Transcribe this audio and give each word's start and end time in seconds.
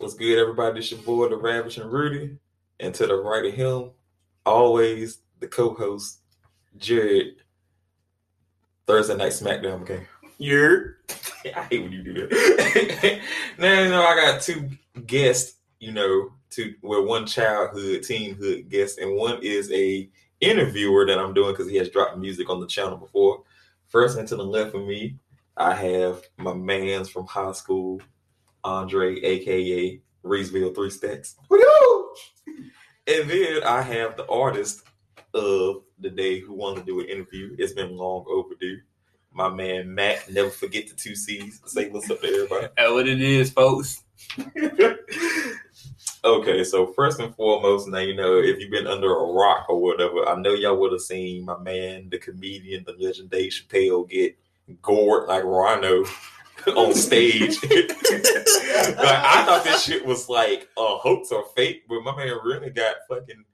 What's 0.00 0.14
good, 0.14 0.38
everybody? 0.38 0.78
It's 0.78 0.90
your 0.90 1.00
boy, 1.00 1.28
the 1.28 1.36
Ravishing 1.36 1.86
Rudy. 1.86 2.38
And 2.80 2.94
to 2.94 3.06
the 3.06 3.16
right 3.16 3.44
of 3.44 3.52
him, 3.52 3.90
always 4.46 5.18
the 5.40 5.46
co-host, 5.46 6.20
Jared. 6.78 7.34
Thursday 8.86 9.14
night 9.14 9.32
SmackDown 9.32 9.86
game. 9.86 10.06
You're. 10.38 10.96
I 11.54 11.64
hate 11.64 11.82
when 11.82 11.92
you 11.92 12.02
do 12.02 12.14
that. 12.14 13.20
now, 13.58 13.82
you 13.82 13.90
know, 13.90 14.02
I 14.02 14.14
got 14.14 14.40
two 14.40 14.70
guests, 15.04 15.58
you 15.80 15.92
know, 15.92 16.30
two 16.48 16.76
well, 16.80 17.04
one 17.04 17.26
childhood, 17.26 18.00
teenhood 18.00 18.70
guest, 18.70 19.00
and 19.00 19.14
one 19.14 19.38
is 19.42 19.70
a 19.70 20.08
interviewer 20.40 21.04
that 21.04 21.18
I'm 21.18 21.34
doing 21.34 21.52
because 21.52 21.68
he 21.68 21.76
has 21.76 21.90
dropped 21.90 22.16
music 22.16 22.48
on 22.48 22.58
the 22.58 22.66
channel 22.66 22.96
before. 22.96 23.42
First 23.88 24.16
and 24.16 24.26
to 24.28 24.36
the 24.36 24.44
left 24.44 24.74
of 24.74 24.86
me, 24.86 25.16
I 25.58 25.74
have 25.74 26.22
my 26.38 26.54
man's 26.54 27.10
from 27.10 27.26
high 27.26 27.52
school, 27.52 28.00
Andre, 28.64 29.20
aka 29.20 30.00
Reesville 30.24 30.74
Three 30.74 30.90
Stacks. 30.90 31.36
And 33.06 33.28
then 33.28 33.62
I 33.64 33.82
have 33.82 34.16
the 34.16 34.26
artist 34.28 34.82
of 35.34 35.82
the 35.98 36.10
day 36.10 36.38
who 36.40 36.52
wanted 36.52 36.80
to 36.80 36.86
do 36.86 37.00
an 37.00 37.06
interview. 37.06 37.56
It's 37.58 37.72
been 37.72 37.96
long 37.96 38.24
overdue. 38.28 38.78
My 39.32 39.48
man 39.48 39.86
Macc, 39.86 40.32
never 40.32 40.50
forget 40.50 40.88
the 40.88 40.94
two 40.94 41.14
C's. 41.14 41.60
Say 41.64 41.88
what's 41.88 42.10
up 42.10 42.20
to 42.20 42.26
everybody. 42.26 42.68
That's 42.76 42.92
what 42.92 43.08
it 43.08 43.20
is, 43.20 43.50
folks. 43.50 44.02
okay, 46.24 46.64
so 46.64 46.92
first 46.92 47.20
and 47.20 47.34
foremost, 47.36 47.88
now 47.88 47.98
you 47.98 48.14
know 48.14 48.38
if 48.38 48.58
you've 48.58 48.70
been 48.70 48.86
under 48.86 49.12
a 49.12 49.32
rock 49.32 49.66
or 49.68 49.80
whatever, 49.80 50.28
I 50.28 50.34
know 50.36 50.52
y'all 50.52 50.78
would 50.80 50.92
have 50.92 51.00
seen 51.00 51.44
my 51.44 51.58
man, 51.58 52.08
the 52.10 52.18
comedian, 52.18 52.84
the 52.84 52.94
legend 52.98 53.30
Dave 53.30 53.52
Chappelle, 53.52 54.08
get 54.08 54.36
gored 54.82 55.28
like 55.28 55.44
Rhino 55.44 56.04
on 56.76 56.94
stage. 56.94 57.62
like, 57.62 58.98
I 58.98 59.44
thought 59.46 59.64
this 59.64 59.84
shit 59.84 60.04
was 60.04 60.28
like 60.28 60.68
a 60.78 60.96
hoax 60.96 61.30
or 61.32 61.44
fake, 61.56 61.84
but 61.88 62.02
my 62.02 62.16
man 62.16 62.36
really 62.44 62.70
got 62.70 62.96
fucking 63.08 63.44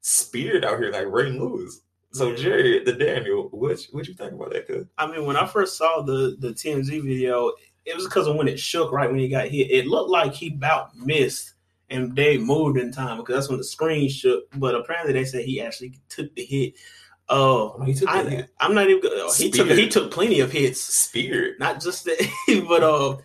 speared 0.00 0.64
out 0.64 0.78
here 0.78 0.90
like 0.90 1.06
Ray 1.10 1.30
Lewis. 1.30 1.80
So 2.12 2.34
Jerry, 2.34 2.82
the 2.82 2.92
Daniel, 2.92 3.48
what 3.52 3.80
what 3.92 4.08
you 4.08 4.14
think 4.14 4.32
about 4.32 4.52
that? 4.52 4.66
Cause 4.66 4.86
I 4.98 5.06
mean, 5.06 5.26
when 5.26 5.36
I 5.36 5.46
first 5.46 5.76
saw 5.76 6.02
the 6.02 6.36
the 6.40 6.48
TMZ 6.48 7.02
video, 7.02 7.52
it 7.84 7.94
was 7.94 8.04
because 8.04 8.26
of 8.26 8.36
when 8.36 8.48
it 8.48 8.58
shook 8.58 8.92
right 8.92 9.08
when 9.08 9.20
he 9.20 9.28
got 9.28 9.48
hit. 9.48 9.70
It 9.70 9.86
looked 9.86 10.10
like 10.10 10.32
he 10.32 10.48
about 10.48 10.96
missed 10.96 11.54
and 11.88 12.14
they 12.14 12.38
moved 12.38 12.78
in 12.78 12.92
time 12.92 13.18
because 13.18 13.36
that's 13.36 13.48
when 13.48 13.58
the 13.58 13.64
screen 13.64 14.08
shook. 14.08 14.44
But 14.56 14.74
apparently 14.74 15.12
they 15.12 15.24
said 15.24 15.44
he 15.44 15.60
actually 15.60 15.94
took 16.08 16.34
the 16.34 16.44
hit. 16.44 16.74
Oh, 17.32 17.80
he 17.84 17.94
took 17.94 18.08
I, 18.08 18.46
I'm 18.58 18.74
not 18.74 18.90
even. 18.90 19.02
oh, 19.04 19.32
He 19.36 19.50
took 19.50 19.68
he 19.70 19.88
took 19.88 20.10
plenty 20.10 20.40
of 20.40 20.50
hits. 20.50 20.80
speared. 20.82 21.58
not 21.60 21.80
just 21.80 22.04
that, 22.04 22.18
but 22.68 22.82
uh, 22.82 23.16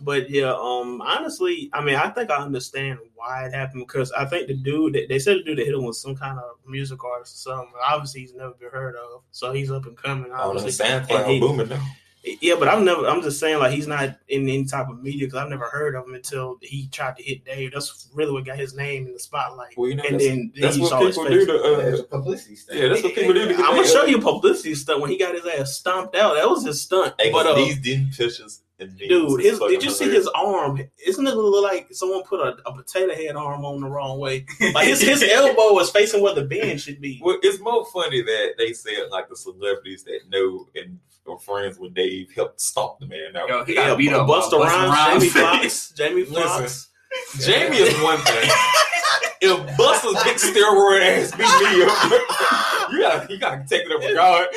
but 0.00 0.28
yeah, 0.28 0.52
um, 0.58 1.00
honestly, 1.00 1.70
I 1.72 1.80
mean, 1.84 1.94
I 1.94 2.08
think 2.10 2.30
I 2.30 2.38
understand 2.38 2.98
why 3.14 3.46
it 3.46 3.54
happened 3.54 3.84
because 3.86 4.10
I 4.12 4.24
think 4.24 4.48
the 4.48 4.54
dude 4.54 4.94
that 4.94 5.08
they 5.08 5.20
said 5.20 5.36
the 5.38 5.42
dude 5.44 5.58
that 5.58 5.66
hit 5.66 5.74
him 5.74 5.84
was 5.84 6.02
some 6.02 6.16
kind 6.16 6.38
of 6.40 6.56
music 6.66 7.04
artist 7.04 7.46
or 7.46 7.50
something. 7.54 7.72
Obviously, 7.86 8.22
he's 8.22 8.34
never 8.34 8.54
been 8.54 8.70
heard 8.70 8.96
of, 8.96 9.22
so 9.30 9.52
he's 9.52 9.70
up 9.70 9.86
and 9.86 9.96
coming. 9.96 10.32
Oh, 10.32 10.36
no, 10.52 10.58
Obviously, 10.58 10.84
SoundCloud 10.84 11.22
And 11.22 11.30
he- 11.30 11.40
booming 11.40 11.68
now. 11.68 11.86
Yeah, 12.24 12.54
but 12.56 12.68
I've 12.68 12.82
never. 12.82 13.06
I'm 13.08 13.20
just 13.20 13.40
saying, 13.40 13.58
like, 13.58 13.72
he's 13.72 13.88
not 13.88 14.16
in 14.28 14.42
any 14.42 14.64
type 14.64 14.88
of 14.88 15.02
media 15.02 15.26
because 15.26 15.40
I've 15.40 15.48
never 15.48 15.68
heard 15.68 15.96
of 15.96 16.06
him 16.06 16.14
until 16.14 16.56
he 16.62 16.86
tried 16.86 17.16
to 17.16 17.22
hit 17.22 17.44
Dave. 17.44 17.72
That's 17.72 18.10
really 18.14 18.30
what 18.30 18.44
got 18.44 18.58
his 18.58 18.74
name 18.74 19.06
in 19.06 19.12
the 19.12 19.18
spotlight. 19.18 19.76
Well, 19.76 19.88
you 19.88 19.96
know, 19.96 20.04
and 20.04 20.14
that's, 20.14 20.26
then, 20.26 20.52
then 20.54 20.62
that's 20.62 20.76
you 20.76 20.82
what 20.84 21.00
people 21.00 21.28
do 21.28 21.46
to. 21.46 21.62
Uh, 21.62 21.98
a 21.98 22.02
publicity 22.04 22.54
stunt. 22.54 22.78
yeah, 22.78 22.88
that's 22.88 23.02
what 23.02 23.14
people 23.14 23.32
do 23.32 23.48
to. 23.48 23.54
I'm 23.56 23.74
gonna 23.74 23.88
show 23.88 24.04
you 24.04 24.20
publicity 24.20 24.76
stuff 24.76 25.00
when 25.00 25.10
he 25.10 25.18
got 25.18 25.34
his 25.34 25.44
ass 25.46 25.76
stomped 25.76 26.14
out. 26.14 26.34
That 26.34 26.48
was 26.48 26.64
his 26.64 26.80
stunt. 26.80 27.14
Hey, 27.18 27.32
but 27.32 27.46
uh, 27.46 27.54
these 27.56 27.80
didn't 27.80 28.12
pictures. 28.16 28.62
and 28.78 28.96
Dude, 28.96 29.40
his, 29.40 29.58
did 29.58 29.82
you 29.82 29.90
see 29.90 30.08
his 30.08 30.28
arm? 30.28 30.80
Isn't 31.04 31.26
it 31.26 31.34
look 31.34 31.64
like 31.64 31.88
someone 31.90 32.22
put 32.22 32.38
a, 32.38 32.56
a 32.68 32.72
potato 32.72 33.16
head 33.16 33.34
arm 33.34 33.64
on 33.64 33.80
the 33.80 33.88
wrong 33.88 34.20
way? 34.20 34.46
Like 34.74 34.86
his, 34.86 35.00
his 35.00 35.22
elbow 35.28 35.74
was 35.74 35.90
facing 35.90 36.22
where 36.22 36.36
the 36.36 36.44
bend 36.44 36.80
should 36.80 37.00
be. 37.00 37.20
Well, 37.20 37.38
it's 37.42 37.58
more 37.58 37.84
funny 37.86 38.22
that 38.22 38.54
they 38.58 38.74
said 38.74 39.08
like 39.10 39.28
the 39.28 39.36
celebrities 39.36 40.04
that 40.04 40.20
know 40.28 40.68
and 40.76 41.00
are 41.28 41.38
friends 41.38 41.78
with 41.78 41.94
Dave 41.94 42.32
helped 42.34 42.60
stop 42.60 42.98
the 43.00 43.06
man 43.06 43.36
out. 43.36 43.48
Yo, 43.48 43.64
he 43.64 43.74
got 43.74 43.96
beat 43.98 44.12
up. 44.12 44.28
Busta 44.28 44.58
by 44.58 44.66
Rhymes, 44.66 45.22
Jamie 45.22 45.28
Foxx, 45.30 45.92
Jamie 45.92 46.24
Foxx. 46.24 46.88
Listen. 47.34 47.52
Jamie 47.52 47.76
is 47.76 48.02
one 48.02 48.18
thing. 48.18 48.50
if 49.42 49.76
Busta's 49.76 50.22
big 50.24 50.36
steroid 50.36 51.02
ass 51.02 51.30
beat 51.32 51.40
me 51.40 51.82
up, 51.84 52.90
you 52.92 53.00
gotta 53.00 53.26
you 53.28 53.38
gotta 53.38 53.64
take 53.68 53.82
it 53.84 53.92
up 53.92 54.00
with 54.00 54.14
God. 54.14 54.48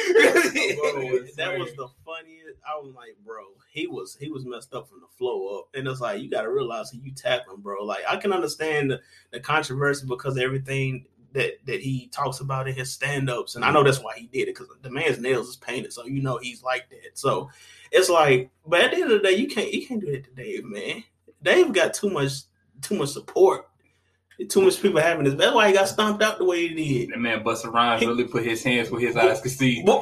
That 1.35 1.59
was 1.59 1.73
the 1.75 1.87
funniest. 2.05 2.59
I 2.67 2.79
was 2.79 2.93
like, 2.95 3.15
bro, 3.25 3.43
he 3.67 3.87
was 3.87 4.15
he 4.19 4.29
was 4.29 4.45
messed 4.45 4.73
up 4.73 4.87
from 4.89 5.01
the 5.01 5.07
flow 5.17 5.59
up, 5.59 5.65
and 5.73 5.87
it's 5.87 6.01
like 6.01 6.21
you 6.21 6.29
got 6.29 6.43
to 6.43 6.49
realize 6.49 6.91
who 6.91 6.99
you 6.99 7.11
tackling, 7.11 7.61
bro. 7.61 7.83
Like 7.83 8.03
I 8.07 8.17
can 8.17 8.31
understand 8.31 8.91
the, 8.91 9.01
the 9.31 9.39
controversy 9.39 10.05
because 10.07 10.37
everything 10.37 11.05
that 11.35 11.65
that 11.65 11.81
he 11.81 12.07
talks 12.07 12.39
about 12.39 12.67
in 12.67 12.73
his 12.73 12.91
stand 12.91 13.29
ups, 13.29 13.55
and 13.55 13.63
I 13.63 13.71
know 13.71 13.83
that's 13.83 14.01
why 14.01 14.15
he 14.15 14.25
did 14.27 14.47
it 14.47 14.55
because 14.55 14.67
the 14.81 14.89
man's 14.89 15.19
nails 15.19 15.47
is 15.49 15.57
painted, 15.57 15.93
so 15.93 16.05
you 16.05 16.21
know 16.21 16.39
he's 16.41 16.63
like 16.63 16.89
that. 16.89 17.11
So 17.17 17.49
it's 17.91 18.09
like, 18.09 18.49
but 18.65 18.81
at 18.81 18.91
the 18.91 18.97
end 19.01 19.11
of 19.11 19.21
the 19.21 19.27
day, 19.27 19.35
you 19.35 19.47
can't 19.47 19.71
you 19.71 19.85
can't 19.85 20.01
do 20.01 20.11
that 20.11 20.23
to 20.23 20.31
Dave, 20.31 20.65
man. 20.65 21.03
Dave 21.43 21.71
got 21.73 21.93
too 21.93 22.09
much 22.09 22.31
too 22.81 22.95
much 22.95 23.09
support. 23.09 23.67
Too 24.49 24.61
much 24.61 24.81
people 24.81 24.99
having 24.99 25.23
this. 25.23 25.35
That's 25.35 25.55
why 25.55 25.69
he 25.69 25.73
got 25.73 25.87
stomped 25.87 26.21
out 26.21 26.39
the 26.39 26.43
way 26.43 26.67
he 26.67 27.05
did. 27.05 27.11
That 27.11 27.19
man 27.19 27.41
Busta 27.41 27.71
Rhymes 27.71 28.05
really 28.05 28.25
put 28.25 28.43
his 28.43 28.61
hands 28.61 28.91
where 28.91 28.99
his 28.99 29.15
eyes 29.15 29.39
could 29.39 29.51
see. 29.51 29.81
oh 29.87 30.01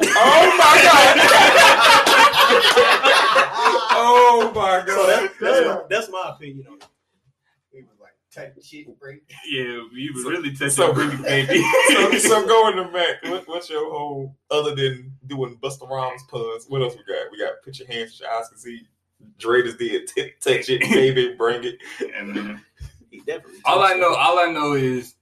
my 0.58 0.82
god! 0.84 1.18
oh 3.92 4.52
my 4.56 4.84
So 4.88 5.06
that, 5.06 5.32
god! 5.40 5.48
that's, 5.48 5.68
my, 5.68 5.82
that's 5.88 6.10
my 6.10 6.32
opinion 6.36 6.66
on 6.68 6.78
it. 6.78 6.88
He 8.34 8.40
was 8.40 8.46
like, 8.46 8.56
type 8.56 8.64
shit, 8.64 9.00
break. 9.00 9.24
Yeah, 9.50 9.84
you 9.92 10.14
was 10.14 10.24
So- 10.24 10.30
really 10.30 10.52
touching 10.52 10.70
so- 10.72 10.94
so, 10.94 11.18
baby. 11.24 11.64
so, 11.90 12.18
so 12.18 12.48
going 12.48 12.76
to 12.78 12.84
Macc, 12.86 13.30
what, 13.30 13.48
what's 13.48 13.70
your 13.70 13.90
whole 13.92 14.36
other 14.52 14.74
than 14.76 15.14
doing 15.28 15.58
Busta 15.62 15.90
Rhymes 15.90 16.24
puns? 16.30 16.66
What 16.68 16.82
else 16.82 16.94
we 16.96 17.04
got? 17.12 17.32
We 17.32 17.38
got 17.40 17.54
put 17.64 17.78
your 17.80 17.88
hands, 17.88 18.18
to 18.18 18.24
your 18.24 18.34
eyes 18.34 18.50
can 18.50 18.58
see. 18.58 18.82
Dre 19.40 19.64
just 19.64 19.78
did 19.80 20.08
t- 20.08 20.32
touch 20.42 20.70
it, 20.70 20.82
baby, 20.82 21.34
bring 21.38 21.64
it. 21.64 21.76
Yeah, 22.02 22.22
uh, 22.22 22.26
man. 22.26 22.62
He 23.10 23.20
definitely. 23.20 23.60
all 23.66 23.82
I 23.82 23.90
touched 23.90 24.00
know, 24.02 24.14
all 24.16 24.40
I 24.40 24.52
know 24.52 24.74
is 24.74 25.16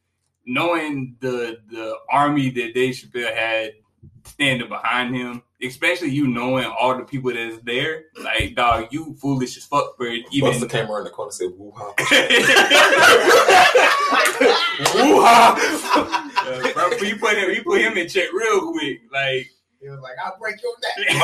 knowing 0.48 1.16
the 1.20 1.60
the 1.70 1.98
army 2.10 2.50
that 2.50 2.74
Dave 2.74 2.96
Chappelle 2.96 3.36
had 3.36 3.74
standing 4.26 4.70
behind 4.70 5.16
him, 5.16 5.44
especially 5.64 6.10
you 6.10 6.28
knowing 6.28 6.66
all 6.66 6.98
the 6.98 7.04
people 7.04 7.32
that's 7.34 7.58
there. 7.64 8.06
Like, 8.22 8.56
dog, 8.56 8.88
you 8.92 9.16
foolish 9.20 9.58
as 9.58 9.66
fuck 9.66 9.96
for 9.98 10.06
Busta 10.06 10.24
even. 10.32 10.70
came 10.70 10.90
around 10.92 11.04
the 11.06 11.10
corner 11.10 11.30
and 11.30 11.34
said, 11.34 11.52
"Woo 11.58 11.72
ha, 11.76 11.94
Yeah, 12.12 12.28
woo 14.96 15.22
ha." 15.22 16.72
bro, 16.74 16.90
he 17.00 17.14
put 17.16 17.38
him, 17.38 17.50
he 17.52 17.62
put 17.62 17.82
him 17.82 17.98
in 17.98 18.08
check 18.08 18.32
real 18.34 18.72
quick. 18.72 19.02
Like, 19.12 19.50
He 19.82 19.90
was 19.90 20.00
like, 20.00 20.16
I'll 20.24 20.38
break 20.40 20.62
your 20.62 20.74
neck. 20.82 21.16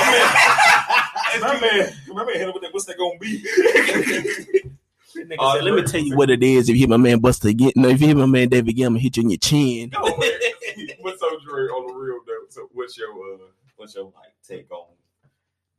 My 1.41 1.59
man, 1.59 1.93
my 2.09 2.25
man 2.25 2.33
hit 2.35 2.47
him 2.47 2.53
with 2.53 2.63
that. 2.63 2.73
What's 2.73 2.85
that 2.85 2.97
gonna 2.97 3.17
be? 3.19 3.43
Nigga 5.17 5.35
Uh, 5.39 5.53
said, 5.55 5.63
Let 5.63 5.73
me 5.73 5.81
tell 5.83 5.99
you 6.01 6.15
what 6.15 6.29
it 6.29 6.43
is. 6.43 6.69
If 6.69 6.75
you 6.75 6.81
hit 6.81 6.89
my 6.89 6.97
man 6.97 7.19
Busta 7.19 7.49
again, 7.49 7.71
no, 7.75 7.89
if 7.89 7.99
you 8.01 8.07
hit 8.07 8.17
my 8.17 8.25
man 8.27 8.49
David 8.49 8.69
again, 8.69 8.87
I'm 8.87 8.93
gonna 8.93 9.01
hit 9.01 9.17
you 9.17 9.23
in 9.23 9.29
your 9.31 9.37
chin. 9.39 9.89
No. 9.91 10.01
What's 10.99 11.21
up, 11.23 11.41
Dre? 11.43 11.63
On 11.63 11.87
the 11.87 11.93
real 11.93 12.19
though. 12.25 12.45
So, 12.49 12.69
what's 12.73 12.95
your 12.97 13.09
uh, 13.11 13.37
what's 13.77 13.95
your 13.95 14.05
like 14.05 14.33
take 14.47 14.69
on 14.71 14.87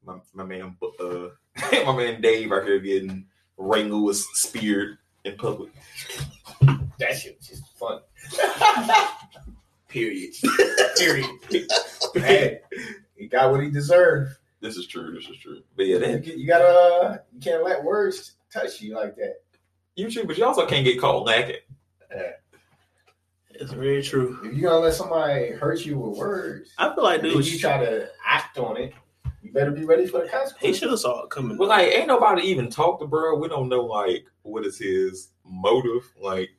my 0.05 0.17
my 0.33 0.45
man 0.45 0.77
uh 1.01 1.29
my 1.85 1.97
man 1.97 2.21
Dave 2.21 2.51
out 2.53 2.65
here 2.65 2.79
getting 2.79 3.27
Ray 3.57 3.85
Lewis 3.85 4.27
speared 4.35 4.99
in 5.25 5.37
public? 5.37 5.71
that 6.99 7.17
shit 7.19 7.37
was 7.39 7.49
just 7.49 7.65
fun. 7.77 8.01
Period. 9.89 10.35
Period. 10.97 11.27
hey, 12.15 12.61
he 13.17 13.27
got 13.27 13.51
what 13.51 13.63
he 13.63 13.71
deserved. 13.71 14.37
This 14.61 14.77
is 14.77 14.87
true. 14.87 15.13
This 15.15 15.29
is 15.29 15.37
true. 15.39 15.63
But 15.77 15.87
yeah, 15.87 15.99
You, 15.99 16.35
you 16.35 16.47
gotta, 16.47 17.23
you 17.33 17.41
can't 17.41 17.65
let 17.65 17.83
words 17.83 18.35
touch 18.53 18.81
you 18.81 18.95
like 18.95 19.17
that. 19.17 19.37
you 19.97 20.11
true, 20.11 20.25
but 20.25 20.37
you 20.37 20.45
also 20.45 20.67
can't 20.67 20.85
get 20.85 21.01
caught 21.01 21.25
lacking. 21.25 21.57
It's 23.61 23.73
very 23.73 24.03
true. 24.03 24.39
If 24.45 24.55
you're 24.55 24.71
gonna 24.71 24.85
let 24.85 24.95
somebody 24.95 25.51
hurt 25.51 25.85
you 25.85 25.99
with 25.99 26.17
words, 26.17 26.71
I 26.79 26.95
feel 26.95 27.05
like 27.05 27.23
dude, 27.23 27.37
if 27.37 27.53
you 27.53 27.59
try 27.59 27.79
to 27.85 28.09
act 28.25 28.57
on 28.59 28.77
it, 28.77 28.93
you 29.43 29.53
better 29.53 29.73
be 29.73 29.85
ready 29.85 30.07
for 30.07 30.19
the 30.19 30.25
he 30.25 30.31
consequences. 30.31 30.79
should 30.79 30.91
have 30.91 31.01
saw 31.01 31.25
it 31.25 31.31
coming. 31.31 31.57
But 31.57 31.69
like, 31.69 31.89
ain't 31.89 32.07
nobody 32.07 32.43
even 32.43 32.71
talked 32.71 33.01
to 33.01 33.07
bro. 33.07 33.37
We 33.37 33.49
don't 33.49 33.69
know 33.69 33.85
like 33.85 34.25
what 34.43 34.65
is 34.65 34.79
his 34.79 35.31
motive. 35.45 36.09
Like, 36.21 36.51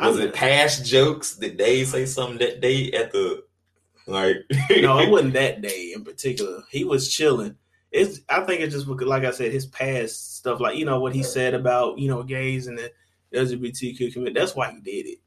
was 0.00 0.18
it 0.18 0.34
past 0.34 0.84
jokes? 0.84 1.36
Did 1.36 1.58
they 1.58 1.84
say 1.84 2.06
something 2.06 2.38
that 2.38 2.60
day 2.60 2.90
at 2.92 3.12
the 3.12 3.44
like? 4.06 4.36
no, 4.70 4.98
it 4.98 5.10
wasn't 5.10 5.34
that 5.34 5.62
day 5.62 5.92
in 5.94 6.04
particular. 6.04 6.62
He 6.70 6.84
was 6.84 7.12
chilling. 7.12 7.56
It's 7.92 8.20
I 8.28 8.40
think 8.42 8.60
it's 8.62 8.74
just 8.74 8.88
because, 8.88 9.06
like 9.06 9.24
I 9.24 9.30
said, 9.30 9.52
his 9.52 9.66
past 9.66 10.38
stuff, 10.38 10.60
like 10.60 10.76
you 10.76 10.84
know 10.84 11.00
what 11.00 11.14
he 11.14 11.22
said 11.22 11.54
about 11.54 11.98
you 11.98 12.08
know 12.08 12.22
gays 12.22 12.66
and 12.66 12.78
the 12.78 12.90
LGBTQ 13.32 14.12
community. 14.12 14.38
That's 14.38 14.56
why 14.56 14.72
he 14.72 14.80
did 14.80 15.08
it. 15.08 15.18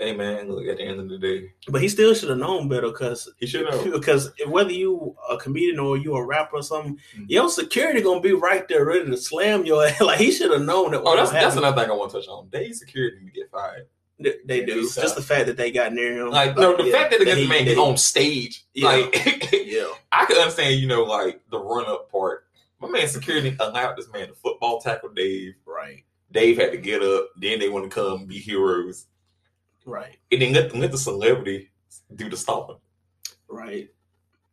Hey 0.00 0.14
man, 0.14 0.48
look 0.52 0.66
at 0.68 0.76
the 0.76 0.84
end 0.84 1.00
of 1.00 1.08
the 1.08 1.18
day, 1.18 1.50
But 1.68 1.82
he 1.82 1.88
still 1.88 2.14
should 2.14 2.28
have 2.28 2.38
known 2.38 2.68
better 2.68 2.86
because 2.88 3.28
he 3.38 3.46
should 3.48 3.66
have. 3.68 3.82
because 3.92 4.30
whether 4.46 4.70
you 4.70 5.16
a 5.28 5.36
comedian 5.36 5.80
or 5.80 5.96
you 5.96 6.14
a 6.14 6.24
rapper 6.24 6.56
or 6.58 6.62
something, 6.62 6.98
Mhm. 7.16 7.26
your 7.28 7.48
security 7.50 8.00
gonna 8.00 8.20
be 8.20 8.32
right 8.32 8.68
there 8.68 8.84
ready 8.84 9.06
to 9.06 9.16
slam 9.16 9.64
your 9.66 9.84
ass. 9.88 10.00
Like 10.00 10.20
he 10.20 10.30
should 10.30 10.52
have 10.52 10.62
known 10.62 10.92
that. 10.92 11.02
Oh, 11.04 11.16
that's 11.16 11.30
that's 11.32 11.54
happening. 11.54 11.64
another 11.64 11.82
thing 11.82 11.90
I 11.90 11.94
want 11.94 12.12
to 12.12 12.18
touch 12.20 12.28
on. 12.28 12.48
Day 12.48 12.70
security 12.70 13.24
to 13.24 13.30
get 13.32 13.50
fired. 13.50 13.88
They, 14.20 14.34
they 14.46 14.64
do. 14.64 14.82
Just 14.82 14.94
suck. 14.94 15.14
the 15.16 15.22
fact 15.22 15.46
that 15.46 15.56
they 15.56 15.70
got 15.72 15.92
near 15.92 16.18
him. 16.26 16.30
Like 16.30 16.56
no, 16.56 16.76
the 16.76 16.84
yeah, 16.84 16.92
fact 16.92 17.10
that 17.10 17.18
they 17.20 17.24
got 17.24 17.34
the 17.36 17.48
man 17.48 17.64
get 17.64 17.78
on 17.78 17.96
stage, 17.96 18.64
Yeah. 18.74 18.88
like 18.88 19.52
Yeah, 19.52 19.86
I 20.12 20.26
could 20.26 20.38
understand, 20.38 20.76
you 20.80 20.86
know, 20.86 21.02
like 21.04 21.40
the 21.50 21.58
run 21.58 21.86
up 21.86 22.10
part. 22.10 22.44
My 22.80 22.88
man 22.88 23.08
security 23.08 23.56
allowed 23.58 23.96
this 23.96 24.08
man 24.12 24.28
to 24.28 24.34
football 24.34 24.80
tackle 24.80 25.08
Dave. 25.08 25.54
right, 25.66 26.04
Dave 26.30 26.56
had 26.56 26.70
to 26.70 26.78
get 26.78 27.02
up. 27.02 27.30
Then 27.36 27.58
they 27.58 27.68
want 27.68 27.84
to 27.84 27.90
come 27.90 28.26
be 28.26 28.38
heroes, 28.38 29.06
right, 29.88 30.16
and 30.30 30.42
then 30.42 30.52
let, 30.52 30.74
let 30.76 30.90
the 30.92 30.98
celebrity 30.98 31.70
do 32.14 32.28
the 32.30 32.36
stomping. 32.36 32.76
right. 33.48 33.88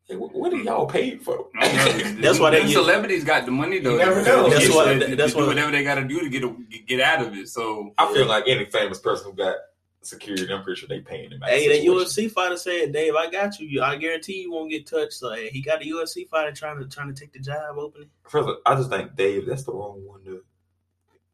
What, 0.07 0.35
what 0.35 0.53
are 0.53 0.57
y'all 0.57 0.85
paid 0.85 1.23
for? 1.23 1.47
That's 1.59 2.37
why 2.39 2.51
they 2.51 2.59
Them 2.59 2.67
get- 2.67 2.73
celebrities 2.73 3.23
got 3.23 3.45
the 3.45 3.51
money 3.51 3.79
though. 3.79 3.93
You 3.93 3.97
never 3.97 4.21
know. 4.21 4.47
That's 4.49 4.65
That's 4.65 4.75
why- 4.75 4.85
why. 4.99 5.15
that's 5.15 5.33
do 5.33 5.39
why- 5.39 5.47
whatever 5.47 5.71
they 5.71 5.83
got 5.83 5.95
to 5.95 6.03
do 6.03 6.19
to 6.19 6.29
get 6.29 6.43
a, 6.43 6.55
get 6.85 6.99
out 7.01 7.25
of 7.25 7.33
it. 7.33 7.49
So 7.49 7.91
I 7.97 8.13
feel 8.13 8.27
like 8.27 8.43
any 8.47 8.65
famous 8.65 8.99
person 8.99 9.31
who 9.31 9.35
got 9.35 9.55
security, 10.03 10.53
I'm 10.53 10.61
pretty 10.63 10.79
sure 10.79 10.87
they 10.87 10.99
paying 10.99 11.31
him. 11.31 11.41
out 11.41 11.49
Hey, 11.49 11.67
the 11.81 11.87
that. 11.89 11.91
UFC 12.05 12.29
fighter 12.29 12.55
said, 12.57 12.93
"Dave, 12.93 13.15
I 13.15 13.31
got 13.31 13.59
you. 13.59 13.81
I 13.81 13.95
guarantee 13.95 14.41
you 14.43 14.51
won't 14.51 14.69
get 14.69 14.85
touched." 14.85 15.13
So 15.13 15.33
hey, 15.33 15.49
he 15.49 15.61
got 15.63 15.81
a 15.81 15.85
UFC 15.85 16.29
fighter 16.29 16.51
trying 16.51 16.77
to 16.77 16.87
trying 16.87 17.11
to 17.11 17.19
take 17.19 17.33
the 17.33 17.39
job 17.39 17.75
opening. 17.79 18.09
First, 18.29 18.43
of 18.43 18.47
all, 18.49 18.57
I 18.67 18.75
just 18.75 18.91
think 18.91 19.15
Dave, 19.15 19.47
that's 19.47 19.63
the 19.63 19.73
wrong 19.73 20.05
one 20.05 20.23
to 20.25 20.43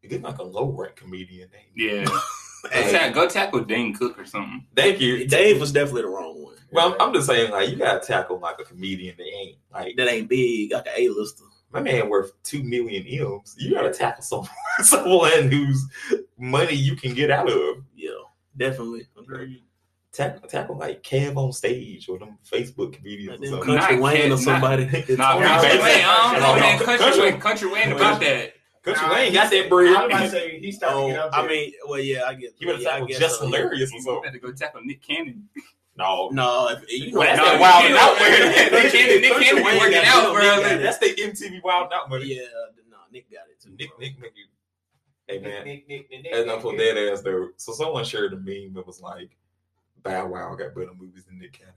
get 0.07 0.21
like 0.21 0.37
a 0.37 0.43
low 0.43 0.69
rank 0.71 0.95
comedian 0.95 1.49
name. 1.51 1.71
yeah, 1.75 2.05
go, 2.05 2.17
Hey, 2.71 2.91
ta- 2.91 3.09
go 3.13 3.27
tackle 3.27 3.61
Dane 3.61 3.93
Cook 3.93 4.19
or 4.19 4.25
something. 4.25 4.65
Thank 4.75 4.99
you, 5.01 5.27
Dave 5.27 5.59
was 5.59 5.71
definitely 5.71 6.03
the 6.03 6.09
wrong 6.09 6.43
one. 6.43 6.55
Well, 6.71 6.93
I'm, 6.99 7.01
I'm 7.09 7.13
just 7.13 7.27
saying, 7.27 7.51
like 7.51 7.69
you 7.69 7.75
gotta 7.75 8.05
tackle 8.05 8.39
like 8.39 8.59
a 8.59 8.63
comedian 8.63 9.15
that 9.17 9.25
ain't 9.25 9.57
like 9.73 9.95
That 9.97 10.07
ain't 10.09 10.29
big, 10.29 10.71
like 10.71 10.85
an 10.87 10.93
A-lister. 10.95 11.43
my 11.73 11.81
man 11.81 12.07
worth 12.09 12.31
two 12.43 12.63
million 12.63 13.05
M's. 13.05 13.55
You 13.57 13.73
gotta 13.73 13.91
tackle 13.91 14.23
someone, 14.23 14.49
someone 14.83 15.51
whose 15.51 15.85
money 16.37 16.73
you 16.75 16.95
can 16.95 17.13
get 17.13 17.31
out 17.31 17.49
of. 17.49 17.77
Yeah, 17.95 18.11
definitely. 18.55 19.07
Agreed. 19.17 19.63
Tackle, 20.13 20.47
tackle 20.49 20.77
like 20.77 21.03
Kev 21.03 21.37
on 21.37 21.53
stage 21.53 22.09
or 22.09 22.19
them 22.19 22.37
Facebook 22.49 22.91
comedians 22.93 23.39
Like 23.39 23.39
or 23.39 23.41
them 23.41 23.49
something. 23.65 23.77
Country 23.77 23.95
Not 23.95 24.03
Wayne 24.03 24.21
Ken- 24.23 24.31
or 24.33 24.37
somebody. 24.37 24.83
Nah, 25.15 25.33
Tony 25.33 25.45
Country 25.47 25.69
Bates. 25.69 25.83
Wayne, 25.83 26.05
I 26.05 26.31
don't 26.31 26.41
know, 26.41 26.55
man. 26.61 26.77
Country 26.79 26.97
Country- 26.97 27.21
Wayne, 27.31 27.39
Country 27.39 27.71
Wayne 27.71 27.91
about 27.93 28.19
that. 28.21 28.53
Country 28.83 29.07
Nah, 29.07 29.13
Wayne 29.13 29.33
got 29.33 29.49
that 29.51 29.57
I 29.57 29.61
was 29.61 29.69
bread. 29.69 30.05
about 30.05 30.19
to 30.21 30.29
say 30.29 30.59
he 30.59 30.71
started 30.71 30.95
to 30.95 31.01
Oh, 31.03 31.07
get 31.09 31.19
up 31.19 31.29
I 31.33 31.47
mean, 31.47 31.73
well, 31.87 31.99
yeah, 31.99 32.23
I 32.25 32.33
get. 32.33 32.53
He 32.57 32.65
would 32.65 32.75
have 32.75 32.81
yeah, 32.81 32.89
I 32.89 32.91
tackled 32.93 33.09
guess 33.09 33.19
just 33.19 33.39
so. 33.39 33.45
hilarious 33.45 33.91
or 33.91 33.95
You 33.95 34.01
something. 34.01 34.23
better 34.23 34.37
go 34.39 34.51
tackle 34.51 34.81
Nick 34.83 35.01
Cannon. 35.01 35.47
No, 35.97 36.29
No, 36.31 36.69
if, 36.69 36.89
you 36.89 37.11
know, 37.11 37.19
Well, 37.19 37.27
that's 37.27 37.37
No, 37.37 37.45
that 37.45 37.59
wild 37.59 37.83
Cannon- 37.83 37.97
out 37.97 38.17
there. 38.17 38.81
Nick 38.81 38.91
Cannon, 38.93 39.21
Nick 39.21 39.33
Cannon 39.33 39.63
be 39.63 39.77
working 39.79 40.01
out, 40.05 40.33
bro. 40.33 40.79
That's 40.81 40.97
the 40.99 41.07
MTV 41.13 41.61
wild 41.63 41.91
out 41.93 42.09
money. 42.09 42.25
Yeah, 42.33 42.41
no, 42.89 42.97
Nick 43.11 43.29
got 43.29 43.41
it 43.51 43.59
too. 43.61 43.71
Nick, 43.77 43.89
bro. 43.89 43.97
Nick, 43.99 44.19
make 44.19 44.31
you. 44.35 44.45
Hey 45.27 45.39
man, 45.39 45.65
Nick, 45.65 45.87
Nick, 45.89 46.09
Nick, 46.09 46.23
Nick, 46.23 46.33
As 46.33 46.39
Nick, 46.39 46.47
not 46.47 46.61
for 46.61 46.75
dead 46.77 46.97
ass 46.97 47.21
though. 47.21 47.49
So 47.57 47.73
someone 47.73 48.03
shared 48.05 48.33
a 48.33 48.37
meme 48.37 48.73
that 48.75 48.87
was 48.87 49.01
like, 49.01 49.35
Bow 50.01 50.27
Wow 50.27 50.55
got 50.55 50.73
better 50.73 50.91
movies 50.97 51.25
than 51.25 51.37
Nick 51.39 51.53
Cannon. 51.53 51.73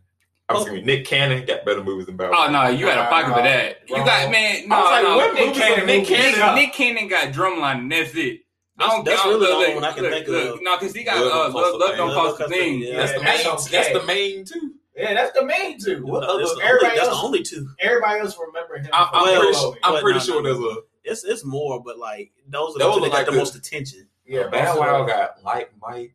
I'm 0.54 0.60
Oh. 0.60 0.62
excuse 0.62 0.80
me, 0.80 0.86
Nick 0.86 1.06
Cannon 1.06 1.44
got 1.46 1.64
better 1.64 1.82
movies 1.82 2.06
than 2.06 2.16
Bow 2.16 2.30
Wow. 2.30 2.44
Oh 2.48 2.50
no, 2.50 2.68
you 2.68 2.86
got 2.86 3.06
a 3.06 3.08
pocket 3.10 3.34
for 3.36 3.42
that. 3.42 3.82
You 3.88 3.96
Wrong. 3.96 4.06
got 4.06 4.30
man. 4.30 4.68
No, 4.68 4.76
I 4.76 4.80
was 4.80 4.90
like, 4.90 5.02
no. 5.04 5.16
what 5.16 5.34
Nick 5.34 5.46
movies 5.46 5.62
Cannon, 5.62 5.80
of 5.80 5.86
Nick 5.86 5.98
Nick 6.00 6.08
Cannon? 6.08 6.34
Cannon, 6.34 6.54
Nick 6.54 6.72
Cannon 6.72 7.08
got 7.08 7.32
drumline, 7.32 7.78
and 7.78 7.92
that's 7.92 8.14
it. 8.14 8.40
I 8.78 8.88
don't, 8.88 9.04
that's 9.04 9.20
I 9.20 9.24
don't- 9.24 9.34
really 9.40 9.46
the 9.46 9.52
only 9.52 9.74
one 9.74 9.84
I 9.84 9.92
can 9.92 10.02
look, 10.02 10.12
think 10.12 10.28
look, 10.28 10.54
of. 10.56 10.62
No, 10.62 10.76
because 10.78 10.94
he 10.94 11.04
got 11.04 11.16
Love 11.24 11.26
uh, 11.26 11.30
Don't 11.30 11.54
love, 11.54 11.54
Cost 11.54 11.74
a 11.74 11.76
love 11.78 11.88
Thing. 11.90 11.96
don't 11.98 12.08
Love 12.08 12.16
cost 12.16 12.34
a 12.34 12.38
Don't 12.38 12.38
Cost 12.38 12.40
a 12.40 12.48
thing. 12.54 12.80
Thing, 12.80 12.92
yeah. 12.92 12.96
That's 12.98 13.12
the 13.12 13.22
main. 13.22 13.44
that's 13.44 13.68
That's 13.70 13.92
the 13.92 14.02
main 14.04 14.44
two. 14.44 14.74
Yeah, 14.96 15.14
that's 15.14 15.38
the 15.38 15.44
main 15.44 15.78
two. 15.80 16.06
What 16.06 16.20
No, 16.20 16.26
other? 16.28 16.38
that's, 16.40 16.50
the 16.54 16.56
only, 16.62 16.66
Everybody 16.68 16.96
that's 16.96 17.08
the 17.08 17.14
only 17.14 17.42
two. 17.42 17.68
everybody 17.80 18.20
else 18.20 18.38
remember 18.38 18.76
him. 18.78 18.88
I'm, 18.92 19.08
I'm 19.12 19.22
Well, 19.24 19.40
pretty, 19.40 19.54
Solo. 19.54 19.76
I'm 19.82 20.02
pretty 20.02 20.18
no, 20.20 20.24
sure 20.24 20.42
no, 20.42 20.54
there's 20.54 20.76
a 20.76 20.80
It's 21.04 21.24
it's 21.24 21.44
more, 21.44 21.82
but 21.82 21.98
like 21.98 22.30
those 22.48 22.76
are 22.76 22.78
Those 22.78 22.94
the 22.96 23.00
two 23.00 23.10
that 23.10 23.12
got 23.12 23.26
the 23.26 23.32
the- 23.32 23.38
most 23.38 23.54
attention. 23.56 24.08
Yeah, 24.26 24.46
Bow 24.48 24.78
Wow 24.80 25.04
got 25.04 25.42
like 25.44 25.70
Mike. 25.80 26.14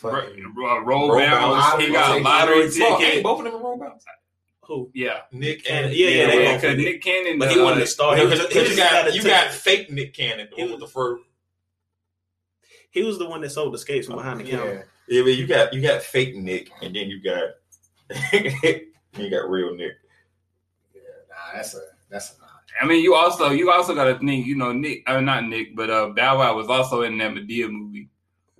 Fucking 0.00 0.54
Roll, 0.56 0.80
roll 0.80 1.08
Roll 1.10 1.18
bounce. 1.18 1.64
bounce. 1.64 1.82
He 1.84 1.92
got 1.92 2.22
Lottery 2.22 2.22
lottery 2.22 2.70
ticket. 2.70 2.98
Ticket. 2.98 3.14
ain't 3.14 3.22
both 3.22 3.38
of 3.38 3.44
them 3.52 3.62
roll 3.62 3.78
bounce. 3.78 4.04
Who? 4.62 4.90
Yeah, 4.94 5.20
Nick 5.32 5.64
Cannon. 5.64 5.86
and 5.90 5.94
Yeah, 5.96 6.08
yeah, 6.08 6.26
they 6.26 6.42
yeah. 6.44 6.54
Because. 6.56 6.76
Nick 6.76 7.02
Cannon, 7.02 7.38
But 7.38 7.50
he 7.50 7.58
uh, 7.60 7.64
wasn't 7.64 7.80
the 7.80 7.86
star. 7.86 8.16
He 8.16 8.24
was, 8.24 8.38
Because 8.40 8.68
he 8.68 8.70
you 8.70 8.76
got 8.76 9.14
you 9.14 9.22
got 9.22 9.50
fake 9.52 9.90
Nick 9.90 10.14
Cannon, 10.14 10.48
the 10.50 10.56
He 10.56 10.62
one 10.62 10.72
with 10.72 10.80
was- 10.80 10.90
the 10.90 10.94
fur. 10.94 11.18
He 12.92 13.02
was 13.02 13.18
the 13.18 13.26
one 13.28 13.40
that 13.42 13.50
sold 13.50 13.72
the 13.74 13.78
skates 13.78 14.06
from 14.06 14.16
behind 14.16 14.40
the 14.40 14.44
counter. 14.44 14.86
Yeah. 15.08 15.16
Yeah, 15.18 15.22
but 15.22 15.34
you 15.34 15.46
got 15.46 15.72
you 15.74 15.80
got 15.82 16.02
fake 16.02 16.36
Nick, 16.36 16.70
and 16.82 16.94
then 16.94 17.08
you 17.08 17.20
got 17.22 17.50
you 18.32 19.30
got 19.30 19.48
real 19.50 19.74
Nick. 19.74 19.92
Yeah, 20.94 21.00
nah, 21.28 21.56
that's 21.56 21.74
a 21.74 21.80
that's 22.08 22.36
a 22.36 22.40
nah. 22.40 22.46
I 22.80 22.86
mean, 22.86 23.02
you 23.02 23.14
also 23.14 23.50
you 23.50 23.70
also 23.72 23.94
got 23.94 24.04
to 24.04 24.18
think, 24.24 24.46
you 24.46 24.54
know, 24.56 24.72
Nick, 24.72 25.02
uh, 25.08 25.20
not 25.20 25.46
Nick, 25.46 25.74
but 25.76 25.90
uh, 25.90 26.10
Bow 26.10 26.38
Wow 26.38 26.54
was 26.56 26.68
also 26.68 27.02
in 27.02 27.18
that 27.18 27.32
Madea 27.32 27.68
movie 27.70 28.08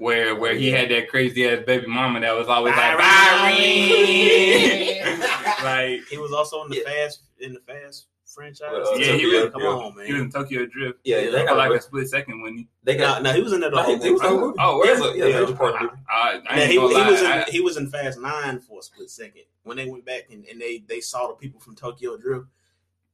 where 0.00 0.34
where 0.34 0.54
he 0.54 0.70
had 0.70 0.88
that 0.90 1.08
crazy 1.08 1.46
ass 1.46 1.62
baby 1.66 1.86
mama 1.86 2.20
that 2.20 2.34
was 2.34 2.48
always 2.48 2.74
like 2.74 2.96
Byron. 2.96 2.98
Byron. 2.98 3.60
like 5.64 6.04
He 6.08 6.16
was 6.18 6.32
also 6.32 6.64
in 6.64 6.70
the 6.70 6.76
Yeah. 6.86 6.90
fast 7.04 7.20
in 7.38 7.52
the 7.54 7.60
fast 7.60 8.06
franchise. 8.26 8.68
Well, 8.72 8.94
uh, 8.94 8.96
Yeah, 8.96 9.12
he 9.12 9.22
Tokyo 9.24 9.42
was- 9.44 9.50
Come 9.52 9.60
Drift. 9.60 9.74
on, 9.84 9.96
man. 9.96 10.06
he 10.06 10.12
was 10.12 10.22
in 10.22 10.30
Tokyo 10.30 10.66
Drift. 10.66 10.98
Yeah, 11.04 11.18
Yeah, 11.18 11.30
they 11.32 11.44
got 11.44 11.56
like 11.56 11.72
a 11.72 11.80
split 11.82 12.08
second 12.08 12.42
when 12.42 12.56
he. 12.56 12.68
they 12.84 12.96
No, 12.96 13.04
got. 13.04 13.22
no, 13.22 13.32
he 13.32 13.42
was 13.42 13.52
in 13.52 13.60
there 13.60 13.70
the 13.70 13.76
No, 13.76 13.82
whole 13.82 13.96
he, 13.98 14.02
he 14.04 14.10
was 14.12 14.22
movie. 14.22 14.34
in 14.34 14.40
the 14.40 14.46
movie. 14.46 14.56
Oh, 14.60 14.70
yeah, 14.70 14.78
where? 14.78 14.92
it's 14.92 15.02
a- 15.14 15.18
yeah, 15.18 15.24
Yeah. 15.26 15.40
major 15.40 15.54
part 15.56 15.82
of. 15.82 15.90
I, 16.08 16.40
I 16.48 16.58
Yeah, 16.60 16.64
he, 16.66 16.72
he 16.72 16.78
was 16.78 17.20
in 17.20 17.26
I- 17.26 17.44
he 17.50 17.60
was 17.60 17.76
in 17.76 17.88
Fast 17.90 18.18
Nine 18.20 18.60
for 18.60 18.78
a 18.80 18.82
split 18.82 19.10
second 19.10 19.42
when 19.64 19.76
they 19.76 19.86
went 19.86 20.04
back 20.06 20.28
and, 20.30 20.44
and 20.46 20.60
they 20.60 20.82
they 20.88 21.00
saw 21.00 21.28
the 21.28 21.34
people 21.34 21.60
from 21.60 21.74
Tokyo 21.76 22.16
Drift. 22.16 22.46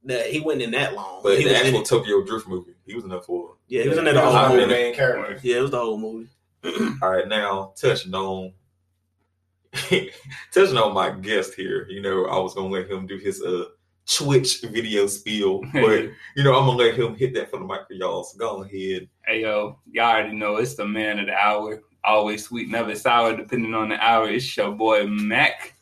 That 0.03 0.27
he 0.27 0.39
wasn't 0.39 0.61
in 0.61 0.71
that 0.71 0.93
long. 0.93 1.21
But 1.23 1.37
he 1.39 1.43
the 1.43 1.49
was 1.49 1.59
actual 1.61 1.81
it. 1.81 1.85
Tokyo 1.85 2.23
Drift 2.23 2.47
movie, 2.47 2.75
he 2.85 2.93
was 2.93 3.03
in 3.03 3.09
there 3.09 3.19
for. 3.19 3.55
yeah, 3.67 3.81
he 3.83 3.89
was 3.89 3.97
in 3.97 4.05
that 4.05 4.13
the 4.13 4.21
whole 4.21 4.55
movie. 4.55 4.65
main 4.67 4.93
character. 4.93 5.37
Yeah, 5.43 5.57
it 5.57 5.61
was 5.61 5.71
the 5.71 5.79
whole 5.79 5.97
movie. 5.97 6.29
All 6.63 7.09
right, 7.09 7.27
now 7.27 7.73
touching 7.75 8.13
on 8.13 8.53
touching 10.53 10.77
on 10.77 10.93
my 10.93 11.11
guest 11.11 11.53
here. 11.53 11.87
You 11.89 12.01
know, 12.01 12.25
I 12.25 12.39
was 12.39 12.53
gonna 12.53 12.67
let 12.67 12.89
him 12.89 13.05
do 13.05 13.17
his 13.17 13.41
uh 13.41 13.65
Twitch 14.07 14.61
video 14.61 15.07
spiel, 15.07 15.61
but 15.73 16.03
you 16.35 16.43
know, 16.43 16.57
I'm 16.57 16.65
gonna 16.65 16.77
let 16.77 16.95
him 16.95 17.15
hit 17.15 17.33
that 17.35 17.51
for 17.51 17.59
the 17.59 17.65
mic 17.65 17.87
for 17.87 17.93
y'all. 17.93 18.23
So 18.23 18.37
go 18.37 18.63
ahead. 18.63 19.07
Hey 19.25 19.41
yo, 19.41 19.79
y'all 19.91 20.05
already 20.05 20.35
know 20.35 20.55
it's 20.57 20.75
the 20.75 20.85
man 20.85 21.19
of 21.19 21.27
the 21.27 21.33
hour. 21.33 21.81
Always 22.03 22.45
sweet, 22.45 22.69
never 22.69 22.95
sour, 22.95 23.35
depending 23.35 23.73
on 23.73 23.89
the 23.89 24.03
hour. 24.03 24.29
It's 24.29 24.55
your 24.55 24.71
boy 24.71 25.05
Macc. 25.05 25.73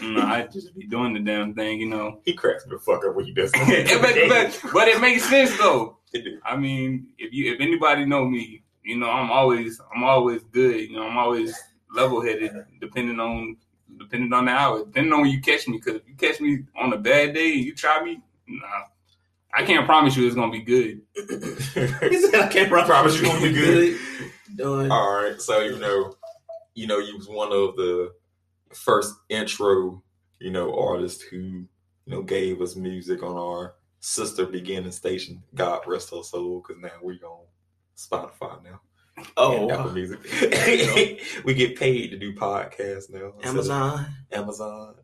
Know, 0.00 0.22
I 0.22 0.46
just 0.46 0.74
be 0.76 0.86
doing 0.86 1.12
the 1.12 1.20
damn 1.20 1.54
thing, 1.54 1.80
you 1.80 1.88
know. 1.88 2.20
He 2.24 2.32
cracks 2.32 2.64
me 2.64 2.76
the 2.76 2.78
fuck 2.78 3.04
up 3.04 3.16
when 3.16 3.24
he 3.24 3.32
does. 3.32 3.50
But, 3.56 4.14
but, 4.28 4.60
but 4.72 4.88
it 4.88 5.00
makes 5.00 5.28
sense 5.28 5.56
though. 5.58 5.98
It. 6.12 6.40
I 6.44 6.56
mean, 6.56 7.08
if 7.18 7.32
you 7.32 7.52
if 7.52 7.60
anybody 7.60 8.06
know 8.06 8.24
me, 8.24 8.62
you 8.88 8.96
know 8.96 9.10
I'm 9.10 9.30
always 9.30 9.80
I'm 9.94 10.02
always 10.02 10.42
good. 10.44 10.80
You 10.80 10.96
know 10.96 11.06
I'm 11.06 11.18
always 11.18 11.54
level 11.94 12.22
headed, 12.22 12.52
depending 12.80 13.20
on 13.20 13.58
depending 13.98 14.32
on 14.32 14.46
the 14.46 14.52
hour, 14.52 14.78
depending 14.78 15.12
on 15.12 15.20
when 15.20 15.30
you 15.30 15.42
catch 15.42 15.68
me. 15.68 15.76
Because 15.76 15.96
if 15.96 16.08
you 16.08 16.14
catch 16.14 16.40
me 16.40 16.60
on 16.74 16.94
a 16.94 16.96
bad 16.96 17.34
day 17.34 17.52
and 17.52 17.64
you 17.64 17.74
try 17.74 18.02
me, 18.02 18.22
nah, 18.46 18.84
I 19.52 19.62
can't 19.64 19.84
promise 19.84 20.16
you 20.16 20.26
it's 20.26 20.34
gonna 20.34 20.50
be 20.50 20.62
good. 20.62 21.02
He 21.14 22.18
said, 22.18 22.40
"I 22.40 22.48
can't 22.48 22.70
Promise 22.70 23.20
you 23.20 23.26
it's 23.26 23.34
gonna 23.34 23.42
be 23.42 23.52
good. 23.52 23.98
Done. 24.56 24.90
All 24.90 25.22
right, 25.22 25.40
so 25.40 25.60
you 25.60 25.78
know, 25.78 26.14
you 26.74 26.86
know, 26.86 26.98
you 26.98 27.14
was 27.18 27.28
one 27.28 27.52
of 27.52 27.76
the 27.76 28.14
first 28.72 29.14
intro, 29.28 30.02
you 30.40 30.50
know, 30.50 30.74
artists 30.74 31.22
who 31.22 31.36
you 31.36 31.68
know 32.06 32.22
gave 32.22 32.62
us 32.62 32.74
music 32.74 33.22
on 33.22 33.36
our 33.36 33.74
sister 34.00 34.46
beginning 34.46 34.92
station. 34.92 35.42
God 35.54 35.82
rest 35.86 36.10
her 36.10 36.22
soul, 36.22 36.64
because 36.66 36.80
now 36.82 36.98
we 37.02 37.20
on 37.20 37.44
Spotify 37.98 38.62
now. 38.64 38.80
Oh, 39.36 39.62
and 39.62 39.72
Apple 39.72 39.90
Music. 39.92 40.20
we 41.44 41.52
get 41.54 41.76
paid 41.76 42.10
to 42.12 42.16
do 42.16 42.32
podcasts 42.32 43.10
now. 43.10 43.32
Amazon, 43.42 44.06
Amazon. 44.30 44.94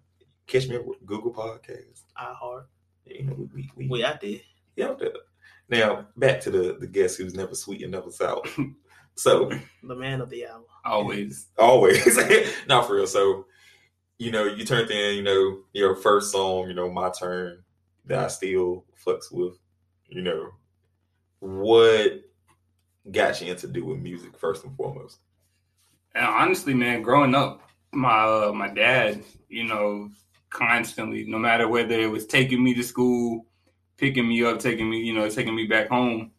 Catch 0.47 0.69
me 0.69 0.79
with 0.79 1.05
Google 1.05 1.33
Podcasts. 1.35 2.03
iHeart. 2.17 2.67
You 3.07 3.25
know, 3.25 3.35
we 3.37 3.47
we, 3.55 3.71
we 3.77 3.89
We 3.89 4.05
out 4.05 4.21
there. 4.21 4.39
yeah, 4.77 4.87
out 4.91 5.01
there. 5.01 5.11
Now 5.69 6.07
back 6.17 6.41
to 6.43 6.51
the 6.51 6.77
the 6.79 6.87
guest 6.87 7.19
who's 7.19 7.35
never 7.35 7.55
sweet 7.57 7.83
and 7.83 7.91
never 7.91 8.11
sour. 8.13 8.43
so 9.17 9.51
The 9.83 9.97
man 9.97 10.21
of 10.21 10.31
the 10.31 10.47
hour. 10.47 10.63
Always. 10.85 11.49
always, 11.59 12.17
not 12.69 12.87
for 12.87 12.95
real. 12.95 13.07
So 13.09 13.47
you 14.19 14.31
know, 14.31 14.45
you 14.45 14.65
turned 14.65 14.91
in, 14.93 15.17
you 15.17 15.23
know, 15.25 15.59
your 15.73 15.97
first 15.97 16.31
song, 16.31 16.69
you 16.69 16.75
know, 16.75 16.89
my 16.89 17.11
turn 17.11 17.65
that 18.05 18.19
I 18.21 18.29
still 18.29 18.85
flex 18.95 19.33
with. 19.33 19.55
You 20.09 20.23
know, 20.23 20.51
what 21.41 22.21
got 23.11 23.41
you 23.41 23.51
into 23.51 23.69
doing 23.69 24.03
music 24.03 24.39
first 24.39 24.65
and 24.65 24.77
foremost? 24.77 25.19
And 26.15 26.25
honestly, 26.25 26.75
man, 26.75 27.03
growing 27.03 27.35
up, 27.35 27.63
my 27.93 28.25
uh, 28.25 28.53
my 28.55 28.69
dad, 28.69 29.23
you 29.49 29.65
know, 29.65 30.11
constantly, 30.51 31.25
no 31.25 31.39
matter 31.39 31.69
whether 31.69 31.99
it 31.99 32.11
was 32.11 32.27
taking 32.27 32.63
me 32.63 32.75
to 32.75 32.83
school, 32.83 33.47
picking 33.97 34.29
me 34.29 34.45
up, 34.45 34.59
taking 34.59 34.89
me, 34.89 35.01
you 35.01 35.13
know, 35.13 35.29
taking 35.29 35.55
me 35.55 35.67
back 35.67 35.89
home, 35.89 36.31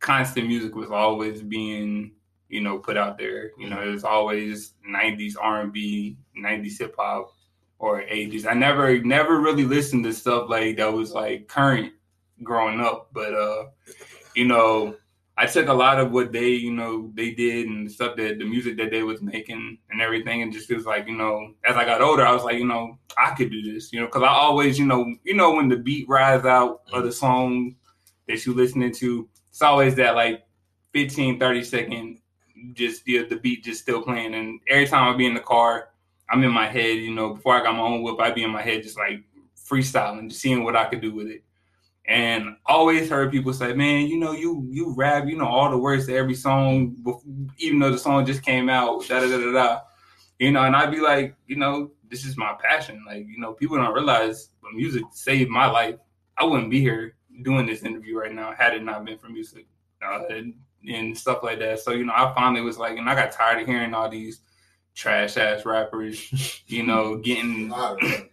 constant 0.00 0.46
music 0.46 0.74
was 0.74 0.90
always 0.90 1.42
being, 1.42 2.12
you 2.48 2.60
know, 2.60 2.78
put 2.78 2.96
out 2.96 3.18
there. 3.18 3.52
You 3.58 3.70
know, 3.70 3.80
it 3.80 3.88
was 3.88 4.04
always 4.04 4.74
'90s 4.88 5.34
R&B, 5.40 6.16
'90s 6.38 6.78
hip 6.78 6.94
hop, 6.98 7.32
or 7.78 8.02
'80s. 8.02 8.46
I 8.46 8.54
never, 8.54 8.98
never 9.00 9.40
really 9.40 9.64
listened 9.64 10.04
to 10.04 10.12
stuff 10.12 10.50
like 10.50 10.76
that 10.76 10.92
was 10.92 11.12
like 11.12 11.48
current 11.48 11.92
growing 12.42 12.80
up. 12.80 13.10
But 13.12 13.34
uh, 13.34 13.66
you 14.34 14.46
know, 14.46 14.96
I 15.36 15.46
took 15.46 15.68
a 15.68 15.72
lot 15.72 15.98
of 15.98 16.12
what 16.12 16.30
they, 16.30 16.50
you 16.50 16.72
know, 16.72 17.10
they 17.14 17.30
did 17.30 17.66
and 17.66 17.90
stuff 17.90 18.16
that 18.16 18.38
the 18.38 18.44
music 18.44 18.76
that 18.76 18.90
they 18.90 19.02
was 19.02 19.22
making 19.22 19.78
and 19.90 20.00
everything, 20.00 20.42
and 20.42 20.52
just 20.52 20.70
was 20.70 20.84
like, 20.84 21.06
you 21.06 21.16
know, 21.16 21.54
as 21.64 21.76
I 21.76 21.84
got 21.84 22.02
older, 22.02 22.26
I 22.26 22.32
was 22.32 22.44
like, 22.44 22.58
you 22.58 22.66
know, 22.66 22.98
I 23.16 23.30
could 23.34 23.50
do 23.50 23.72
this, 23.72 23.92
you 23.92 24.00
know, 24.00 24.06
because 24.06 24.22
I 24.22 24.28
always, 24.28 24.78
you 24.78 24.84
know, 24.84 25.14
you 25.24 25.34
know, 25.34 25.54
when 25.54 25.68
the 25.68 25.76
beat 25.76 26.08
rides 26.08 26.44
out 26.44 26.82
of 26.92 27.04
the 27.04 27.12
song 27.12 27.76
that 28.28 28.44
you 28.44 28.54
listening 28.54 28.92
to, 28.94 29.28
it's 29.48 29.62
always 29.62 29.94
that 29.96 30.14
like 30.16 30.44
15, 30.92 31.38
30 31.38 31.64
second, 31.64 32.18
just 32.74 33.04
the 33.04 33.24
the 33.24 33.36
beat 33.36 33.64
just 33.64 33.80
still 33.80 34.02
playing, 34.02 34.34
and 34.34 34.60
every 34.68 34.86
time 34.86 35.12
I 35.12 35.16
be 35.16 35.26
in 35.26 35.34
the 35.34 35.40
car, 35.40 35.88
I'm 36.30 36.44
in 36.44 36.52
my 36.52 36.68
head, 36.68 36.98
you 36.98 37.14
know, 37.14 37.34
before 37.34 37.58
I 37.58 37.62
got 37.62 37.74
my 37.74 37.82
own 37.82 38.02
whip, 38.02 38.20
I'd 38.20 38.34
be 38.34 38.44
in 38.44 38.50
my 38.50 38.62
head 38.62 38.82
just 38.82 38.98
like 38.98 39.22
freestyling, 39.56 40.28
just 40.28 40.40
seeing 40.40 40.62
what 40.62 40.76
I 40.76 40.84
could 40.84 41.00
do 41.00 41.14
with 41.14 41.28
it. 41.28 41.42
And 42.06 42.56
always 42.66 43.08
heard 43.08 43.30
people 43.30 43.52
say, 43.52 43.74
"Man, 43.74 44.08
you 44.08 44.18
know, 44.18 44.32
you 44.32 44.66
you 44.70 44.92
rap, 44.96 45.26
you 45.26 45.36
know 45.36 45.46
all 45.46 45.70
the 45.70 45.78
words 45.78 46.06
to 46.06 46.16
every 46.16 46.34
song, 46.34 46.96
even 47.58 47.78
though 47.78 47.92
the 47.92 47.98
song 47.98 48.26
just 48.26 48.42
came 48.42 48.68
out." 48.68 49.06
Da 49.06 49.20
da 49.20 49.28
da 49.28 49.38
da 49.38 49.52
da. 49.52 49.80
You 50.38 50.50
know, 50.50 50.64
and 50.64 50.74
I'd 50.74 50.90
be 50.90 51.00
like, 51.00 51.36
you 51.46 51.54
know, 51.54 51.92
this 52.10 52.24
is 52.24 52.36
my 52.36 52.54
passion. 52.60 53.04
Like, 53.06 53.26
you 53.28 53.38
know, 53.38 53.52
people 53.52 53.76
don't 53.76 53.94
realize, 53.94 54.50
music 54.74 55.02
saved 55.12 55.50
my 55.50 55.66
life. 55.66 55.96
I 56.36 56.44
wouldn't 56.44 56.70
be 56.70 56.80
here 56.80 57.14
doing 57.42 57.66
this 57.66 57.82
interview 57.82 58.18
right 58.18 58.32
now 58.32 58.52
had 58.52 58.74
it 58.74 58.82
not 58.82 59.04
been 59.04 59.18
for 59.18 59.28
music 59.28 59.66
uh, 60.04 60.26
and, 60.28 60.54
and 60.88 61.16
stuff 61.16 61.42
like 61.42 61.58
that. 61.60 61.80
So, 61.80 61.92
you 61.92 62.04
know, 62.04 62.12
I 62.14 62.32
finally 62.34 62.60
was 62.60 62.78
like, 62.78 62.98
and 62.98 63.08
I 63.08 63.14
got 63.14 63.32
tired 63.32 63.60
of 63.60 63.66
hearing 63.68 63.94
all 63.94 64.08
these 64.08 64.40
trash 64.94 65.36
ass 65.36 65.64
rappers, 65.64 66.62
you 66.66 66.82
know, 66.82 67.16
getting 67.16 67.72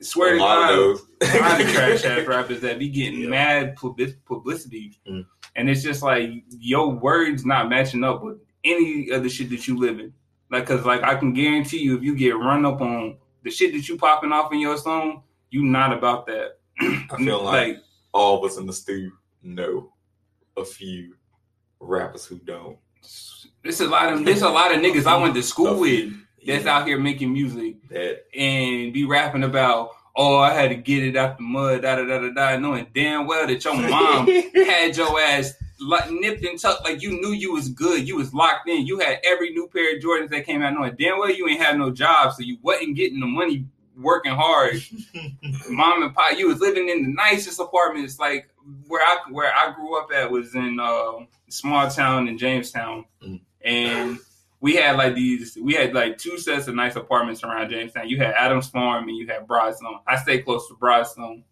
swear 0.02 0.34
to 0.34 0.40
God, 0.40 0.72
a 0.72 1.40
lot 1.40 1.62
of 1.62 1.70
trash 1.70 2.06
ass 2.06 2.26
rappers 2.28 2.62
that 2.62 2.80
be 2.80 2.90
getting 2.90 3.22
yeah. 3.22 3.30
mad 3.30 3.76
publicity, 3.76 5.00
mm. 5.08 5.26
and 5.56 5.70
it's 5.70 5.84
just 5.84 6.04
like 6.04 6.30
your 6.50 6.92
words 6.92 7.46
not 7.46 7.70
matching 7.70 8.04
up 8.04 8.24
with 8.24 8.38
any 8.64 9.10
of 9.10 9.24
the 9.24 9.30
shit 9.30 9.50
that 9.50 9.68
you 9.68 9.78
live 9.78 10.00
in. 10.00 10.14
Like, 10.52 10.66
cause 10.66 10.86
like 10.86 11.04
I 11.04 11.16
can 11.16 11.34
guarantee 11.34 11.80
you, 11.80 11.98
if 11.98 12.04
you 12.04 12.16
get 12.16 12.38
run 12.38 12.66
up 12.66 12.82
on 12.82 13.18
the 13.44 13.52
shit 13.52 13.74
that 13.74 13.88
you 13.88 13.98
popping 13.98 14.32
off 14.32 14.52
in 14.52 14.60
your 14.60 14.78
song, 14.78 15.24
you 15.50 15.64
not 15.64 15.94
about 15.94 16.26
that. 16.28 16.58
I 16.80 17.18
feel 17.18 17.44
like, 17.44 17.68
like 17.68 17.78
all 18.14 18.38
of 18.38 18.50
us 18.50 18.58
in 18.58 18.66
the 18.66 18.74
studio 18.74 19.12
know 19.44 19.94
a 20.58 20.66
few 20.66 21.16
rappers 21.80 22.26
who 22.26 22.38
don't. 22.40 22.78
There's 23.64 23.82
a 23.82 23.88
lot 23.88 24.14
of 24.14 24.26
there's 24.26 24.42
a 24.42 24.50
lot 24.50 24.74
of 24.74 24.82
niggas 24.82 25.06
I 25.06 25.18
went 25.18 25.36
to 25.36 25.44
school 25.44 25.80
with 25.80 26.14
that's 26.46 26.66
yeah. 26.66 26.78
out 26.78 26.88
here 26.88 27.00
making 27.00 27.34
music 27.34 27.76
that. 27.90 28.26
and 28.36 28.94
be 28.94 29.06
rapping 29.06 29.44
about, 29.44 29.92
oh, 30.16 30.38
I 30.38 30.54
had 30.54 30.70
to 30.70 30.76
get 30.76 31.04
it 31.04 31.16
out 31.16 31.38
the 31.38 31.44
mud, 31.44 31.82
da 31.82 31.96
da 31.96 32.06
da 32.06 32.20
da 32.20 32.30
da, 32.30 32.58
knowing 32.58 32.88
damn 32.94 33.28
well 33.28 33.48
that 33.48 33.64
your 33.64 33.76
mom 33.76 34.28
had 34.56 34.96
your 34.96 35.20
ass 35.20 35.54
like 35.80 36.12
nipped 36.12 36.44
and 36.44 36.60
tucked, 36.60 36.84
like 36.84 37.02
you 37.02 37.12
knew 37.12 37.32
you 37.32 37.54
was 37.54 37.70
good, 37.70 38.08
you 38.08 38.18
was 38.18 38.34
locked 38.34 38.68
in, 38.68 38.86
you 38.86 39.00
had 39.00 39.20
every 39.24 39.52
new 39.52 39.68
pair 39.68 39.96
of 39.96 40.04
Jordans 40.04 40.30
that 40.30 40.46
came 40.46 40.62
out, 40.62 40.74
knowing 40.74 40.96
damn 41.00 41.18
well 41.20 41.32
you 41.32 41.48
ain't 41.48 41.62
had 41.62 41.78
no 41.78 41.92
job, 41.92 42.34
so 42.34 42.44
you 42.44 42.58
wasn't 42.62 42.96
getting 42.96 43.20
the 43.20 43.26
money 43.26 43.66
working 43.98 44.34
hard. 44.34 44.82
mom 45.70 46.04
and 46.04 46.14
pop, 46.14 46.38
you 46.38 46.48
was 46.48 46.60
living 46.60 46.90
in 46.90 47.04
the 47.04 47.10
nicest 47.10 47.60
apartments, 47.60 48.20
like 48.20 48.50
where 48.88 49.04
I 49.04 49.20
where 49.32 49.54
I 49.54 49.74
grew 49.74 50.00
up 50.00 50.10
at 50.14 50.32
was 50.32 50.56
in 50.56 50.80
uh, 50.80 51.26
small 51.50 51.90
town 51.90 52.28
in 52.28 52.38
Jamestown, 52.38 53.06
mm. 53.24 53.40
and 53.64 54.20
we 54.62 54.76
had 54.76 54.98
like 54.98 55.16
these, 55.16 55.58
we 55.62 55.74
had 55.74 55.94
like 55.94 56.18
two 56.18 56.38
sets 56.38 56.68
of 56.68 56.76
nice 56.76 56.96
apartments 56.96 57.44
around 57.44 57.70
Jamestown. 57.70 58.10
You 58.10 58.18
had 58.18 58.34
Adams 58.34 58.68
Farm 58.70 59.08
and 59.08 59.18
you 59.18 59.28
had 59.28 59.48
Broadstone. 59.48 60.00
I 60.06 60.18
stayed 60.18 60.44
close 60.44 60.68
to 60.68 60.76
Broadstone, 60.76 61.44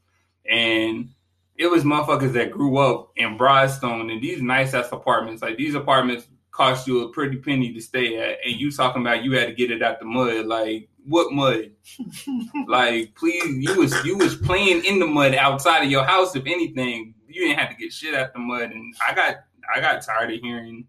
and 0.49 1.09
it 1.55 1.67
was 1.67 1.83
motherfuckers 1.83 2.33
that 2.33 2.51
grew 2.51 2.77
up 2.77 3.11
in 3.15 3.37
Broadstone 3.37 4.09
and 4.09 4.21
these 4.21 4.41
nice 4.41 4.73
ass 4.73 4.91
apartments. 4.91 5.41
Like 5.41 5.57
these 5.57 5.75
apartments 5.75 6.27
cost 6.51 6.87
you 6.87 7.03
a 7.03 7.09
pretty 7.09 7.37
penny 7.37 7.73
to 7.73 7.79
stay 7.79 8.17
at, 8.17 8.39
and 8.45 8.59
you 8.59 8.71
talking 8.71 9.01
about 9.01 9.23
you 9.23 9.31
had 9.33 9.47
to 9.47 9.53
get 9.53 9.71
it 9.71 9.81
out 9.81 9.99
the 9.99 10.05
mud. 10.05 10.45
Like 10.45 10.89
what 11.05 11.31
mud? 11.31 11.71
like 12.67 13.15
please, 13.15 13.43
you 13.45 13.79
was 13.79 13.93
you 14.03 14.17
was 14.17 14.35
playing 14.35 14.83
in 14.83 14.99
the 14.99 15.07
mud 15.07 15.33
outside 15.33 15.83
of 15.83 15.89
your 15.89 16.03
house. 16.03 16.35
If 16.35 16.45
anything, 16.45 17.13
you 17.27 17.47
didn't 17.47 17.59
have 17.59 17.69
to 17.69 17.75
get 17.75 17.93
shit 17.93 18.13
out 18.13 18.33
the 18.33 18.39
mud. 18.39 18.71
And 18.71 18.93
I 19.07 19.13
got 19.13 19.37
I 19.73 19.79
got 19.79 20.01
tired 20.01 20.33
of 20.33 20.41
hearing 20.41 20.85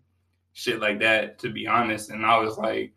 shit 0.59 0.81
like 0.81 0.99
that, 0.99 1.39
to 1.39 1.51
be 1.51 1.69
honest. 1.69 2.11
And 2.11 2.27
I 2.27 2.37
was 2.39 2.59
like, 2.59 2.93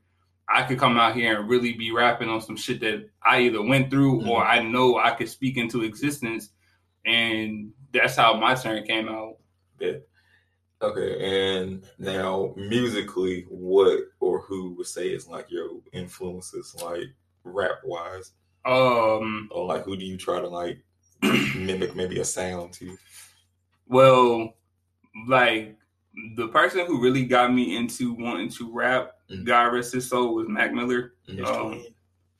I 0.50 0.64
could 0.64 0.80
come 0.80 0.98
out 0.98 1.16
here 1.16 1.40
and 1.40 1.48
really 1.48 1.74
be 1.74 1.92
rapping 1.92 2.28
on 2.28 2.42
some 2.42 2.58
shit 2.58 2.80
that 2.80 3.08
I 3.24 3.42
either 3.42 3.62
went 3.62 3.92
through 3.92 4.22
mm-hmm. 4.22 4.30
or 4.30 4.44
I 4.44 4.64
know 4.64 4.98
I 4.98 5.12
could 5.12 5.30
speak 5.30 5.58
into 5.58 5.84
existence. 5.84 6.50
And 7.06 7.72
that's 7.94 8.16
how 8.16 8.34
my 8.34 8.56
turn 8.56 8.84
came 8.88 9.08
out. 9.08 9.36
Yeah. 9.80 9.98
Okay, 10.82 11.60
and 11.60 11.86
now 12.00 12.56
musically, 12.58 13.46
what 13.48 14.00
or 14.20 14.42
who 14.42 14.74
would 14.74 14.88
say 14.88 15.10
is 15.10 15.28
like 15.28 15.46
your 15.52 15.70
influences, 15.94 16.76
like 16.84 17.14
rap 17.44 17.78
wise? 17.84 18.32
Um, 18.66 19.48
or 19.52 19.68
like 19.68 19.84
who 19.84 19.96
do 19.96 20.04
you 20.04 20.18
try 20.18 20.42
to 20.42 20.48
like 20.48 20.84
mimic 21.22 21.96
maybe 21.96 22.20
a 22.20 22.26
sound 22.26 22.74
to? 22.74 22.98
Well, 23.88 24.56
like 25.28 25.78
the 26.36 26.48
person 26.50 26.86
who 26.86 27.02
really 27.02 27.26
got 27.26 27.54
me 27.54 27.76
into 27.76 28.14
wanting 28.14 28.50
to 28.50 28.72
rap, 28.72 29.14
mm-hmm. 29.30 29.44
God 29.44 29.74
rest 29.74 29.94
his 29.94 30.10
soul, 30.10 30.36
was 30.36 30.48
Mac 30.48 30.74
Miller. 30.74 31.14
Mm-hmm. 31.30 31.46
Um, 31.46 31.86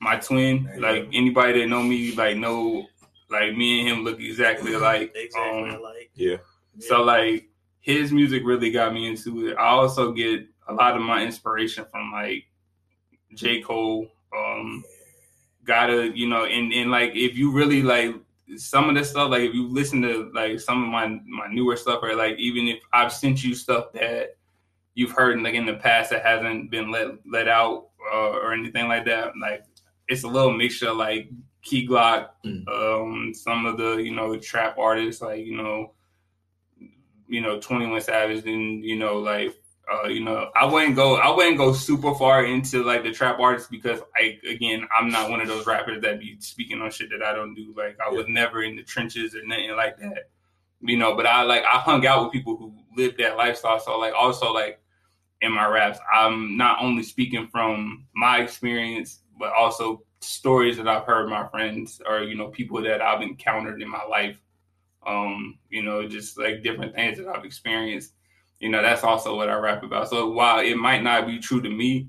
my 0.00 0.16
twin. 0.16 0.68
Like 0.78 1.08
anybody 1.12 1.60
that 1.60 1.68
know 1.68 1.82
me, 1.82 2.14
like 2.14 2.36
know, 2.36 2.86
like 3.30 3.56
me 3.56 3.80
and 3.80 3.88
him 3.88 4.04
look 4.04 4.20
exactly 4.20 4.74
alike. 4.74 5.12
Exactly 5.14 5.70
um, 5.70 5.80
alike. 5.80 6.10
Yeah. 6.14 6.36
So 6.78 7.02
like 7.02 7.48
his 7.80 8.12
music 8.12 8.42
really 8.44 8.70
got 8.70 8.92
me 8.92 9.08
into 9.08 9.48
it. 9.48 9.56
I 9.56 9.68
also 9.68 10.12
get 10.12 10.46
a 10.68 10.74
lot 10.74 10.96
of 10.96 11.02
my 11.02 11.24
inspiration 11.24 11.84
from 11.90 12.12
like 12.12 12.44
J. 13.34 13.60
Cole. 13.60 14.08
Um, 14.36 14.84
gotta, 15.64 16.10
you 16.16 16.28
know, 16.28 16.44
and, 16.44 16.72
and 16.72 16.90
like 16.90 17.14
if 17.14 17.36
you 17.36 17.52
really 17.52 17.82
like 17.82 18.14
some 18.56 18.88
of 18.88 18.94
this 18.94 19.10
stuff, 19.10 19.30
like 19.30 19.42
if 19.42 19.54
you 19.54 19.68
listen 19.68 20.02
to 20.02 20.30
like 20.34 20.60
some 20.60 20.82
of 20.82 20.88
my 20.88 21.06
my 21.26 21.48
newer 21.52 21.76
stuff, 21.76 22.00
or 22.02 22.14
like 22.14 22.38
even 22.38 22.68
if 22.68 22.82
I've 22.92 23.12
sent 23.12 23.42
you 23.42 23.54
stuff 23.54 23.92
that 23.92 24.36
you've 24.94 25.12
heard 25.12 25.40
like 25.42 25.54
in 25.54 25.66
the 25.66 25.74
past 25.74 26.10
that 26.10 26.24
hasn't 26.24 26.70
been 26.70 26.90
let 26.90 27.08
let 27.26 27.48
out 27.48 27.88
uh, 28.12 28.30
or 28.30 28.52
anything 28.52 28.88
like 28.88 29.04
that, 29.06 29.32
like 29.40 29.64
it's 30.08 30.24
a 30.24 30.28
little 30.28 30.52
mixture 30.52 30.92
like 30.92 31.30
Key 31.62 31.86
Glock, 31.86 32.30
mm. 32.44 32.66
um, 32.68 33.32
some 33.34 33.66
of 33.66 33.76
the 33.76 33.96
you 33.96 34.14
know 34.14 34.36
trap 34.38 34.78
artists 34.78 35.22
like 35.22 35.44
you 35.44 35.56
know, 35.56 35.92
you 37.28 37.40
know 37.40 37.60
Twenty 37.60 37.86
One 37.86 38.00
Savage, 38.00 38.44
and 38.46 38.84
you 38.84 38.96
know 38.96 39.18
like 39.18 39.54
uh, 39.90 40.06
you 40.06 40.22
know, 40.22 40.50
I 40.54 40.64
wouldn't 40.64 40.96
go. 40.96 41.16
I 41.16 41.34
wouldn't 41.34 41.58
go 41.58 41.72
super 41.72 42.14
far 42.14 42.44
into 42.44 42.84
like 42.84 43.02
the 43.02 43.10
trap 43.10 43.40
artists 43.40 43.68
because 43.68 44.00
I, 44.16 44.38
again, 44.48 44.86
I'm 44.96 45.10
not 45.10 45.28
one 45.28 45.40
of 45.40 45.48
those 45.48 45.66
rappers 45.66 46.00
that 46.02 46.20
be 46.20 46.36
speaking 46.40 46.80
on 46.80 46.90
shit 46.90 47.10
that 47.10 47.22
I 47.22 47.34
don't 47.34 47.54
do. 47.54 47.74
Like 47.76 47.98
I 48.04 48.10
was 48.10 48.26
never 48.28 48.62
in 48.62 48.76
the 48.76 48.84
trenches 48.84 49.34
or 49.34 49.44
nothing 49.44 49.74
like 49.76 49.98
that, 49.98 50.30
you 50.80 50.96
know. 50.96 51.16
But 51.16 51.26
I 51.26 51.42
like 51.42 51.64
I 51.64 51.78
hung 51.78 52.06
out 52.06 52.24
with 52.24 52.32
people 52.32 52.56
who 52.56 52.72
lived 52.96 53.18
that 53.18 53.36
lifestyle. 53.36 53.80
So 53.80 53.98
like 53.98 54.14
also 54.14 54.52
like 54.52 54.80
in 55.40 55.52
my 55.52 55.66
raps, 55.66 55.98
I'm 56.14 56.56
not 56.56 56.80
only 56.80 57.02
speaking 57.02 57.48
from 57.48 58.06
my 58.14 58.38
experience, 58.38 59.20
but 59.36 59.52
also 59.52 60.04
stories 60.20 60.76
that 60.76 60.86
I've 60.86 61.04
heard 61.04 61.28
my 61.28 61.48
friends 61.48 62.00
or 62.06 62.20
you 62.20 62.36
know 62.36 62.48
people 62.48 62.80
that 62.82 63.02
I've 63.02 63.22
encountered 63.22 63.82
in 63.82 63.88
my 63.88 64.04
life. 64.08 64.38
Um, 65.04 65.58
you 65.68 65.82
know, 65.82 66.06
just 66.06 66.38
like 66.38 66.62
different 66.62 66.94
things 66.94 67.18
that 67.18 67.26
I've 67.26 67.44
experienced 67.44 68.12
you 68.62 68.68
know, 68.68 68.80
that's 68.80 69.02
also 69.02 69.36
what 69.36 69.50
I 69.50 69.54
rap 69.54 69.82
about. 69.82 70.08
So 70.08 70.30
while 70.30 70.60
it 70.60 70.76
might 70.76 71.02
not 71.02 71.26
be 71.26 71.40
true 71.40 71.60
to 71.60 71.68
me, 71.68 72.06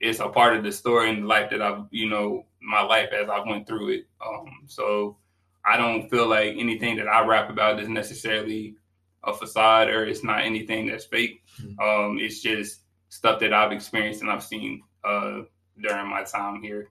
it's 0.00 0.18
a 0.18 0.28
part 0.28 0.56
of 0.56 0.64
the 0.64 0.72
story 0.72 1.08
and 1.08 1.22
the 1.22 1.26
life 1.28 1.48
that 1.50 1.62
I've, 1.62 1.84
you 1.92 2.10
know, 2.10 2.44
my 2.60 2.82
life 2.82 3.10
as 3.12 3.28
I 3.28 3.38
went 3.48 3.68
through 3.68 3.90
it. 3.90 4.06
Um, 4.24 4.64
so 4.66 5.16
I 5.64 5.76
don't 5.76 6.10
feel 6.10 6.26
like 6.26 6.56
anything 6.58 6.96
that 6.96 7.06
I 7.06 7.24
rap 7.24 7.50
about 7.50 7.78
is 7.78 7.88
necessarily 7.88 8.74
a 9.22 9.32
facade 9.32 9.90
or 9.90 10.04
it's 10.04 10.24
not 10.24 10.42
anything 10.42 10.88
that's 10.88 11.04
fake. 11.04 11.44
Mm-hmm. 11.62 11.78
Um, 11.78 12.18
it's 12.18 12.40
just 12.40 12.80
stuff 13.08 13.38
that 13.38 13.52
I've 13.52 13.70
experienced 13.70 14.22
and 14.22 14.30
I've 14.30 14.42
seen 14.42 14.82
uh, 15.04 15.42
during 15.80 16.10
my 16.10 16.24
time 16.24 16.60
here. 16.60 16.90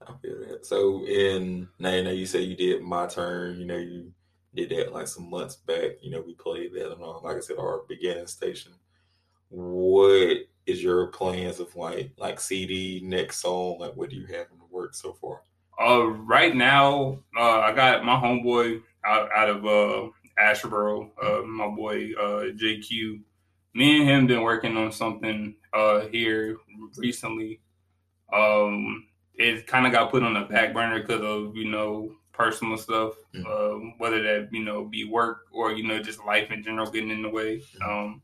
I 0.00 0.12
feel 0.22 0.38
that. 0.46 0.64
So 0.64 1.04
in 1.04 1.66
now, 1.80 1.90
you 1.90 2.04
know, 2.04 2.12
you 2.12 2.26
say 2.26 2.42
you 2.42 2.54
did 2.54 2.82
my 2.82 3.08
turn. 3.08 3.58
You 3.58 3.66
know, 3.66 3.76
you 3.78 4.12
did 4.56 4.70
that 4.70 4.92
like 4.92 5.06
some 5.06 5.30
months 5.30 5.56
back. 5.56 5.92
You 6.00 6.10
know, 6.10 6.22
we 6.26 6.34
played 6.34 6.72
that 6.74 6.92
on, 6.92 7.22
like 7.22 7.36
I 7.36 7.40
said, 7.40 7.58
our 7.58 7.82
beginning 7.88 8.26
station. 8.26 8.72
What 9.48 10.38
is 10.66 10.82
your 10.82 11.08
plans 11.08 11.60
of 11.60 11.74
like 11.76 12.12
like 12.16 12.40
CD 12.40 13.00
next 13.04 13.38
song? 13.38 13.78
Like, 13.78 13.94
what 13.94 14.10
do 14.10 14.16
you 14.16 14.26
have 14.26 14.46
in 14.50 14.58
the 14.58 14.66
works 14.70 15.00
so 15.00 15.12
far? 15.12 15.42
Uh, 15.80 16.06
right 16.06 16.56
now, 16.56 17.18
uh, 17.38 17.60
I 17.60 17.72
got 17.72 18.04
my 18.04 18.16
homeboy 18.16 18.82
out, 19.04 19.28
out 19.34 19.50
of 19.50 19.66
uh 19.66 20.08
uh, 20.38 21.42
my 21.46 21.68
boy 21.68 22.12
uh 22.18 22.52
JQ 22.52 23.20
me 23.74 24.00
and 24.00 24.08
him 24.08 24.26
been 24.26 24.42
working 24.42 24.76
on 24.76 24.90
something 24.90 25.54
uh 25.72 26.00
here 26.08 26.56
recently. 26.96 27.60
Um, 28.32 29.06
it 29.34 29.66
kind 29.66 29.86
of 29.86 29.92
got 29.92 30.10
put 30.10 30.22
on 30.22 30.34
the 30.34 30.40
back 30.40 30.72
burner 30.72 31.00
because 31.00 31.20
of 31.20 31.56
you 31.56 31.70
know 31.70 32.12
personal 32.36 32.76
stuff, 32.76 33.14
Mhm. 33.34 33.46
um, 33.46 33.94
whether 33.98 34.22
that 34.22 34.48
you 34.52 34.62
know 34.64 34.84
be 34.84 35.04
work 35.04 35.46
or 35.52 35.72
you 35.72 35.82
know 35.86 36.00
just 36.00 36.24
life 36.24 36.50
in 36.50 36.62
general 36.62 36.90
getting 36.90 37.10
in 37.10 37.22
the 37.22 37.28
way. 37.30 37.62
Mhm. 37.80 37.88
Um, 37.88 38.22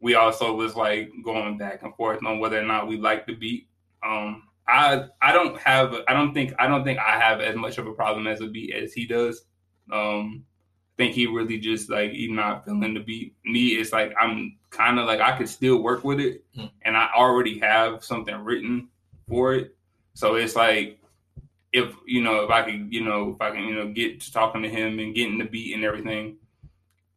we 0.00 0.14
also 0.14 0.54
was 0.54 0.76
like 0.76 1.10
going 1.24 1.58
back 1.58 1.82
and 1.82 1.94
forth 1.96 2.24
on 2.24 2.38
whether 2.38 2.58
or 2.58 2.64
not 2.64 2.88
we 2.88 2.96
like 2.96 3.26
the 3.26 3.34
beat. 3.34 3.68
Um, 4.02 4.44
I 4.66 5.04
I 5.20 5.32
don't 5.32 5.58
have 5.58 5.94
I 6.08 6.12
don't 6.14 6.32
think 6.32 6.52
I 6.58 6.66
don't 6.66 6.84
think 6.84 6.98
I 6.98 7.18
have 7.18 7.40
as 7.40 7.56
much 7.56 7.78
of 7.78 7.86
a 7.86 7.92
problem 7.92 8.26
as 8.26 8.40
a 8.40 8.46
beat 8.46 8.72
as 8.74 8.92
he 8.92 9.06
does. 9.06 9.44
Um, 9.92 10.44
I 10.98 11.02
think 11.04 11.14
he 11.14 11.26
really 11.26 11.58
just 11.58 11.90
like 11.90 12.12
he 12.12 12.28
not 12.30 12.64
feeling 12.64 12.94
the 12.94 13.00
beat. 13.00 13.34
Me, 13.44 13.68
it's 13.70 13.92
like 13.92 14.12
I'm 14.20 14.56
kind 14.70 14.98
of 14.98 15.06
like 15.06 15.20
I 15.20 15.36
could 15.36 15.48
still 15.48 15.82
work 15.82 16.04
with 16.04 16.20
it, 16.20 16.44
Mm. 16.56 16.70
and 16.82 16.96
I 16.96 17.10
already 17.16 17.58
have 17.58 18.04
something 18.04 18.36
written 18.36 18.88
for 19.28 19.54
it. 19.54 19.76
So 20.14 20.34
it's 20.36 20.56
like 20.56 20.99
if 21.72 21.94
you 22.06 22.22
know 22.22 22.42
if 22.42 22.50
I 22.50 22.62
could 22.62 22.92
you 22.92 23.04
know 23.04 23.30
if 23.34 23.40
I 23.40 23.50
can 23.50 23.64
you 23.64 23.74
know 23.74 23.92
get 23.92 24.20
to 24.20 24.32
talking 24.32 24.62
to 24.62 24.68
him 24.68 24.98
and 24.98 25.14
getting 25.14 25.38
the 25.38 25.44
beat 25.44 25.74
and 25.74 25.84
everything, 25.84 26.36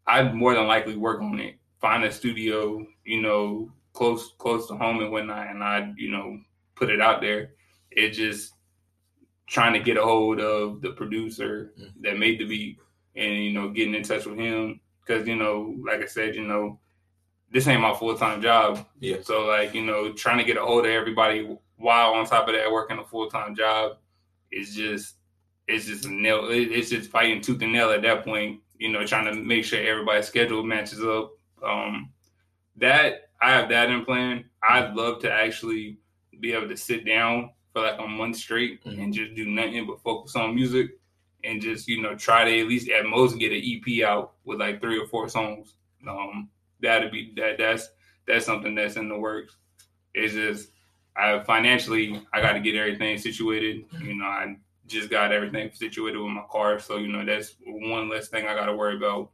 I'd 0.07 0.33
more 0.33 0.53
than 0.53 0.67
likely 0.67 0.95
work 0.95 1.21
on 1.21 1.39
it. 1.39 1.55
Find 1.81 2.03
a 2.03 2.11
studio, 2.11 2.85
you 3.03 3.21
know, 3.21 3.71
close 3.93 4.33
close 4.37 4.67
to 4.67 4.75
home 4.75 5.01
and 5.01 5.11
whatnot, 5.11 5.47
and 5.47 5.63
I'd 5.63 5.95
you 5.97 6.11
know 6.11 6.39
put 6.75 6.89
it 6.89 7.01
out 7.01 7.21
there. 7.21 7.51
It 7.91 8.11
just 8.11 8.53
trying 9.47 9.73
to 9.73 9.79
get 9.79 9.97
a 9.97 10.03
hold 10.03 10.39
of 10.39 10.81
the 10.81 10.91
producer 10.91 11.73
that 12.01 12.17
made 12.17 12.39
the 12.39 12.45
beat 12.45 12.77
and 13.15 13.43
you 13.43 13.51
know 13.51 13.69
getting 13.69 13.93
in 13.93 14.03
touch 14.03 14.25
with 14.25 14.37
him 14.37 14.79
because 15.05 15.27
you 15.27 15.35
know 15.35 15.75
like 15.85 16.01
I 16.01 16.05
said 16.05 16.33
you 16.35 16.43
know 16.43 16.79
this 17.51 17.67
ain't 17.67 17.81
my 17.81 17.93
full 17.93 18.17
time 18.17 18.41
job 18.41 18.85
Yeah. 18.99 19.17
so 19.21 19.45
like 19.45 19.75
you 19.75 19.85
know 19.85 20.13
trying 20.13 20.37
to 20.39 20.43
get 20.43 20.57
a 20.57 20.61
hold 20.61 20.85
of 20.85 20.91
everybody 20.91 21.55
while 21.77 22.13
on 22.13 22.25
top 22.25 22.47
of 22.47 22.55
that 22.55 22.71
working 22.71 22.97
a 22.97 23.03
full 23.03 23.29
time 23.29 23.55
job 23.55 23.97
is 24.53 24.75
just 24.75 25.15
it's 25.67 25.85
just 25.85 26.07
nail 26.07 26.47
it's 26.49 26.89
just 26.89 27.09
fighting 27.09 27.41
tooth 27.41 27.61
and 27.61 27.73
nail 27.73 27.89
at 27.91 28.01
that 28.01 28.23
point 28.23 28.59
you 28.77 28.89
know 28.91 29.05
trying 29.05 29.25
to 29.25 29.33
make 29.41 29.63
sure 29.65 29.79
everybody's 29.81 30.27
schedule 30.27 30.63
matches 30.63 31.03
up 31.03 31.31
um 31.63 32.11
that 32.77 33.29
I 33.41 33.51
have 33.51 33.69
that 33.69 33.89
in 33.89 34.05
plan 34.05 34.45
I'd 34.67 34.93
love 34.95 35.19
to 35.21 35.31
actually 35.31 35.97
be 36.39 36.53
able 36.53 36.67
to 36.69 36.77
sit 36.77 37.05
down 37.05 37.51
for 37.71 37.81
like 37.81 37.99
a 37.99 38.07
month 38.07 38.37
straight 38.37 38.83
Mhm. 38.83 39.03
and 39.03 39.13
just 39.13 39.35
do 39.35 39.45
nothing 39.45 39.85
but 39.87 40.01
focus 40.01 40.35
on 40.35 40.55
music 40.55 40.91
and 41.43 41.61
just 41.61 41.87
you 41.87 42.01
know 42.01 42.15
try 42.15 42.43
to 42.45 42.59
at 42.61 42.67
least 42.67 42.89
at 42.89 43.05
most 43.05 43.37
get 43.39 43.51
an 43.51 43.61
EP 43.63 44.03
out 44.03 44.33
with 44.45 44.59
like 44.59 44.81
three 44.81 44.97
or 44.99 45.07
four 45.07 45.27
songs. 45.29 45.75
Um, 46.07 46.49
that'd 46.81 47.11
be 47.11 47.33
that 47.37 47.57
that's 47.57 47.89
that's 48.27 48.45
something 48.45 48.75
that's 48.75 48.95
in 48.95 49.09
the 49.09 49.17
works. 49.17 49.55
It's 50.13 50.33
just 50.33 50.69
I 51.15 51.39
financially 51.43 52.21
I 52.33 52.41
got 52.41 52.53
to 52.53 52.59
get 52.59 52.75
everything 52.75 53.17
situated. 53.17 53.85
You 54.01 54.15
know, 54.15 54.25
I 54.25 54.55
just 54.87 55.09
got 55.09 55.31
everything 55.31 55.71
situated 55.73 56.17
with 56.19 56.31
my 56.31 56.43
car, 56.51 56.79
so 56.79 56.97
you 56.97 57.07
know 57.07 57.23
that's 57.25 57.55
one 57.65 58.09
less 58.09 58.27
thing 58.29 58.47
I 58.47 58.55
got 58.55 58.65
to 58.65 58.75
worry 58.75 58.97
about. 58.97 59.29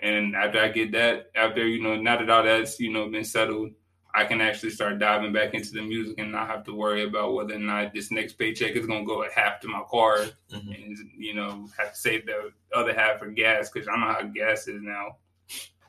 And 0.00 0.36
after 0.36 0.60
I 0.60 0.68
get 0.68 0.92
that, 0.92 1.30
after 1.34 1.66
you 1.66 1.82
know, 1.82 1.96
now 1.96 2.16
that 2.18 2.30
all 2.30 2.42
that's 2.44 2.78
you 2.78 2.92
know 2.92 3.08
been 3.08 3.24
settled, 3.24 3.72
I 4.14 4.24
can 4.24 4.40
actually 4.40 4.70
start 4.70 4.98
diving 4.98 5.32
back 5.32 5.54
into 5.54 5.72
the 5.72 5.82
music 5.82 6.18
and 6.18 6.32
not 6.32 6.46
have 6.48 6.64
to 6.64 6.74
worry 6.74 7.04
about 7.04 7.34
whether 7.34 7.54
or 7.54 7.58
not 7.58 7.92
this 7.92 8.10
next 8.10 8.34
paycheck 8.34 8.72
is 8.76 8.86
gonna 8.86 9.04
go 9.04 9.24
half 9.34 9.60
to 9.60 9.68
my 9.68 9.82
car 9.90 10.18
Mhm. 10.52 10.74
and 10.86 10.98
you 11.18 11.34
know 11.34 11.68
have 11.76 11.92
to 11.92 11.98
save 11.98 12.26
the 12.26 12.52
other 12.72 12.94
half 12.94 13.18
for 13.18 13.28
gas 13.28 13.70
because 13.70 13.88
I 13.88 13.96
know 13.96 14.12
how 14.12 14.22
gas 14.22 14.68
is 14.68 14.80
now. 14.82 15.16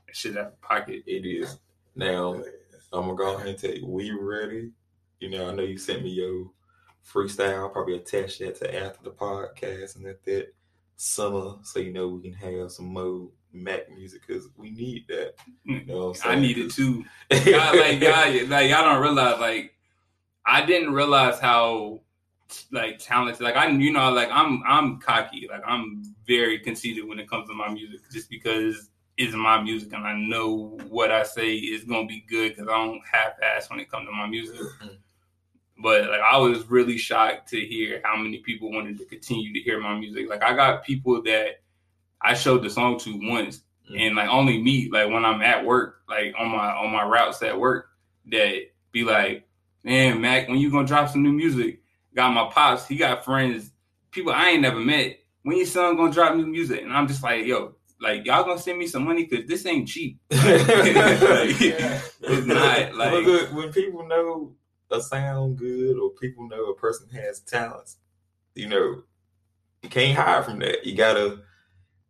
That 0.08 0.16
shit 0.16 0.38
out 0.38 0.48
of 0.48 0.62
pocket. 0.62 1.04
It 1.06 1.26
is. 1.26 1.60
Now, 1.96 2.34
I'm 2.92 3.06
gonna 3.06 3.16
go 3.16 3.36
ahead 3.36 3.48
and 3.48 3.58
tell 3.60 3.72
you, 3.76 3.86
we 3.86 4.12
ready. 4.12 4.72
You 5.20 5.30
know, 5.30 5.50
I 5.50 5.54
know 5.54 5.64
you 5.64 5.78
sent 5.78 6.04
me 6.04 6.10
your 6.10 6.50
freestyle. 7.06 7.60
I'll 7.60 7.70
probably 7.70 7.96
attach 7.96 8.40
that 8.40 8.56
to 8.58 8.84
after 8.84 9.04
the 9.04 9.12
podcast 9.12 9.96
and 9.96 10.06
at 10.06 10.24
that 10.26 10.54
summer, 10.96 11.56
so 11.64 11.80
you 11.80 11.94
know 11.94 12.08
we 12.08 12.22
can 12.22 12.34
have 12.34 12.72
some 12.72 12.88
more 12.88 13.30
Macc 13.56 13.90
music 13.96 14.22
because 14.26 14.48
we 14.56 14.70
need 14.70 15.06
that. 15.08 15.34
You 15.64 15.82
mm. 15.82 15.88
know 15.88 16.08
what 16.10 16.26
I'm 16.26 16.38
I 16.38 16.42
need 16.42 16.58
it 16.58 16.72
too. 16.72 17.04
God, 17.30 17.78
like 17.78 18.02
y'all, 18.02 18.48
like 18.48 18.70
y'all 18.70 18.84
don't 18.84 19.02
realize. 19.02 19.40
Like 19.40 19.76
I 20.46 20.66
didn't 20.66 20.94
realize 20.94 21.40
how 21.40 22.02
like 22.72 23.00
talented. 23.00 23.42
Like 23.42 23.56
I, 23.56 23.70
you 23.70 23.92
know, 23.92 24.12
like 24.12 24.30
I'm 24.32 24.62
I'm 24.68 25.00
cocky. 25.00 25.48
Like 25.50 25.64
I'm 25.66 26.04
very 26.28 26.60
conceited 26.60 27.08
when 27.08 27.20
it 27.20 27.30
comes 27.30 27.48
to 27.50 27.56
my 27.56 27.70
music, 27.70 28.02
just 28.12 28.30
because 28.30 28.90
it's 29.18 29.36
my 29.36 29.62
music 29.62 29.92
and 29.94 30.08
I 30.08 30.16
know 30.16 30.80
what 30.88 31.12
I 31.12 31.24
say 31.24 31.56
is 31.56 31.84
gonna 31.84 32.08
be 32.08 32.24
good 32.30 32.56
because 32.56 32.70
I 32.70 32.86
don't 32.86 33.02
half-ass 33.12 33.70
when 33.70 33.80
it 33.80 33.92
comes 33.92 34.08
to 34.08 34.14
my 34.14 34.28
music. 34.28 34.60
Mm. 34.82 34.98
But 35.82 36.10
like 36.10 36.20
I 36.20 36.38
was 36.38 36.70
really 36.70 36.98
shocked 36.98 37.50
to 37.50 37.60
hear 37.60 38.02
how 38.04 38.18
many 38.18 38.40
people 38.40 38.72
wanted 38.72 38.98
to 39.00 39.06
continue 39.06 39.54
to 39.54 39.60
hear 39.60 39.80
my 39.80 39.98
music. 39.98 40.30
Like 40.30 40.44
I 40.44 40.54
got 40.54 40.84
people 40.84 41.22
that 41.24 41.62
I 42.22 42.34
showed 42.34 42.64
the 42.64 42.70
song 42.70 43.00
to 43.00 43.20
once 43.22 43.62
mm. 43.90 44.00
and 44.00 44.16
like 44.16 44.30
only 44.30 44.62
me, 44.62 44.90
like 44.92 45.10
when 45.10 45.24
I'm 45.24 45.42
at 45.42 45.66
work, 45.66 46.02
like 46.10 46.34
on 46.38 46.50
my 46.50 46.72
on 46.72 46.92
my 46.92 47.04
routes 47.04 47.42
at 47.44 47.58
work, 47.58 47.90
that 48.32 48.62
be 48.92 49.04
like, 49.04 49.48
Man, 49.84 50.20
Macc, 50.20 50.50
when 50.50 50.60
you 50.60 50.70
gonna 50.70 50.88
drop 50.88 51.10
some 51.10 51.24
new 51.24 51.32
music? 51.32 51.82
Got 52.14 52.34
my 52.34 52.50
pops, 52.52 52.88
he 52.88 52.98
got 52.98 53.24
friends, 53.24 53.72
people 54.12 54.34
I 54.34 54.50
ain't 54.50 54.62
never 54.62 54.80
met. 54.80 55.20
When 55.44 55.58
your 55.58 55.66
son 55.66 55.96
gonna 55.96 56.12
drop 56.12 56.36
new 56.36 56.46
music? 56.46 56.82
And 56.82 56.92
I'm 56.92 57.08
just 57.08 57.24
like, 57.24 57.46
yo, 57.46 57.76
like 58.02 58.26
y'all 58.26 58.44
gonna 58.44 58.60
send 58.60 58.78
me 58.78 58.88
some 58.88 59.06
money 59.06 59.26
because 59.26 59.48
this 59.48 59.66
ain't 59.66 59.88
cheap. 59.88 60.20
Like, 60.32 60.42
it's 62.22 62.46
not 62.46 62.96
like 62.96 63.52
when 63.54 63.72
people 63.72 64.06
know 64.06 64.54
a 64.92 65.02
sound 65.02 65.58
good 65.58 65.98
or 65.98 66.10
people 66.12 66.48
know 66.48 66.66
a 66.66 66.76
person 66.76 67.08
has 67.10 67.40
talents, 67.42 67.98
you 68.56 68.68
know, 68.68 69.04
you 69.84 69.90
can't 69.90 70.18
hide 70.18 70.46
from 70.46 70.60
that. 70.60 70.86
You 70.86 70.96
gotta, 70.96 71.40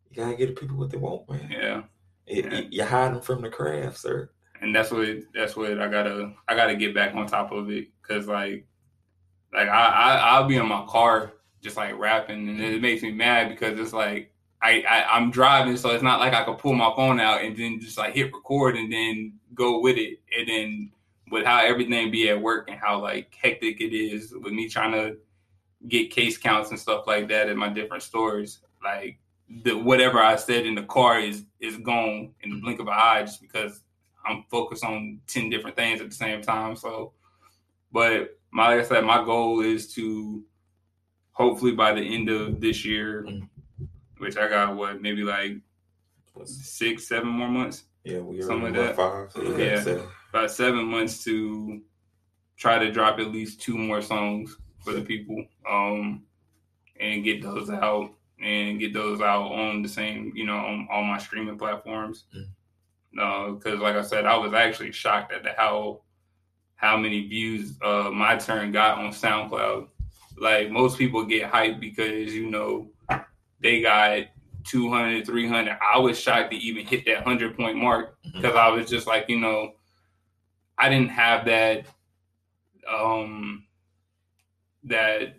you 0.10 0.15
gotta 0.15 0.36
get 0.36 0.48
the 0.56 0.60
people 0.60 0.78
what 0.78 0.89
they 0.89 0.98
want, 0.98 1.30
man. 1.30 1.50
yeah. 1.52 1.82
It- 2.26 2.46
Yeah. 2.52 2.62
You 2.70 2.84
hide 2.86 3.13
them 3.13 3.22
from 3.22 3.42
the 3.42 3.50
craft, 3.50 3.98
sir. 3.98 4.30
and 4.62 4.76
that's 4.76 4.92
what 4.92 5.08
that's 5.34 5.56
what 5.56 5.80
I 5.80 5.88
gotta 5.88 6.34
I 6.48 6.56
gotta 6.56 6.76
get 6.76 6.94
back 6.94 7.15
on 7.15 7.26
top 7.28 7.52
of 7.52 7.70
it 7.72 7.88
because 8.02 8.28
like 8.28 8.65
like 9.54 9.68
I, 9.68 9.86
I 9.86 10.15
I'll 10.32 10.48
be 10.48 10.58
in 10.58 10.68
my 10.68 10.86
car 10.88 11.34
just 11.62 11.76
like 11.78 11.98
rapping 11.98 12.48
and 12.50 12.60
it 12.62 12.82
makes 12.82 13.02
me 13.02 13.12
mad 13.12 13.50
because 13.50 13.80
it's 13.80 13.94
like 13.94 14.32
I, 14.62 14.82
I 14.88 15.15
I'm 15.15 15.32
driving 15.32 15.76
so 15.78 15.89
it's 15.92 16.04
not 16.04 16.20
like 16.20 16.34
I 16.34 16.44
could 16.44 16.58
pull 16.58 16.74
my 16.74 16.92
phone 16.96 17.20
out 17.20 17.42
and 17.44 17.56
then 17.58 17.80
just 17.80 17.98
like 17.98 18.13
hit 18.13 18.34
record 18.34 18.76
and 18.76 18.92
then 18.92 19.34
go 19.56 19.80
with 19.80 19.98
it 19.98 20.20
and 20.38 20.48
then 20.48 20.92
with 21.32 21.46
how 21.46 21.63
everything 21.63 22.12
be 22.12 22.30
at 22.30 22.42
work 22.42 22.70
and 22.70 22.80
how 22.80 23.00
like 23.02 23.36
hectic 23.42 23.82
it 23.82 23.94
is 23.96 24.34
with 24.34 24.54
me 24.54 24.68
trying 24.70 24.92
to 24.92 25.18
get 25.88 26.12
case 26.12 26.38
counts 26.38 26.70
and 26.72 26.80
stuff 26.80 27.06
like 27.08 27.28
that 27.30 27.50
at 27.50 27.56
my 27.56 27.70
different 27.70 28.04
stores 28.04 28.60
like 28.84 29.18
the 29.63 29.74
whatever 29.74 30.20
I 30.20 30.36
said 30.36 30.65
in 30.65 30.76
the 30.76 30.84
car 30.84 31.20
is 31.20 31.46
is 31.60 31.78
gone 31.78 32.34
in 32.42 32.50
the 32.52 32.58
blink 32.62 32.80
of 32.80 32.88
an 32.88 32.94
eye 32.96 33.22
just 33.22 33.42
because 33.42 33.82
I'm 34.26 34.44
focused 34.52 34.84
on 34.84 35.20
10 35.28 35.50
different 35.50 35.76
things 35.76 36.02
at 36.02 36.10
the 36.10 36.15
same 36.15 36.42
time. 36.42 36.76
So, 36.76 37.13
but 37.92 38.38
my, 38.52 38.68
like 38.76 38.86
I 38.86 38.88
said, 38.88 39.06
my 39.06 39.24
goal 39.24 39.62
is 39.62 39.92
to 39.96 40.44
hopefully 41.32 41.72
by 41.72 41.94
the 41.94 42.02
end 42.02 42.30
of 42.30 42.60
this 42.60 42.86
year, 42.86 43.24
Mhm. 43.24 43.48
which 44.18 44.38
I 44.38 44.48
got 44.50 44.76
what, 44.76 45.02
maybe 45.02 45.24
like 45.24 45.58
six, 46.46 47.08
seven 47.08 47.30
more 47.30 47.50
months, 47.50 47.86
Yeah, 48.04 48.20
we 48.20 48.42
Something 48.42 48.74
like 48.74 48.74
month 48.76 48.96
five. 48.96 49.32
So 49.32 49.42
Yeah. 49.58 49.84
yeah. 49.84 50.02
About 50.30 50.52
seven 50.52 50.86
months 50.86 51.24
to 51.24 51.82
try 52.58 52.78
to 52.78 52.92
drop 52.92 53.20
at 53.20 53.32
least 53.32 53.62
two 53.62 53.78
more 53.78 54.02
songs 54.02 54.58
for 54.84 54.94
the 54.94 55.02
people 55.02 55.44
um, 55.70 56.24
and 57.00 57.24
get 57.24 57.42
those 57.42 57.70
out 57.70 58.12
and 58.42 58.80
get 58.80 58.94
those 58.94 59.22
out 59.22 59.52
on 59.52 59.82
the 59.82 59.89
same, 59.89 60.32
you 60.36 60.46
know, 60.46 60.56
on 60.56 60.88
all 60.92 61.04
my 61.04 61.18
streaming 61.18 61.58
platforms. 61.58 62.26
No, 63.12 63.54
because, 63.54 63.80
like 63.80 63.96
I 63.96 64.02
said, 64.02 64.26
I 64.26 64.38
was 64.38 64.54
actually 64.54 64.92
shocked 64.92 65.34
at 65.34 65.44
the 65.44 65.52
how 65.58 66.02
how 66.76 66.96
many 66.96 67.28
views 67.28 67.74
uh, 67.82 68.10
my 68.13 68.38
turn 68.38 68.72
got 68.72 69.00
on 69.00 69.12
SoundCloud. 69.12 69.88
Like 70.38 70.70
most 70.70 70.98
people 70.98 71.26
get 71.26 71.52
hyped 71.52 71.82
because 71.82 72.34
you 72.34 72.50
know 72.50 72.89
they 73.60 73.82
got 73.82 74.28
200, 74.65 75.26
300. 75.26 75.78
I 75.82 75.98
was 75.98 76.20
shocked 76.20 76.52
to 76.52 76.58
even 76.58 76.86
hit 76.86 77.06
that 77.06 77.26
100 77.26 77.58
point 77.58 77.78
mark 77.78 78.18
because 78.34 78.56
I 78.56 78.70
was 78.70 78.89
just 78.89 79.08
like, 79.08 79.26
you 79.28 79.39
know, 79.39 79.74
I 80.80 80.89
didn't 80.89 81.10
have 81.10 81.46
that, 81.46 81.86
um, 82.88 83.65
that 84.84 85.36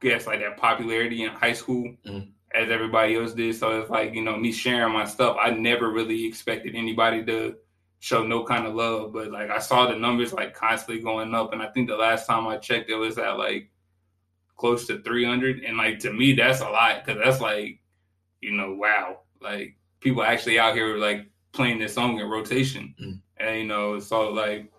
guess 0.00 0.26
like 0.26 0.40
that 0.40 0.56
popularity 0.58 1.24
in 1.24 1.30
high 1.30 1.52
school 1.54 1.94
Mhm. 2.06 2.28
as 2.52 2.70
everybody 2.70 3.16
else 3.16 3.32
did. 3.32 3.54
So 3.56 3.80
it's 3.80 3.90
like, 3.90 4.14
you 4.14 4.22
know, 4.22 4.36
me 4.36 4.52
sharing 4.52 4.92
my 4.92 5.04
stuff, 5.04 5.36
I 5.40 5.50
never 5.50 5.90
really 5.90 6.26
expected 6.26 6.74
anybody 6.74 7.24
to 7.24 7.56
show 8.00 8.24
no 8.26 8.44
kind 8.44 8.66
of 8.66 8.74
love. 8.74 9.12
But 9.12 9.30
like 9.32 9.50
I 9.50 9.58
saw 9.58 9.86
the 9.86 9.96
numbers 9.96 10.32
like 10.32 10.54
constantly 10.54 11.02
going 11.02 11.34
up. 11.34 11.52
And 11.52 11.62
I 11.62 11.68
think 11.68 11.88
the 11.88 11.96
last 11.96 12.26
time 12.26 12.46
I 12.46 12.58
checked, 12.58 12.90
it 12.90 12.96
was 12.96 13.18
at 13.18 13.38
like 13.38 13.70
close 14.56 14.86
to 14.86 15.02
300. 15.02 15.64
And 15.64 15.76
like 15.78 15.98
to 16.00 16.12
me, 16.12 16.34
that's 16.34 16.60
a 16.60 16.68
lot 16.68 17.04
because 17.04 17.20
that's 17.22 17.40
like, 17.40 17.80
you 18.42 18.52
know, 18.52 18.74
wow. 18.74 19.20
Like 19.40 19.76
people 20.00 20.22
actually 20.22 20.58
out 20.58 20.74
here 20.74 20.98
like 20.98 21.26
playing 21.52 21.78
this 21.78 21.94
song 21.94 22.18
in 22.20 22.28
rotation. 22.28 22.94
Mm. 23.02 23.20
And 23.38 23.58
you 23.58 23.64
know, 23.66 23.98
so 24.00 24.30
like, 24.30 24.72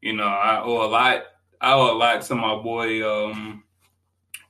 you 0.00 0.12
know, 0.14 0.24
I 0.26 0.60
owe 0.62 0.84
a 0.84 0.88
lot. 0.88 1.22
I 1.60 1.72
owe 1.74 1.92
a 1.92 1.96
lot 1.96 2.22
to 2.22 2.34
my 2.34 2.56
boy 2.56 3.06
um 3.06 3.64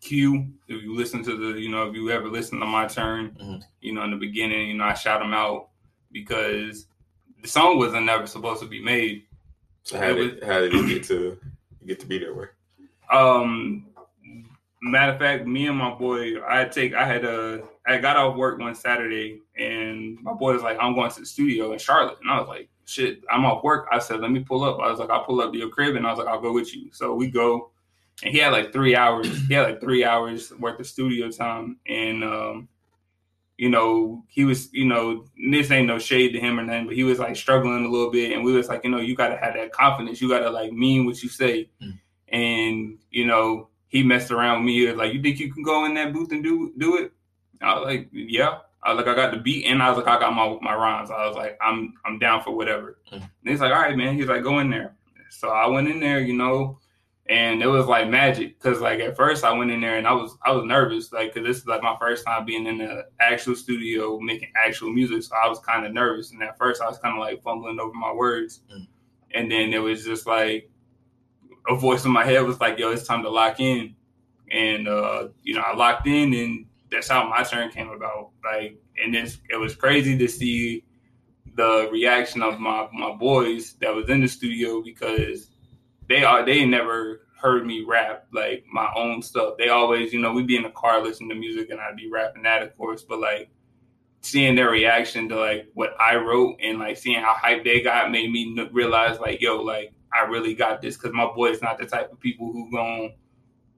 Q. 0.01 0.47
If 0.69 0.83
you 0.83 0.95
listen 0.95 1.23
to 1.25 1.37
the, 1.37 1.59
you 1.61 1.69
know, 1.69 1.89
if 1.89 1.95
you 1.95 2.11
ever 2.11 2.29
listen 2.29 2.61
to 2.61 2.67
my 2.67 2.87
turn, 2.87 3.37
Mhm. 3.41 3.63
you 3.81 3.93
know, 3.93 4.03
in 4.05 4.11
the 4.13 4.17
beginning, 4.17 4.69
you 4.69 4.75
know, 4.75 4.85
I 4.85 4.95
shout 4.95 5.21
him 5.23 5.35
out 5.35 5.69
because 6.13 6.87
the 7.43 7.49
song 7.49 7.79
wasn't 7.79 8.07
never 8.07 8.27
supposed 8.27 8.63
to 8.63 8.69
be 8.69 8.83
made. 8.83 9.25
So 9.83 9.99
how 9.99 10.13
did 10.15 10.43
how 10.45 10.61
did 10.61 10.73
you 10.73 10.87
get 10.87 11.05
to 11.05 11.39
get 11.87 12.01
to 12.01 12.07
be 12.07 12.19
that 12.19 12.35
way? 12.37 12.47
Um, 13.11 13.87
matter 14.83 15.13
of 15.13 15.19
fact, 15.19 15.47
me 15.47 15.67
and 15.67 15.77
my 15.77 15.93
boy, 15.93 16.43
I 16.47 16.65
take, 16.67 16.95
I 16.95 17.05
had 17.05 17.25
a, 17.25 17.63
I 17.87 17.99
got 17.99 18.17
off 18.17 18.37
work 18.37 18.59
one 18.61 18.75
Saturday, 18.75 19.41
and 19.59 20.19
my 20.23 20.33
boy 20.33 20.53
was 20.53 20.63
like, 20.63 20.79
"I'm 20.81 20.95
going 20.95 21.11
to 21.11 21.21
the 21.21 21.27
studio 21.27 21.73
in 21.73 21.79
Charlotte," 21.79 22.19
and 22.21 22.31
I 22.31 22.39
was 22.39 22.49
like, 22.49 22.69
"Shit, 22.91 23.23
I'm 23.31 23.45
off 23.47 23.63
work." 23.65 23.87
I 23.93 23.99
said, 24.01 24.21
"Let 24.21 24.31
me 24.33 24.41
pull 24.41 24.65
up." 24.65 24.79
I 24.81 24.91
was 24.91 24.99
like, 24.99 25.11
"I'll 25.11 25.25
pull 25.25 25.41
up 25.41 25.53
to 25.53 25.59
your 25.59 25.69
crib," 25.71 25.97
and 25.97 26.07
I 26.07 26.11
was 26.11 26.19
like, 26.19 26.29
"I'll 26.29 26.41
go 26.41 26.53
with 26.53 26.75
you." 26.75 26.91
So 26.93 27.15
we 27.15 27.31
go, 27.31 27.71
and 28.23 28.33
he 28.35 28.39
had 28.41 28.53
like 28.53 28.73
three 28.73 28.95
hours. 28.97 29.27
He 29.49 29.55
had 29.55 29.67
like 29.67 29.81
three 29.81 30.05
hours 30.05 30.53
worth 30.59 30.81
of 30.81 30.87
studio 30.87 31.31
time, 31.31 31.79
and 31.87 32.25
um, 32.25 32.69
you 33.57 33.69
know, 33.69 34.25
he 34.29 34.45
was, 34.45 34.73
you 34.73 34.87
know, 34.87 35.25
this 35.51 35.71
ain't 35.71 35.87
no 35.87 35.99
shade 35.99 36.33
to 36.33 36.41
him 36.41 36.59
or 36.59 36.63
nothing, 36.65 36.87
but 36.87 36.97
he 36.97 37.05
was 37.05 37.19
like 37.19 37.37
struggling 37.37 37.85
a 37.85 37.89
little 37.89 38.11
bit, 38.11 38.33
and 38.33 38.43
we 38.45 38.53
was 38.55 38.69
like, 38.69 38.83
you 38.85 38.91
know, 38.91 38.99
you 39.01 39.15
got 39.15 39.29
to 39.29 39.37
have 39.37 39.55
that 39.55 39.71
confidence. 39.73 40.21
You 40.21 40.29
got 40.31 40.41
to 40.41 40.51
like 40.51 40.73
mean 40.73 41.05
what 41.07 41.23
you 41.23 41.29
say, 41.29 41.69
Mm. 41.83 41.99
and 42.29 42.99
you 43.11 43.27
know, 43.27 43.69
he 43.89 44.03
messed 44.03 44.31
around 44.31 44.59
with 44.61 44.67
me. 44.67 44.81
He 44.81 44.87
was 44.87 44.97
like, 44.97 45.13
"You 45.13 45.21
think 45.23 45.39
you 45.41 45.53
can 45.53 45.63
go 45.63 45.85
in 45.85 45.95
that 45.95 46.13
booth 46.13 46.33
and 46.33 46.43
do 46.43 46.73
do 46.79 46.97
it?" 46.97 47.13
I 47.61 47.75
was 47.75 47.85
like, 47.85 48.09
"Yeah." 48.13 48.59
I 48.83 48.93
was 48.95 49.05
like, 49.05 49.09
"I 49.09 49.15
got 49.15 49.33
the 49.33 49.39
beat," 49.39 49.67
and 49.67 49.83
I 49.83 49.89
was 49.91 49.99
like, 49.99 50.07
"I 50.09 50.19
got 50.19 50.35
my 50.35 50.57
my 50.63 50.75
rhymes." 50.75 51.11
I 51.11 51.27
was 51.27 51.37
like, 51.37 51.59
"I'm 51.61 51.95
I'm 52.05 52.19
down 52.19 52.43
for 52.43 52.53
whatever." 52.53 52.99
Mm. 53.13 53.17
And 53.23 53.29
he's 53.45 53.61
like, 53.61 53.73
"All 53.73 53.81
right, 53.81 53.97
man." 53.97 54.15
He's 54.17 54.27
like, 54.27 54.43
"Go 54.43 54.59
in 54.61 54.71
there." 54.71 54.97
So 55.31 55.51
I 55.51 55.67
went 55.67 55.89
in 55.89 56.01
there, 56.01 56.21
you 56.21 56.35
know, 56.35 56.79
and 57.27 57.63
it 57.63 57.67
was 57.69 57.87
like 57.87 58.09
magic 58.09 58.59
because 58.61 58.81
like 58.81 58.99
at 59.01 59.17
first 59.17 59.45
I 59.45 59.53
went 59.53 59.71
in 59.71 59.81
there 59.81 59.97
and 59.99 60.07
I 60.07 60.13
was 60.13 60.37
I 60.45 60.51
was 60.53 60.65
nervous 60.65 61.13
like 61.13 61.35
because 61.35 61.47
this 61.47 61.59
is 61.59 61.67
like 61.67 61.83
my 61.83 61.97
first 62.01 62.25
time 62.27 62.45
being 62.45 62.67
in 62.67 62.79
the 62.79 63.05
actual 63.21 63.55
studio 63.55 64.19
making 64.19 64.51
actual 64.57 64.91
music, 64.93 65.23
so 65.23 65.37
I 65.37 65.47
was 65.49 65.59
kind 65.61 65.85
of 65.87 65.93
nervous. 65.93 66.33
And 66.33 66.43
at 66.43 66.57
first 66.59 66.81
I 66.83 66.89
was 66.89 66.99
kind 66.99 67.15
of 67.17 67.21
like 67.21 67.43
fumbling 67.43 67.79
over 67.79 67.93
my 67.93 68.13
words, 68.13 68.61
Mm. 68.75 68.87
and 69.35 69.53
then 69.53 69.73
it 69.73 69.79
was 69.79 70.05
just 70.05 70.27
like 70.27 70.69
a 71.69 71.77
voice 71.77 72.05
in 72.07 72.11
my 72.11 72.25
head 72.25 72.41
was 72.47 72.59
like, 72.61 72.79
"Yo, 72.79 72.91
it's 72.91 73.07
time 73.07 73.23
to 73.23 73.29
lock 73.31 73.61
in," 73.61 73.95
and 74.51 74.89
uh, 74.89 75.29
you 75.43 75.55
know 75.55 75.61
I 75.61 75.77
locked 75.77 76.07
in, 76.07 76.33
and 76.35 76.67
that's 76.91 77.09
how 77.09 77.29
my 77.29 77.43
turn 77.43 77.71
came 77.71 77.91
about. 77.91 78.31
Like, 78.45 78.81
and 79.03 79.15
it's 79.15 79.39
it 79.49 79.57
was 79.57 79.75
crazy 79.75 80.17
to 80.19 80.29
see 80.29 80.85
the 81.57 81.89
reaction 81.93 82.43
of 82.43 82.61
my 82.61 82.89
my 82.93 83.13
boys 83.13 83.75
that 83.81 83.95
was 83.95 84.09
in 84.09 84.21
the 84.21 84.29
studio 84.29 84.83
because 84.83 85.51
they 86.09 86.25
are 86.25 86.45
they 86.45 86.65
never 86.65 87.27
heard 87.41 87.67
me 87.67 87.85
rap 87.87 88.27
like 88.33 88.65
my 88.71 88.91
own 88.95 89.23
stuff. 89.23 89.55
They 89.59 89.69
always, 89.69 90.13
you 90.13 90.21
know, 90.21 90.33
we'd 90.33 90.47
be 90.47 90.57
in 90.57 90.63
the 90.63 90.71
car 90.71 91.03
listening 91.03 91.31
to 91.31 91.35
music 91.35 91.71
and 91.71 91.81
I'd 91.81 91.97
be 91.97 92.11
rapping 92.11 92.43
that, 92.43 92.63
of 92.63 92.77
course, 92.77 93.03
but 93.03 93.19
like 93.19 93.51
seeing 94.21 94.55
their 94.55 94.71
reaction 94.71 95.29
to 95.31 95.37
like 95.37 95.67
what 95.75 95.95
I 95.99 96.17
wrote 96.17 96.59
and 96.63 96.79
like 96.79 96.99
seeing 96.99 97.21
how 97.21 97.35
hyped 97.35 97.65
they 97.65 97.81
got 97.81 98.11
made 98.11 98.31
me 98.31 98.57
realize 98.73 99.19
like, 99.19 99.41
yo, 99.41 99.63
like 99.63 99.95
I 100.13 100.25
really 100.25 100.55
got 100.55 100.83
this 100.83 100.97
because 100.97 101.15
my 101.15 101.27
boy's 101.35 101.63
not 101.63 101.79
the 101.79 101.87
type 101.87 102.13
of 102.13 102.21
people 102.21 102.53
who 102.53 102.71
gon' 102.71 103.13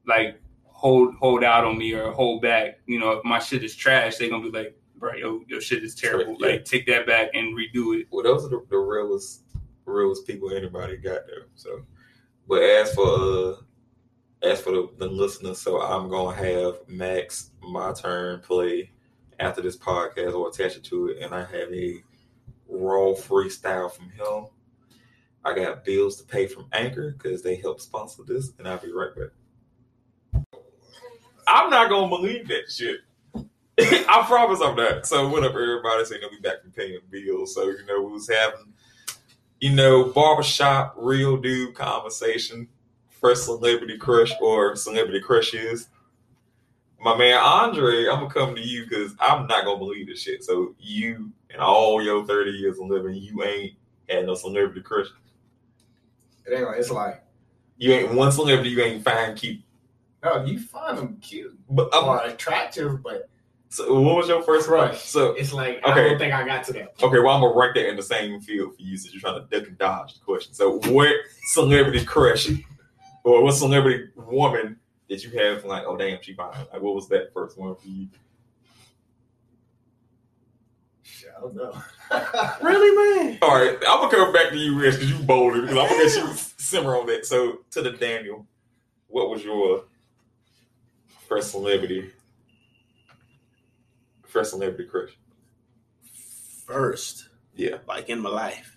like 0.06 0.41
hold 0.82 1.14
hold 1.14 1.44
out 1.44 1.64
on 1.64 1.78
me 1.78 1.92
or 1.94 2.10
hold 2.10 2.42
back. 2.42 2.80
You 2.86 2.98
know, 2.98 3.12
if 3.12 3.24
my 3.24 3.38
shit 3.38 3.62
is 3.62 3.76
trash, 3.76 4.16
they 4.16 4.28
gonna 4.28 4.42
be 4.42 4.50
like, 4.50 4.76
bro, 4.96 5.14
yo, 5.14 5.40
your 5.46 5.60
shit 5.60 5.84
is 5.84 5.94
terrible. 5.94 6.36
Yeah. 6.40 6.48
Like 6.48 6.64
take 6.64 6.86
that 6.88 7.06
back 7.06 7.30
and 7.34 7.56
redo 7.56 8.00
it. 8.00 8.08
Well, 8.10 8.24
those 8.24 8.44
are 8.44 8.48
the, 8.48 8.64
the 8.68 8.78
realest, 8.78 9.44
realest 9.86 10.26
people 10.26 10.52
anybody 10.52 10.96
got 10.96 11.26
there. 11.28 11.46
So, 11.54 11.82
but 12.48 12.62
as 12.62 12.92
for 12.94 13.06
uh, 13.06 13.54
as 14.42 14.60
for 14.60 14.72
the, 14.72 14.88
the 14.98 15.06
listeners, 15.06 15.60
so 15.60 15.80
I'm 15.80 16.10
gonna 16.10 16.36
have 16.36 16.80
Macc's 16.88 17.52
my 17.62 17.92
turn 17.92 18.40
play 18.40 18.90
after 19.38 19.62
this 19.62 19.78
podcast 19.78 20.34
or 20.34 20.48
attach 20.48 20.76
it 20.76 20.84
to 20.84 21.10
it, 21.10 21.22
and 21.22 21.32
I 21.32 21.42
have 21.42 21.72
a 21.72 22.02
raw 22.68 23.14
freestyle 23.14 23.90
from 23.90 24.10
him. 24.10 24.46
I 25.44 25.54
got 25.54 25.84
bills 25.84 26.16
to 26.16 26.24
pay 26.24 26.48
from 26.48 26.66
Anchor 26.72 27.12
because 27.12 27.42
they 27.42 27.54
help 27.54 27.80
sponsor 27.80 28.24
this, 28.26 28.52
and 28.58 28.66
I'll 28.66 28.78
be 28.78 28.92
right 28.92 29.14
back. 29.14 29.30
I'm 31.46 31.70
not 31.70 31.88
gonna 31.90 32.08
believe 32.08 32.48
that 32.48 32.70
shit. 32.70 33.00
I 33.78 34.24
promise 34.26 34.60
I'm 34.62 34.76
not. 34.76 35.06
So 35.06 35.28
what 35.28 35.44
up, 35.44 35.52
everybody? 35.52 36.04
So 36.04 36.14
you 36.14 36.20
know 36.20 36.28
we 36.30 36.40
back 36.40 36.62
from 36.62 36.72
paying 36.72 36.98
bills. 37.10 37.54
So 37.54 37.64
you 37.64 37.84
know 37.86 38.02
we 38.02 38.12
was 38.12 38.28
having, 38.28 38.72
you 39.60 39.70
know, 39.70 40.04
barbershop 40.04 40.94
real 40.96 41.36
dude 41.36 41.74
conversation, 41.74 42.68
first 43.08 43.44
celebrity 43.44 43.96
crush 43.96 44.32
or 44.40 44.76
celebrity 44.76 45.20
crushes. 45.20 45.88
My 47.00 47.16
man 47.16 47.38
Andre, 47.42 48.08
I'm 48.08 48.20
gonna 48.20 48.30
come 48.30 48.54
to 48.54 48.60
you 48.60 48.84
because 48.84 49.14
I'm 49.18 49.46
not 49.46 49.64
gonna 49.64 49.78
believe 49.78 50.06
this 50.06 50.20
shit. 50.22 50.44
So 50.44 50.74
you 50.78 51.32
and 51.50 51.60
all 51.60 52.02
your 52.02 52.26
30 52.26 52.50
years 52.50 52.78
of 52.78 52.86
living, 52.86 53.14
you 53.14 53.42
ain't 53.42 53.72
had 54.08 54.26
no 54.26 54.34
celebrity 54.34 54.82
crush. 54.82 55.08
It 56.46 56.54
ain't 56.54 56.66
like, 56.66 56.78
it's 56.78 56.90
like, 56.90 57.22
You 57.78 57.92
ain't 57.92 58.14
one 58.14 58.32
celebrity 58.32 58.70
you 58.70 58.82
ain't 58.82 59.04
find 59.04 59.36
cute. 59.36 59.60
No, 60.24 60.44
you 60.44 60.58
find 60.58 60.98
them 60.98 61.18
cute 61.20 61.56
But 61.70 61.92
um, 61.94 62.04
or 62.04 62.22
attractive, 62.22 63.02
but 63.02 63.28
so 63.68 64.00
what 64.00 64.16
was 64.16 64.28
your 64.28 64.42
first 64.42 64.66
Crush. 64.68 64.90
crush? 64.90 65.02
So 65.04 65.32
it's 65.32 65.52
like 65.52 65.80
I 65.84 65.92
Okay. 65.92 66.08
don't 66.10 66.18
think 66.18 66.32
I 66.34 66.44
got 66.46 66.64
to 66.64 66.72
that. 66.74 66.94
Okay, 67.02 67.18
well, 67.18 67.30
I'm 67.34 67.40
gonna 67.42 67.58
rank 67.58 67.74
that 67.74 67.88
in 67.88 67.96
the 67.96 68.02
same 68.02 68.40
field 68.40 68.76
for 68.76 68.82
you 68.82 68.96
since 68.96 69.12
you're 69.14 69.20
trying 69.20 69.40
to 69.48 69.58
duck 69.58 69.68
and 69.68 69.78
dodge 69.78 70.14
the 70.14 70.20
question. 70.20 70.52
So, 70.54 70.78
what 70.90 71.10
celebrity 71.52 72.04
crush 72.04 72.48
or 73.24 73.42
what 73.42 73.54
celebrity 73.54 74.10
woman 74.16 74.78
did 75.08 75.24
you 75.24 75.30
have? 75.38 75.64
Like, 75.64 75.84
oh 75.86 75.96
damn, 75.96 76.20
she 76.22 76.34
fine. 76.34 76.54
Like, 76.72 76.82
what 76.82 76.94
was 76.94 77.08
that 77.08 77.32
first 77.32 77.58
one 77.58 77.74
for 77.76 77.88
you? 77.88 78.08
I 81.36 81.40
don't 81.40 81.54
know. 81.56 81.82
Really, 82.62 83.24
man? 83.24 83.38
All 83.42 83.54
right, 83.54 83.76
I'm 83.88 84.00
gonna 84.02 84.10
come 84.14 84.32
back 84.32 84.50
to 84.50 84.56
you, 84.56 84.78
Rich, 84.78 84.96
because 84.96 85.10
you 85.10 85.18
bolder. 85.24 85.62
Because 85.62 85.78
I'm 85.78 85.88
gonna 85.88 86.04
let 86.04 86.14
you 86.16 86.32
simmer 86.58 86.94
on 86.96 87.06
that. 87.06 87.24
So, 87.26 87.60
to 87.70 87.80
the 87.82 87.90
Daniel, 87.92 88.46
what 89.08 89.30
was 89.30 89.42
your 89.42 89.84
first 91.32 91.50
celebrity? 91.52 92.10
First 94.26 94.50
celebrity 94.50 94.84
crush 94.84 95.10
First, 96.66 97.28
Yeah. 97.54 97.78
like 97.88 98.08
in 98.08 98.20
my 98.20 98.30
life. 98.30 98.76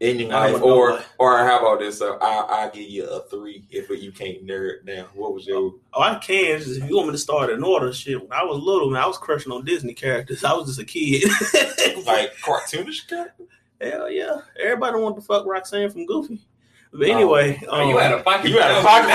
in 0.00 0.18
your 0.18 0.28
life, 0.30 0.60
or 0.60 1.00
or 1.18 1.38
how 1.38 1.58
about 1.60 1.78
this? 1.78 2.00
Uh, 2.02 2.16
I 2.20 2.62
I'll 2.64 2.70
give 2.70 2.88
you 2.90 3.04
a 3.08 3.20
three 3.28 3.64
if 3.70 3.88
you 3.90 4.12
can't 4.12 4.42
narrow 4.44 4.70
it 4.70 4.84
down. 4.84 5.06
What 5.14 5.34
was 5.34 5.46
your 5.46 5.74
Oh, 5.92 6.02
I 6.02 6.16
can. 6.16 6.58
Just, 6.60 6.80
if 6.82 6.88
you 6.88 6.96
want 6.96 7.08
me 7.08 7.12
to 7.12 7.18
start 7.18 7.50
in 7.50 7.62
order, 7.64 7.92
shit. 7.92 8.20
When 8.20 8.32
I 8.32 8.44
was 8.44 8.58
little, 8.62 8.90
man, 8.90 9.02
I 9.02 9.06
was 9.06 9.18
crushing 9.18 9.52
on 9.52 9.64
Disney 9.64 9.94
characters. 9.94 10.44
I 10.44 10.52
was 10.52 10.66
just 10.66 10.80
a 10.80 10.84
kid. 10.84 11.24
like 12.06 12.34
cartoonish 12.36 13.08
character? 13.08 13.44
Hell 13.80 14.10
yeah. 14.10 14.40
Everybody 14.60 14.98
wanted 14.98 15.16
to 15.16 15.22
fuck 15.22 15.46
Roxanne 15.46 15.90
from 15.90 16.06
Goofy. 16.06 16.40
But 16.96 17.08
anyway, 17.08 17.60
Oh, 17.68 17.82
um, 17.82 17.88
you 17.88 17.98
had 17.98 18.12
a 18.12 18.22
pocket. 18.22 18.50
You 18.50 18.58
had 18.60 18.70
a 18.70 18.80
pocket. 18.82 19.08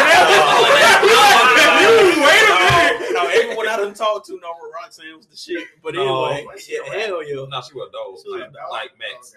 no, 1.10 1.90
Wait 2.26 2.44
a 2.44 2.56
minute. 2.60 3.14
No, 3.14 3.24
no, 3.24 3.30
everyone 3.30 3.68
I 3.70 3.78
done 3.78 3.94
talked 3.94 4.28
to 4.28 4.34
know 4.40 4.54
Roxanne 4.74 5.16
was 5.16 5.28
the 5.28 5.38
shit. 5.38 5.66
But 5.82 5.94
No, 5.96 6.26
anyway, 6.26 6.46
but 6.52 6.62
she 6.62 6.74
yeah, 6.74 6.82
a 6.94 7.00
hell 7.06 7.24
yeah. 7.24 7.36
No, 7.48 7.62
she 7.62 7.74
was 7.74 7.90
a 7.90 7.92
dog. 7.92 8.18
She 8.22 8.30
was 8.30 8.42
a 8.42 8.44
like, 8.44 8.54
dog. 8.54 8.72
like 8.72 8.92
Max. 9.00 9.36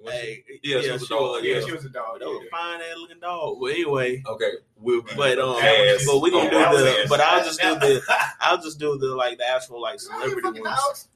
Was 0.00 0.12
she? 0.12 0.18
Hey, 0.20 0.44
Yeah, 0.64 0.80
she 0.82 0.90
was 0.90 1.02
a 1.04 1.06
dog, 1.08 1.44
Yeah, 1.44 1.54
Yeah. 1.54 1.64
she 1.66 1.72
was 1.72 1.84
a 1.84 1.88
dog. 1.88 2.18
That 2.18 2.26
was 2.28 2.40
yeah. 2.42 2.48
a 2.48 2.50
fine 2.50 2.80
ass 2.80 2.96
looking 2.98 3.20
dog. 3.20 3.56
But 3.60 3.66
anyway, 3.70 4.22
Okay, 4.26 4.50
we'll 4.76 5.02
be. 5.02 5.12
But, 5.16 5.38
um, 5.38 5.56
ass. 5.62 6.04
but 6.04 6.18
we 6.20 6.30
gonna 6.32 6.50
do 6.50 6.56
the- 6.56 6.90
ass. 7.02 7.08
but 7.08 7.20
I'll 7.20 7.44
just 7.44 7.60
do 7.60 7.74
the- 7.78 8.02
I'll 8.40 8.60
just 8.60 8.78
do 8.80 8.98
the 8.98 9.14
like 9.14 9.38
the 9.38 9.48
actual 9.48 9.80
like 9.80 10.00
celebrity 10.00 10.40
Fucking 10.42 10.62
ones. 10.64 11.08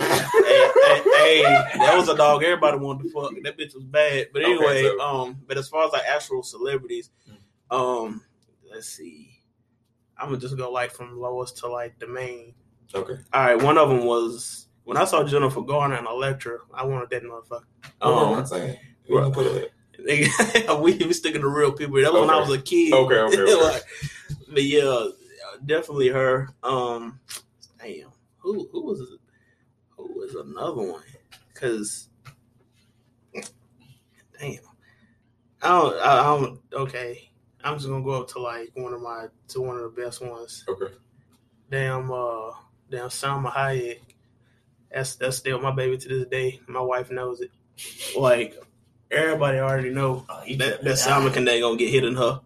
Hey, 0.00 0.70
hey, 1.04 1.42
that 1.78 1.94
was 1.96 2.08
a 2.08 2.16
dog 2.16 2.42
everybody 2.42 2.78
wanted 2.78 3.04
to 3.04 3.10
fuck. 3.10 3.32
That 3.42 3.58
bitch 3.58 3.74
was 3.74 3.84
bad. 3.84 4.28
But 4.32 4.42
Okay, 4.42 4.52
anyway, 4.52 4.82
so- 4.82 5.00
um, 5.00 5.38
but 5.46 5.58
as 5.58 5.68
far 5.68 5.86
as 5.86 5.92
like 5.92 6.04
actual 6.06 6.42
celebrities, 6.42 7.10
um, 7.70 8.22
let's 8.70 8.88
see. 8.88 9.42
I'm 10.18 10.28
gonna 10.28 10.38
just 10.40 10.56
go 10.56 10.70
like 10.70 10.90
from 10.92 11.18
lowest 11.18 11.58
to 11.58 11.68
like 11.68 11.98
the 11.98 12.06
main. 12.06 12.54
Okay. 12.94 13.14
All 13.32 13.42
right, 13.44 13.62
one 13.62 13.78
of 13.78 13.88
them 13.88 14.04
was 14.04 14.66
when 14.84 14.96
I 14.96 15.04
saw 15.04 15.22
Jennifer 15.24 15.60
Garner 15.62 15.94
and 15.96 16.06
Elektra. 16.06 16.58
I 16.74 16.84
wanted 16.84 17.10
that 17.10 17.22
motherfucker. 17.22 17.64
I'm 18.00 18.12
Um, 18.38 18.46
saying. 18.46 18.76
We 19.08 19.16
gonna 19.16 19.30
put 19.30 19.46
it. 19.46 19.72
we 20.82 20.94
we 20.96 21.12
sticking 21.12 21.42
to 21.42 21.48
real 21.48 21.72
people. 21.72 21.96
That 22.00 22.12
was 22.12 22.20
when 22.22 22.30
I 22.30 22.38
was 22.40 22.50
a 22.50 22.60
kid. 22.60 22.92
Okay, 22.92 23.14
okay, 23.16 23.40
okay. 23.42 23.62
Like, 23.62 23.84
but 24.48 24.62
yeah, 24.62 25.08
definitely 25.66 26.08
her. 26.08 26.48
Um, 26.62 27.20
damn, 27.78 28.08
who 28.38 28.68
who 28.72 28.82
was 28.84 29.00
was 30.34 30.46
another 30.46 30.82
one? 30.82 31.02
Because 31.52 32.08
damn, 34.38 34.58
I 35.62 35.68
don't, 35.68 35.96
I, 35.96 36.22
don't. 36.24 36.60
Okay, 36.72 37.30
I'm 37.62 37.76
just 37.76 37.88
gonna 37.88 38.04
go 38.04 38.22
up 38.22 38.28
to 38.30 38.40
like 38.40 38.70
one 38.74 38.92
of 38.94 39.00
my 39.02 39.26
to 39.48 39.60
one 39.60 39.76
of 39.76 39.82
the 39.94 40.02
best 40.02 40.24
ones. 40.24 40.64
Okay. 40.68 40.94
Damn, 41.70 42.10
uh, 42.10 42.50
damn, 42.90 43.08
Salma 43.08 43.52
Hayek. 43.52 44.00
That's 44.92 45.16
that's 45.16 45.36
still 45.36 45.60
my 45.60 45.70
baby 45.70 45.98
to 45.98 46.08
this 46.08 46.26
day. 46.28 46.60
My 46.66 46.80
wife 46.80 47.10
knows 47.10 47.40
it. 47.40 47.50
like 48.18 48.56
everybody 49.10 49.58
already 49.58 49.90
know 49.90 50.24
Oh, 50.28 50.42
that 50.56 50.82
that 50.82 50.98
Salmon 50.98 51.32
die. 51.44 51.60
gonna 51.60 51.76
get 51.76 51.90
hit 51.90 52.04
in 52.04 52.16
her. 52.16 52.40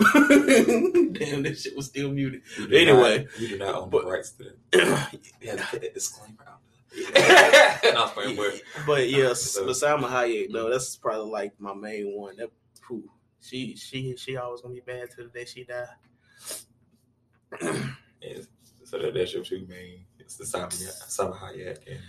Damn, 1.12 1.42
this 1.42 1.62
shit 1.62 1.76
was 1.76 1.86
still 1.86 2.10
muted. 2.10 2.42
Anyway. 2.72 3.18
not, 3.24 3.38
we 3.38 3.48
do 3.48 3.58
not 3.58 3.74
own 3.74 3.90
But- 3.90 4.04
the 4.04 4.10
rights 4.10 4.30
to 4.32 4.44
that. 4.72 5.20
Yeah, 5.42 5.56
that 5.56 5.94
disclaimer 5.94 6.44
out. 6.46 6.60
Not 7.94 8.14
playing, 8.14 8.36
but 8.36 8.60
but 8.86 9.08
yes, 9.08 9.42
So- 9.42 9.64
but 9.64 9.76
Salma 9.76 10.08
Hayek 10.08 10.52
though, 10.52 10.64
mm-hmm. 10.64 10.72
that's 10.72 10.96
probably 10.96 11.30
like 11.30 11.52
my 11.58 11.74
main 11.74 12.16
one. 12.16 12.36
That 12.36 12.50
whew, 12.88 13.08
she 13.40 13.76
she 13.76 14.16
she 14.16 14.36
always 14.36 14.60
gonna 14.60 14.74
be 14.74 14.80
bad 14.80 15.08
till 15.14 15.24
the 15.24 15.30
day 15.30 15.44
she 15.44 15.64
die. 15.64 15.86
yeah, 17.62 18.38
so 18.84 18.98
that, 18.98 19.14
that's 19.14 19.32
your 19.34 19.44
two 19.44 19.66
main. 19.68 20.04
It's 20.18 20.36
the 20.36 20.46
Saba 20.46 20.72
Saba 20.72 21.32
Hayek 21.32 21.78
and 21.86 22.00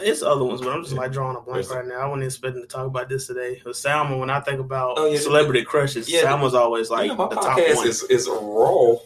It's 0.00 0.22
other 0.22 0.44
ones, 0.44 0.60
but 0.60 0.72
I'm 0.72 0.82
just 0.82 0.94
like 0.94 1.12
drawing 1.12 1.36
a 1.36 1.40
blank 1.40 1.66
There's- 1.66 1.70
right 1.70 1.86
now. 1.86 2.00
I 2.00 2.06
wasn't 2.06 2.24
expecting 2.24 2.62
to 2.62 2.68
talk 2.68 2.86
about 2.86 3.08
this 3.08 3.26
today. 3.26 3.60
But 3.64 3.74
Salma, 3.74 4.18
when 4.18 4.30
I 4.30 4.40
think 4.40 4.58
about 4.60 4.94
Oh, 4.98 5.06
yeah, 5.06 5.18
celebrity 5.18 5.64
crushes, 5.64 6.08
yeah, 6.10 6.22
Salma's 6.22 6.54
always 6.54 6.90
like 6.90 7.02
you 7.10 7.16
know, 7.16 7.28
my 7.28 7.28
the 7.28 7.36
top 7.36 7.56
one. 7.56 7.86
is 7.86 8.02
is 8.04 8.28
raw. 8.28 8.96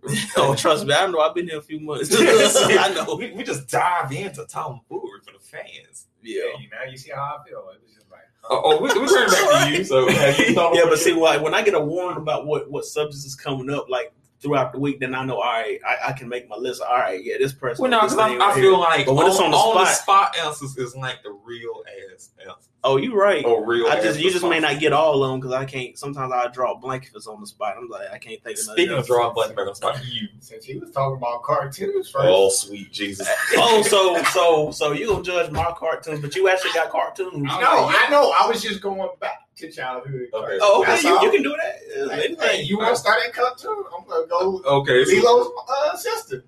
oh, 0.36 0.54
trust 0.56 0.86
me, 0.86 0.94
I 0.94 1.06
know. 1.06 1.20
I've 1.20 1.34
been 1.34 1.48
here 1.48 1.58
a 1.58 1.62
few 1.62 1.80
months. 1.80 2.08
I 2.18 2.92
know. 2.94 3.16
We, 3.16 3.32
we 3.32 3.42
just 3.44 3.68
dive 3.68 4.10
into 4.12 4.44
Tom 4.46 4.80
Ford 4.88 5.24
for 5.24 5.32
the 5.32 5.38
fans. 5.38 6.06
Yeah. 6.22 6.42
Yeah, 6.42 6.60
you 6.60 6.68
now 6.70 6.90
you 6.90 6.96
see 6.96 7.10
how 7.14 7.20
I 7.40 7.48
feel. 7.48 7.58
It 7.74 7.80
was 7.82 7.94
just 7.94 8.10
like, 8.10 8.20
Oh, 8.50 8.60
oh 8.64 8.76
we, 8.82 8.88
we 8.88 9.06
turn 9.08 9.28
back 9.28 9.68
to 9.68 9.76
you. 9.76 9.84
So 9.84 10.08
have 10.08 10.38
you 10.38 10.54
thought 10.54 10.74
yeah, 10.74 10.82
about 10.82 10.90
but 10.90 10.98
see, 10.98 11.10
it? 11.12 11.16
like 11.18 11.42
when 11.42 11.54
I 11.54 11.62
get 11.62 11.74
a 11.74 11.80
warning 11.80 12.18
about 12.18 12.46
what 12.46 12.70
what 12.70 12.84
subjects 12.84 13.24
is 13.24 13.34
coming 13.34 13.70
up, 13.70 13.88
like 13.88 14.12
throughout 14.40 14.72
the 14.72 14.78
week, 14.78 15.00
then 15.00 15.14
I 15.14 15.24
know, 15.24 15.36
all 15.36 15.42
right, 15.42 15.80
I, 15.86 16.08
I 16.10 16.12
can 16.12 16.28
make 16.28 16.48
my 16.48 16.56
list. 16.56 16.80
All 16.82 16.96
right, 16.96 17.22
yeah, 17.22 17.34
this 17.38 17.52
person. 17.52 17.82
Well, 17.82 17.90
no, 17.90 18.02
this 18.02 18.12
because 18.14 18.30
thing 18.30 18.40
I, 18.40 18.44
I 18.44 18.48
right 18.48 18.54
feel 18.54 18.62
here. 18.70 18.72
like 18.78 19.06
But 19.06 19.14
when 19.14 19.24
on, 19.26 19.30
it's 19.32 19.40
on 19.40 19.50
the 19.50 19.56
on 19.56 19.74
the 19.76 19.86
spot- 19.86 20.34
spot 20.34 20.46
answers 20.46 20.76
is 20.76 20.94
like 20.96 21.22
the 21.22 21.30
real 21.44 21.82
ass 22.14 22.30
answers. 22.40 22.68
oh, 22.84 22.96
you 22.98 23.14
right. 23.20 23.44
Oh, 23.44 23.64
real. 23.64 23.88
I 23.88 23.96
ass 23.96 24.04
just 24.04 24.20
you 24.20 24.30
just 24.30 24.44
may 24.44 24.60
not 24.60 24.78
get 24.78 24.92
all 24.92 25.22
of 25.24 25.30
them 25.30 25.40
because 25.40 25.52
I 25.54 25.64
can't. 25.64 25.98
Sometimes 25.98 26.32
I 26.32 26.46
draw 26.48 26.72
a 26.72 26.78
blank 26.78 27.06
if 27.06 27.16
it's 27.16 27.26
on 27.26 27.40
the 27.40 27.46
spot. 27.48 27.74
I'm 27.76 27.88
like, 27.88 28.10
I 28.12 28.18
can't 28.18 28.42
think 28.44 28.56
of 28.58 28.64
Speaking 28.64 28.92
of 28.92 28.98
else. 28.98 29.06
drawing 29.08 29.34
blank 29.34 29.50
back 29.56 29.62
on 29.66 29.72
the 29.72 29.74
spot, 29.74 30.00
you. 30.06 30.28
since 30.38 30.64
he 30.64 30.78
was 30.78 30.90
talking 30.92 31.16
about 31.16 31.42
cartoons 31.42 32.08
first. 32.08 32.24
Oh, 32.28 32.48
sweet 32.50 32.92
Jesus. 32.92 33.28
oh, 33.56 33.82
so 33.82 34.22
so 34.32 34.70
so 34.70 34.92
you 34.92 35.08
gonna 35.08 35.24
judge 35.24 35.50
my 35.50 35.72
cartoons, 35.76 36.20
but 36.20 36.36
you 36.36 36.48
actually 36.48 36.72
got 36.72 36.90
cartoons. 36.90 37.42
no, 37.42 37.50
I 37.50 38.06
know. 38.10 38.32
I 38.40 38.46
was 38.46 38.62
just 38.62 38.80
going 38.80 39.08
back 39.20 39.47
to 39.58 39.70
childhood. 39.70 40.28
Okay. 40.32 40.58
Oh, 40.60 40.82
okay, 40.82 41.00
you, 41.02 41.20
you 41.22 41.30
can 41.30 41.42
do 41.42 41.56
that. 41.56 42.02
Uh, 42.04 42.08
Hey, 42.10 42.24
Anything. 42.26 42.48
hey, 42.48 42.62
you 42.62 42.78
want 42.78 42.90
to 42.94 43.00
start 43.00 43.18
that 43.24 43.32
cartoon? 43.34 43.84
I'm 43.96 44.06
gonna 44.08 44.26
go. 44.26 44.62
Okay. 44.64 45.04
Lilo's 45.04 45.50
uh, 45.68 45.96
sister. 45.96 46.44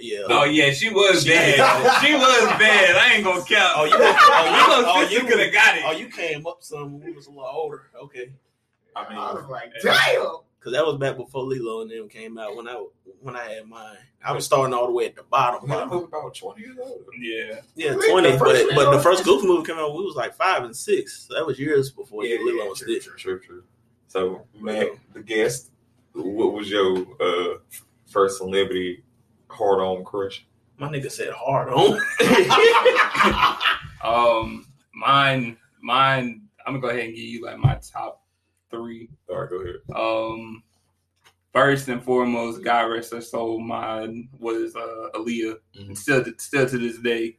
yeah. 0.00 0.20
Oh 0.28 0.44
yeah, 0.44 0.70
she 0.72 0.90
was 0.90 1.24
bad. 1.24 1.56
she 2.04 2.12
was 2.14 2.44
bad. 2.58 2.96
I 2.96 3.14
ain't 3.14 3.24
gonna 3.24 3.42
count. 3.44 3.72
Oh, 3.76 3.84
you- 3.84 3.92
oh, 3.94 4.16
oh, 4.20 4.84
oh, 4.86 5.00
you- 5.08 5.18
you 5.20 5.26
could 5.26 5.40
have 5.40 5.52
got 5.52 5.76
it. 5.76 5.82
Oh, 5.86 5.92
you 5.92 6.08
came 6.08 6.46
up 6.46 6.58
some 6.62 7.00
we 7.00 7.12
was 7.12 7.26
a 7.26 7.30
little 7.30 7.44
older. 7.46 7.82
Okay. 8.00 8.30
I 8.96 9.08
mean, 9.08 9.18
I 9.18 9.32
was 9.32 9.42
mean, 9.42 9.50
like, 9.50 9.72
damn. 9.82 10.38
Cause 10.60 10.74
that 10.74 10.84
was 10.84 10.98
back 10.98 11.16
before 11.16 11.42
Lilo 11.44 11.80
and 11.80 11.90
them 11.90 12.06
came 12.08 12.36
out 12.36 12.54
when 12.54 12.68
I 12.68 12.84
when 13.22 13.34
I 13.34 13.44
had 13.54 13.66
mine. 13.66 13.96
I 14.22 14.32
was 14.32 14.44
starting 14.44 14.74
all 14.74 14.86
the 14.86 14.92
way 14.92 15.06
at 15.06 15.16
the 15.16 15.22
bottom. 15.22 15.62
we 15.62 15.68
bottom. 15.74 15.90
about 16.04 16.34
20 16.34 16.60
years 16.60 16.76
old. 16.82 17.02
yeah. 17.18 17.60
Yeah, 17.74 17.94
Wait, 17.96 18.10
twenty. 18.10 18.32
the 18.32 18.38
But 18.38 18.74
but 18.74 18.90
the 18.94 19.00
first 19.02 19.24
Goofy 19.24 19.46
movie 19.46 19.64
came 19.66 19.78
out, 19.78 19.94
we 19.96 20.04
was 20.04 20.16
like 20.16 20.34
five 20.34 20.64
and 20.64 20.76
six. 20.76 21.26
So 21.28 21.34
that 21.34 21.46
was 21.46 21.58
years 21.58 21.90
before 21.90 22.26
Yeah, 22.26 22.36
Lilo 22.40 22.56
yeah, 22.56 22.62
and 22.68 22.76
true, 22.76 23.00
Stitch. 23.00 23.04
true, 23.04 23.16
true, 23.16 23.40
true. 23.40 23.64
So, 24.08 24.46
Macc, 24.60 24.98
the 25.14 25.22
guest, 25.22 25.70
what 26.12 26.52
was 26.52 26.68
your 26.70 27.06
uh, 27.20 27.58
first 28.06 28.36
celebrity 28.36 29.02
hard 29.48 29.80
on 29.80 30.04
crush? 30.04 30.44
My 30.76 30.88
nigga 30.88 31.10
said 31.10 31.32
hard 31.32 31.68
on. 31.72 31.98
Um, 34.02 34.66
mine, 34.94 35.58
mine. 35.82 36.42
I'm 36.66 36.72
gonna 36.74 36.80
go 36.80 36.88
ahead 36.88 37.04
and 37.04 37.14
give 37.14 37.24
you 37.24 37.44
like 37.44 37.58
my 37.58 37.74
top 37.76 38.19
three. 38.70 39.08
All 39.28 39.40
right, 39.40 39.50
go 39.50 39.56
ahead. 39.56 39.76
Um, 39.94 40.62
first 41.52 41.88
and 41.88 42.02
foremost, 42.02 42.62
God 42.62 42.82
rest 42.90 43.12
her 43.12 43.20
soul. 43.20 43.60
Mine 43.60 44.28
was 44.38 44.76
uh, 44.76 45.08
Aaliyah. 45.14 45.56
Mhm. 45.78 45.96
Still, 45.96 46.24
still 46.38 46.68
to 46.68 46.78
this 46.78 46.98
day, 46.98 47.38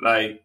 like 0.00 0.42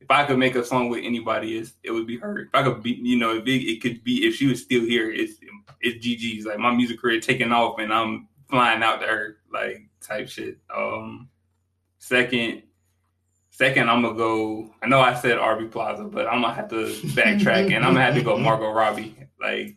if 0.00 0.10
I 0.10 0.24
could 0.24 0.38
make 0.38 0.54
a 0.54 0.64
song 0.64 0.88
with 0.90 1.04
anybody, 1.04 1.56
it's, 1.58 1.74
it 1.82 1.90
would 1.90 2.06
be 2.06 2.18
her. 2.18 2.40
If 2.40 2.48
I 2.54 2.62
could 2.62 2.82
be, 2.82 2.92
you 3.02 3.16
know, 3.18 3.34
if 3.36 3.46
it, 3.46 3.50
it 3.50 3.80
could 3.82 4.04
be, 4.04 4.26
if 4.26 4.34
she 4.34 4.46
was 4.46 4.60
still 4.62 4.82
here, 4.84 5.10
it's 5.10 5.34
it's 5.80 6.04
GG's. 6.06 6.46
Like 6.46 6.58
my 6.58 6.74
music 6.74 7.00
career 7.00 7.20
taking 7.20 7.52
off, 7.52 7.78
and 7.78 7.92
I'm 7.92 8.28
flying 8.50 8.82
out 8.82 9.00
to 9.00 9.06
her, 9.06 9.36
like 9.52 9.88
type 10.00 10.28
shit. 10.28 10.58
Um, 10.74 11.28
second. 11.98 12.62
Second, 13.50 13.88
I'm 13.88 14.02
gonna 14.02 14.16
go. 14.16 14.74
I 14.82 14.88
know 14.88 15.00
I 15.00 15.14
said 15.14 15.38
Aubrey 15.38 15.68
Plaza, 15.68 16.02
but 16.02 16.26
I'm 16.26 16.42
gonna 16.42 16.54
have 16.54 16.68
to 16.70 16.86
backtrack, 17.14 17.66
and 17.72 17.84
I'm 17.84 17.92
gonna 17.94 18.02
have 18.02 18.16
to 18.16 18.22
go 18.22 18.36
Margot 18.36 18.72
Robbie. 18.72 19.16
Like, 19.44 19.76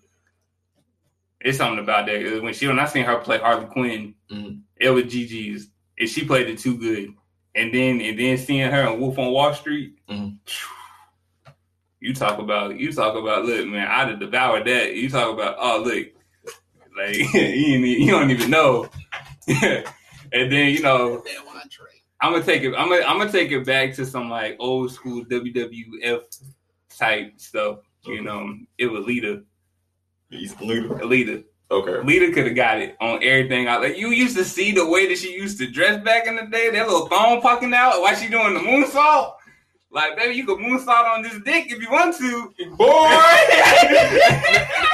it's 1.41 1.57
something 1.57 1.83
about 1.83 2.05
that. 2.07 2.41
When 2.41 2.53
she 2.53 2.67
when 2.67 2.79
I 2.79 2.85
seen 2.85 3.03
her 3.05 3.17
play 3.19 3.37
Harley 3.37 3.65
Quinn, 3.67 4.15
Mhm. 4.31 4.61
it 4.77 4.89
was 4.89 5.03
GG's, 5.05 5.69
and 5.99 6.09
she 6.09 6.25
played 6.25 6.47
it 6.49 6.57
too 6.59 6.77
good. 6.77 7.13
And 7.55 7.73
then 7.73 7.99
and 8.01 8.17
then 8.17 8.37
seeing 8.37 8.69
her 8.71 8.87
in 8.93 8.99
Wolf 8.99 9.19
on 9.19 9.31
Wall 9.31 9.53
Street, 9.53 9.95
Mhm. 10.09 10.37
you 11.99 12.13
talk 12.13 12.39
about 12.39 12.79
you 12.79 12.91
talk 12.91 13.15
about 13.15 13.45
look, 13.45 13.67
man, 13.67 13.87
I'd 13.87 14.09
have 14.09 14.19
devoured 14.19 14.65
that. 14.65 14.95
You 14.95 15.09
talk 15.09 15.33
about 15.33 15.57
oh 15.59 15.81
look, 15.83 16.07
like 16.97 17.15
you, 17.33 17.39
ain't 17.39 17.85
you 17.87 18.11
don't 18.11 18.31
even 18.31 18.49
know. 18.49 18.89
and 19.47 20.51
then 20.51 20.71
you 20.73 20.81
know 20.81 21.23
I'm 22.19 22.31
gonna 22.33 22.43
take 22.43 22.63
it. 22.63 22.73
I'm 22.75 22.89
gonna 22.89 23.03
I'm 23.05 23.17
gonna 23.19 23.31
take 23.31 23.51
it 23.51 23.65
back 23.65 23.93
to 23.95 24.05
some 24.05 24.29
like 24.29 24.55
old 24.59 24.91
school 24.91 25.23
WWF 25.25 26.21
type 26.97 27.33
stuff. 27.37 27.79
You 28.05 28.21
know, 28.21 28.55
it 28.77 28.87
was 28.87 29.05
Lita. 29.05 29.43
He's 30.29 30.59
leader. 30.59 31.05
Lita. 31.05 31.43
Okay. 31.69 32.01
Lita 32.05 32.31
could 32.31 32.47
have 32.47 32.55
got 32.55 32.79
it 32.79 32.95
on 33.01 33.21
everything. 33.21 33.67
I 33.67 33.77
like 33.77 33.97
you 33.97 34.09
used 34.09 34.37
to 34.37 34.45
see 34.45 34.71
the 34.71 34.85
way 34.87 35.07
that 35.07 35.17
she 35.17 35.33
used 35.33 35.57
to 35.59 35.69
dress 35.69 36.01
back 36.03 36.27
in 36.27 36.35
the 36.35 36.45
day. 36.45 36.69
That 36.71 36.87
little 36.87 37.07
thong 37.07 37.41
poking 37.41 37.73
out 37.73 38.01
while 38.01 38.15
she 38.15 38.29
doing 38.29 38.53
the 38.53 38.59
moonsault. 38.59 39.33
Like, 39.89 40.17
baby, 40.17 40.35
you 40.35 40.45
could 40.45 40.59
moonsault 40.59 41.05
on 41.05 41.23
this 41.23 41.39
dick 41.45 41.71
if 41.71 41.81
you 41.81 41.89
want 41.89 42.15
to. 42.17 42.53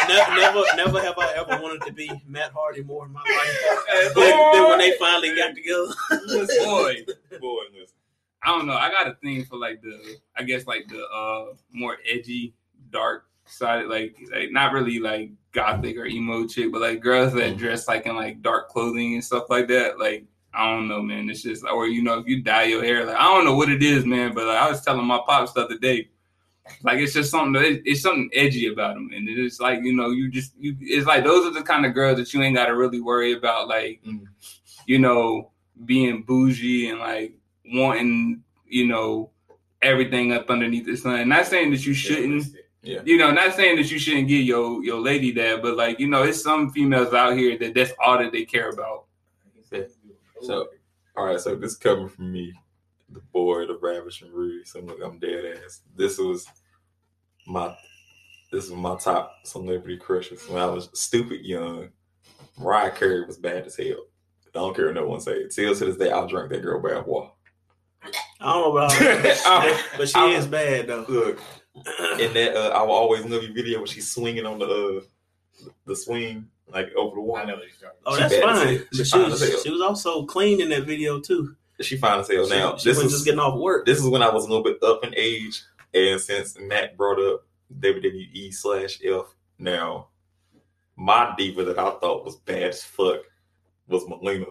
Ne- 0.07 0.35
never, 0.35 0.63
never 0.75 1.01
have 1.01 1.17
I 1.17 1.33
ever 1.35 1.61
wanted 1.61 1.81
to 1.83 1.93
be 1.93 2.11
Matt 2.27 2.51
Hardy 2.51 2.83
more 2.83 3.05
in 3.05 3.11
my 3.11 3.21
life 3.21 4.13
than, 4.13 4.23
than 4.23 4.69
when 4.69 4.79
they 4.79 4.95
finally 4.99 5.35
got 5.35 5.55
together. 5.55 5.87
Boy. 6.63 7.05
Boy, 7.39 7.63
listen. 7.73 7.95
I 8.43 8.49
don't 8.49 8.67
know. 8.67 8.75
I 8.75 8.89
got 8.91 9.07
a 9.07 9.15
thing 9.15 9.45
for 9.45 9.57
like 9.57 9.81
the, 9.81 10.17
I 10.37 10.43
guess 10.43 10.67
like 10.67 10.87
the 10.89 11.03
uh 11.05 11.53
more 11.71 11.97
edgy, 12.09 12.53
dark 12.91 13.25
side, 13.45 13.87
like 13.87 14.17
like 14.31 14.51
not 14.51 14.73
really 14.73 14.99
like 14.99 15.31
gothic 15.51 15.97
or 15.97 16.05
emo 16.05 16.47
chick, 16.47 16.71
but 16.71 16.81
like 16.81 16.99
girls 17.01 17.33
that 17.33 17.57
dress 17.57 17.87
like 17.87 18.05
in 18.05 18.15
like 18.15 18.41
dark 18.41 18.69
clothing 18.69 19.13
and 19.13 19.23
stuff 19.23 19.49
like 19.49 19.67
that. 19.67 19.99
Like 19.99 20.25
I 20.53 20.69
don't 20.69 20.87
know, 20.87 21.01
man. 21.01 21.29
It's 21.29 21.41
just 21.43 21.63
or 21.65 21.87
you 21.87 22.03
know 22.03 22.19
if 22.19 22.27
you 22.27 22.41
dye 22.41 22.63
your 22.63 22.83
hair, 22.83 23.05
like 23.05 23.15
I 23.17 23.23
don't 23.23 23.45
know 23.45 23.55
what 23.55 23.69
it 23.69 23.81
is, 23.83 24.05
man. 24.05 24.33
But 24.33 24.47
like, 24.47 24.57
I 24.57 24.69
was 24.69 24.81
telling 24.81 25.05
my 25.05 25.19
pops 25.25 25.53
the 25.53 25.61
other 25.61 25.77
day, 25.77 26.09
like 26.83 26.99
it's 26.99 27.13
just 27.13 27.31
something. 27.31 27.53
That, 27.61 27.81
it's 27.85 28.01
something 28.01 28.29
edgy 28.33 28.67
about 28.67 28.95
them, 28.95 29.09
and 29.13 29.27
it's 29.27 29.59
like 29.59 29.79
you 29.83 29.93
know 29.93 30.11
you 30.11 30.29
just 30.29 30.53
you. 30.59 30.75
It's 30.79 31.07
like 31.07 31.23
those 31.23 31.45
are 31.45 31.51
the 31.51 31.63
kind 31.63 31.85
of 31.85 31.93
girls 31.93 32.17
that 32.17 32.33
you 32.33 32.41
ain't 32.41 32.55
got 32.55 32.67
to 32.67 32.75
really 32.75 33.01
worry 33.01 33.33
about, 33.33 33.67
like 33.67 34.01
Mm. 34.05 34.25
you 34.85 34.99
know 34.99 35.51
being 35.85 36.21
bougie 36.23 36.89
and 36.89 36.99
like 36.99 37.33
wanting, 37.73 38.43
you 38.67 38.85
know, 38.87 39.31
everything 39.81 40.31
up 40.31 40.49
underneath 40.49 40.85
the 40.85 40.95
sun. 40.95 41.29
Not 41.29 41.47
saying 41.47 41.71
that 41.71 41.85
you 41.85 41.93
shouldn't, 41.93 42.45
Yeah. 42.45 42.61
You 42.83 43.17
know, 43.17 43.31
not 43.31 43.53
saying 43.55 43.77
that 43.77 43.89
you 43.91 43.97
shouldn't 43.97 44.27
give 44.27 44.43
your 44.43 44.83
your 44.83 44.99
lady 44.99 45.31
that, 45.31 45.61
but 45.61 45.77
like, 45.77 45.99
you 45.99 46.07
know, 46.07 46.23
it's 46.23 46.41
some 46.43 46.71
females 46.71 47.13
out 47.13 47.37
here 47.37 47.57
that 47.57 47.73
that's 47.73 47.93
all 48.03 48.17
that 48.17 48.31
they 48.31 48.43
care 48.45 48.69
about. 48.69 49.05
So, 50.41 50.67
all 51.15 51.25
right. 51.25 51.39
So 51.39 51.55
this 51.55 51.75
coming 51.77 52.09
from 52.09 52.31
me, 52.31 52.53
the 53.09 53.21
boy, 53.31 53.65
the 53.65 53.77
ravishing 53.81 54.31
Rudy. 54.31 54.65
So 54.65 54.81
look, 54.81 54.99
I'm 55.03 55.17
dead 55.19 55.45
ass. 55.63 55.81
This 55.95 56.17
was 56.17 56.45
my, 57.47 57.75
this 58.51 58.69
was 58.69 58.77
my 58.77 58.95
top 58.97 59.33
celebrity 59.45 59.97
crushes 59.97 60.47
when 60.49 60.61
I 60.61 60.65
was 60.65 60.89
stupid 60.93 61.45
young. 61.45 61.89
Mariah 62.59 62.91
Carey 62.91 63.25
was 63.25 63.37
bad 63.37 63.65
as 63.65 63.75
hell. 63.77 64.05
I 64.55 64.59
don't 64.59 64.75
care 64.75 64.85
what 64.87 64.95
no 64.95 65.07
one 65.07 65.19
say. 65.21 65.49
Still 65.49 65.73
to 65.73 65.85
this 65.85 65.97
day, 65.97 66.11
I'll 66.11 66.27
drink 66.27 66.49
that 66.51 66.61
girl 66.61 66.79
bad 66.81 67.05
water. 67.07 67.31
I 68.03 68.11
don't 68.53 68.61
know 68.61 68.77
about 68.77 68.91
that, 68.99 69.83
but 69.97 70.09
she 70.09 70.19
I'm- 70.19 70.31
is 70.31 70.45
bad 70.45 70.87
though. 70.87 71.05
Look, 71.07 71.39
in 71.75 72.33
that 72.33 72.53
uh, 72.55 72.69
I 72.69 72.81
will 72.83 72.91
always 72.93 73.25
love 73.25 73.43
you 73.43 73.53
video 73.53 73.79
when 73.79 73.87
she's 73.87 74.11
swinging 74.11 74.45
on 74.45 74.59
the 74.59 75.01
uh, 75.65 75.69
the 75.85 75.95
swing 75.95 76.47
like 76.71 76.93
over 76.95 77.15
the 77.15 77.21
I 77.21 77.25
wall. 77.25 77.45
know 77.47 77.55
what 77.55 77.63
you're 77.63 77.89
talking 77.89 77.99
Oh, 78.05 78.15
She 78.15 78.21
that's 78.21 78.37
fine. 78.37 78.85
She 78.93 79.03
she 79.03 79.11
fine 79.11 79.29
was, 79.29 79.61
she 79.63 79.69
was 79.69 79.81
also 79.81 80.25
clean 80.25 80.61
in 80.61 80.69
that 80.69 80.83
video 80.85 81.19
too. 81.19 81.55
She 81.81 81.97
fine 81.97 82.19
as 82.19 82.29
hell. 82.29 82.47
Now 82.47 82.77
she, 82.77 82.83
she 82.83 82.89
this 82.89 82.97
was 82.97 83.05
was 83.05 83.13
just 83.13 83.25
getting 83.25 83.39
off 83.39 83.59
work. 83.59 83.85
this 83.85 83.99
is 83.99 84.07
when 84.07 84.21
I 84.21 84.29
was 84.31 84.45
a 84.45 84.47
little 84.47 84.63
bit 84.63 84.81
up 84.83 85.03
in 85.03 85.13
age, 85.17 85.63
and 85.93 86.19
since 86.21 86.53
Macc 86.53 86.95
brought 86.95 87.19
up 87.19 87.45
WWE 87.79 88.53
slash 88.53 88.99
F, 89.03 89.33
now 89.57 90.07
my 90.95 91.33
diva 91.37 91.63
that 91.63 91.79
I 91.79 91.89
thought 91.99 92.23
was 92.23 92.35
bad 92.37 92.63
as 92.63 92.83
fuck 92.83 93.21
was 93.87 94.07
Melina. 94.07 94.45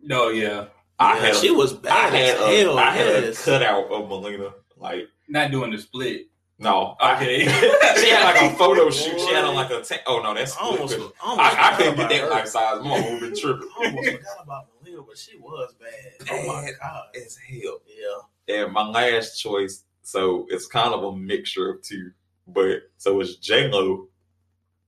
No, 0.00 0.28
yeah. 0.28 0.66
I 0.98 1.16
Yeah, 1.16 1.26
had 1.26 1.36
she 1.36 1.50
was 1.50 1.82
I 1.86 2.08
had 2.10 2.14
as 2.14 2.40
a, 2.40 2.46
hell. 2.62 2.78
I 2.78 2.90
had 2.90 3.06
yes. 3.24 3.40
a 3.40 3.44
cutout 3.44 3.90
of 3.90 4.08
Melina. 4.08 4.50
Like 4.76 5.08
Not 5.34 5.50
doing 5.50 5.72
the 5.72 5.78
split. 5.78 6.28
no, 6.60 6.96
Okay. 7.02 7.40
she 8.00 8.08
had 8.10 8.24
like 8.24 8.52
a 8.52 8.56
photo 8.56 8.88
shoot. 8.88 9.18
She 9.20 9.34
had 9.34 9.44
on 9.44 9.56
like 9.56 9.70
a 9.70 9.82
tank. 9.82 10.02
Oh 10.06 10.22
no, 10.22 10.32
that's 10.32 10.56
I 10.56 10.60
almost, 10.60 10.94
almost 10.96 11.14
I, 11.20 11.72
I 11.72 11.76
couldn't 11.76 11.96
get 11.96 12.08
that 12.08 12.20
her. 12.20 12.30
life 12.30 12.46
size. 12.46 12.82
My 12.84 13.00
mom 13.00 13.20
would 13.20 13.34
tripping. 13.36 13.68
I 13.80 13.86
almost 13.86 14.10
forgot 14.10 14.44
about 14.44 14.66
Melina, 14.82 15.02
but 15.02 15.18
she 15.18 15.36
was 15.38 15.74
bad. 15.80 16.28
Oh 16.30 16.46
my 16.46 16.62
Bad. 16.62 16.74
god. 16.80 17.02
As 17.16 17.36
hell. 17.36 17.80
Yeah. 18.46 18.56
And 18.62 18.72
my 18.72 18.86
last 18.88 19.38
choice, 19.40 19.84
so 20.02 20.46
it's 20.50 20.66
kind 20.68 20.94
of 20.94 21.02
a 21.02 21.16
mixture 21.16 21.68
of 21.70 21.82
two, 21.82 22.12
but 22.46 22.82
so 22.98 23.20
it's 23.20 23.34
J 23.36 23.68
Lo, 23.68 24.06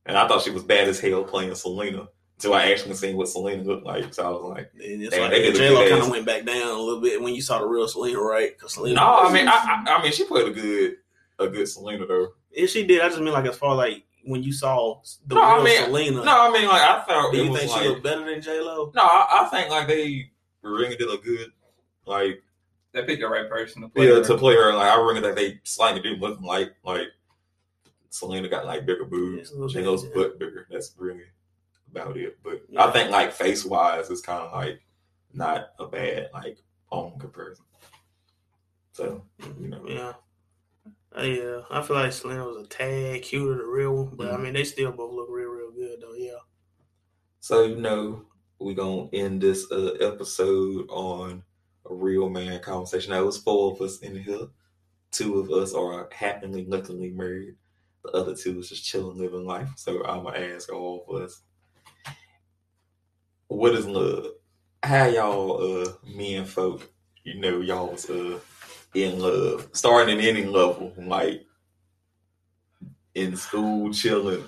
and 0.07 0.17
I 0.17 0.29
thought 0.29 0.43
she 0.43 0.51
was 0.51 0.63
bad 0.63 0.87
as 0.89 1.01
hell 1.01 1.25
playing 1.25 1.53
Selena 1.57 2.07
until 2.37 2.55
I 2.55 2.71
actually 2.71 2.95
seen 2.95 3.17
what 3.17 3.29
Selena 3.29 3.63
looked 3.63 3.87
like. 3.87 4.13
So 4.13 4.25
I 4.27 4.31
was 4.31 4.43
like, 4.57 4.71
And 4.75 5.03
it's 5.03 5.11
Damn, 5.15 5.23
like 5.23 5.31
they 5.31 5.43
did 5.43 5.55
a 5.55 5.59
J 5.59 5.71
Lo 5.71 5.89
kind 5.89 6.03
of 6.03 6.11
went 6.11 6.27
back 6.27 6.45
down 6.45 6.69
a 6.69 6.81
little 6.81 7.01
bit 7.01 7.21
when 7.21 7.35
you 7.35 7.41
saw 7.43 7.59
the 7.59 7.67
real 7.67 7.89
Selena, 7.89 8.21
right? 8.21 8.57
Because 8.57 8.75
Selena. 8.75 8.97
no, 8.97 9.21
I 9.23 9.33
mean, 9.33 9.49
I, 9.49 9.85
I, 9.89 9.93
I 9.97 10.03
mean, 10.03 10.13
she 10.13 10.25
played 10.25 10.49
a 10.49 10.51
good, 10.51 10.97
a 11.39 11.49
good 11.49 11.67
Selena 11.69 12.07
though. 12.07 12.29
if 12.51 12.71
she 12.71 12.87
did, 12.87 13.01
I 13.01 13.09
just 13.09 13.21
mean 13.21 13.33
like 13.33 13.47
as 13.47 13.57
far 13.57 13.75
like 13.75 14.05
when 14.25 14.43
you 14.43 14.53
saw 14.53 15.01
the 15.27 15.35
No, 15.37 15.41
I 15.43 15.55
real 15.57 15.65
mean, 15.65 15.85
Selena. 15.85 16.25
No, 16.25 16.51
I 16.51 16.53
mean, 16.53 16.69
like 16.69 16.83
I 16.83 17.03
thought 17.07 17.33
do 17.33 17.39
you 17.39 17.57
think 17.57 17.71
like, 17.71 17.83
she 17.83 17.89
looked 17.89 18.03
better 18.03 18.25
than 18.25 18.43
J 18.43 18.61
Lo? 18.61 18.93
no, 18.95 19.03
I, 19.03 19.45
I 19.47 19.49
think 19.51 19.71
like 19.71 19.87
they 19.89 20.31
really 20.63 20.97
did 20.97 21.09
a 21.09 21.17
good, 21.19 21.53
like 22.07 22.43
They 22.93 23.03
picked 23.05 23.21
the 23.23 23.29
right 23.29 23.49
person 23.49 23.83
to 23.83 23.89
play. 23.89 24.09
yeah, 24.09 24.15
her. 24.17 24.25
to 24.25 24.37
play 24.37 24.55
her. 24.57 24.75
Like 24.75 24.91
I 24.93 24.97
really 24.97 25.21
think 25.23 25.37
they 25.37 25.61
slightly 25.65 26.03
do 26.03 26.17
look 26.17 26.41
like 26.43 26.75
like 26.85 27.09
Selena 28.11 28.49
got 28.49 28.67
like 28.67 28.85
bigger 28.85 29.05
boobs, 29.05 29.39
Yes, 29.39 29.51
a 29.51 29.55
little 29.55 29.69
J 29.69 29.81
bit, 29.81 29.87
Lo's 29.87 30.05
butt 30.05 30.39
bigger. 30.39 30.67
That's 30.71 30.95
really 30.99 31.23
about 31.91 32.17
it. 32.17 32.39
But. 32.43 32.63
I 32.77 32.91
think 32.91 33.11
like 33.11 33.33
face 33.33 33.65
wise, 33.65 34.11
it's 34.11 34.21
kind 34.21 34.43
of 34.43 34.53
like 34.53 34.81
not 35.33 35.69
a 35.79 35.87
bad 35.87 36.31
like 36.33 36.59
home 36.87 37.19
comparison. 37.19 37.65
So 38.93 39.23
you 39.61 39.69
know, 39.69 39.85
Yeah. 39.87 40.13
Uh, 41.17 41.23
yeah, 41.23 41.61
I 41.71 41.81
feel 41.83 41.97
like 41.97 42.13
Selena 42.13 42.45
was 42.45 42.63
a 42.65 42.69
tad 42.69 43.23
cuter 43.23 43.51
than 43.51 43.59
the 43.59 43.65
real 43.65 44.05
one, 44.05 44.17
but 44.17 44.31
I 44.33 44.37
Mhm. 44.37 44.43
mean 44.43 44.53
they 44.55 44.65
still 44.65 44.93
both 44.93 45.13
look 45.15 45.29
real, 45.31 45.49
real 45.49 45.71
good 45.71 46.01
though. 46.01 46.15
Yeah. 46.15 46.39
so 47.41 47.63
you 47.63 47.77
know, 47.77 48.27
we 48.59 48.75
gonna 48.75 49.09
end 49.13 49.41
this 49.41 49.71
uh, 49.71 49.93
episode 50.01 50.87
on 50.91 51.43
a 51.89 51.95
real 51.95 52.29
man 52.29 52.61
conversation. 52.61 53.13
Now 53.13 53.21
it 53.23 53.27
was 53.27 53.39
four 53.39 53.73
of 53.73 53.81
us 53.81 53.99
in 54.01 54.17
here. 54.21 54.49
Two 55.13 55.39
of 55.39 55.51
us 55.51 55.73
are 55.73 56.09
happily, 56.13 56.65
luckily 56.67 57.11
married. 57.11 57.55
The 58.03 58.11
other 58.11 58.35
two 58.35 58.59
is 58.59 58.69
just 58.71 58.85
chilling, 58.85 59.17
living 59.19 59.47
life. 59.47 59.71
So 59.77 60.05
I'm 60.05 60.25
gonna 60.25 60.39
ask 60.39 60.73
all 60.73 61.05
of 61.09 61.23
us, 61.23 61.43
what 63.49 63.75
is 63.75 63.87
love? 63.87 64.27
How 64.83 65.07
y'all, 65.07 65.83
uh, 65.83 65.93
men 66.05 66.45
folk, 66.45 66.91
you 67.25 67.41
know, 67.41 67.61
y'all 67.61 67.97
uh 68.09 68.39
in 68.95 69.19
love, 69.19 69.69
starting 69.73 70.17
and 70.17 70.27
ending 70.27 70.51
level, 70.51 70.93
like 70.97 71.45
in 73.15 73.37
school, 73.37 73.93
chilling. 73.93 74.45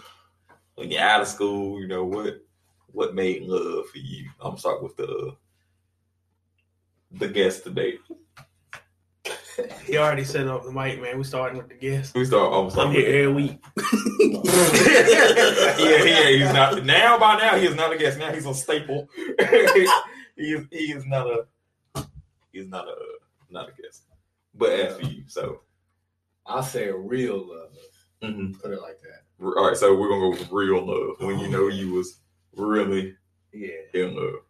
When 0.74 0.90
you're 0.90 1.02
out 1.02 1.20
of 1.20 1.28
school, 1.28 1.80
you 1.80 1.88
know 1.88 2.04
what 2.04 2.42
what 2.92 3.14
made 3.14 3.42
love 3.42 3.86
for 3.88 3.98
you? 3.98 4.30
I'm 4.40 4.56
start 4.56 4.82
with 4.82 4.96
the 4.96 5.36
the 7.12 7.28
guest 7.28 7.64
today. 7.64 7.98
He 9.84 9.96
already 9.96 10.24
set 10.24 10.46
up 10.46 10.62
the 10.64 10.70
mic, 10.70 11.02
man. 11.02 11.18
We 11.18 11.24
starting 11.24 11.58
with 11.58 11.68
the 11.68 11.74
guest. 11.74 12.14
We 12.14 12.24
start. 12.24 12.52
I'm 12.52 12.78
I'm 12.78 12.92
here 12.92 13.06
with 13.06 13.14
every 13.14 13.32
week. 13.32 13.64
yeah, 15.78 16.04
yeah, 16.04 16.28
he's 16.30 16.52
not 16.52 16.84
now. 16.84 17.18
By 17.18 17.38
now, 17.38 17.56
he 17.56 17.66
is 17.66 17.74
not 17.74 17.92
a 17.92 17.98
guest. 17.98 18.18
Now 18.18 18.32
he's 18.32 18.46
a 18.46 18.54
staple. 18.54 19.08
he 19.16 20.42
is. 20.42 20.66
He 20.70 20.92
is 20.92 21.04
not 21.06 21.26
a. 21.26 21.46
He's 22.52 22.66
not 22.68 22.86
a. 22.88 22.94
Not 23.50 23.68
a 23.70 23.82
guest. 23.82 24.02
But 24.54 24.70
as 24.72 24.96
for 24.98 25.06
you, 25.06 25.22
so 25.28 25.60
I'll 26.46 26.62
say 26.62 26.88
a 26.88 26.96
real 26.96 27.46
love. 27.48 27.70
mhm. 28.22 28.60
Put 28.60 28.72
it 28.72 28.82
like 28.82 28.98
that. 29.02 29.22
all 29.44 29.66
right. 29.68 29.76
So 29.76 29.94
we're 29.96 30.08
gonna 30.08 30.20
go 30.20 30.30
with 30.30 30.50
real 30.50 30.84
love 30.84 31.16
when 31.20 31.38
you 31.38 31.48
know 31.48 31.68
you 31.68 31.92
was 31.94 32.18
really 32.56 33.14
Yeah. 33.52 33.68
in 33.94 34.16
love. 34.16 34.40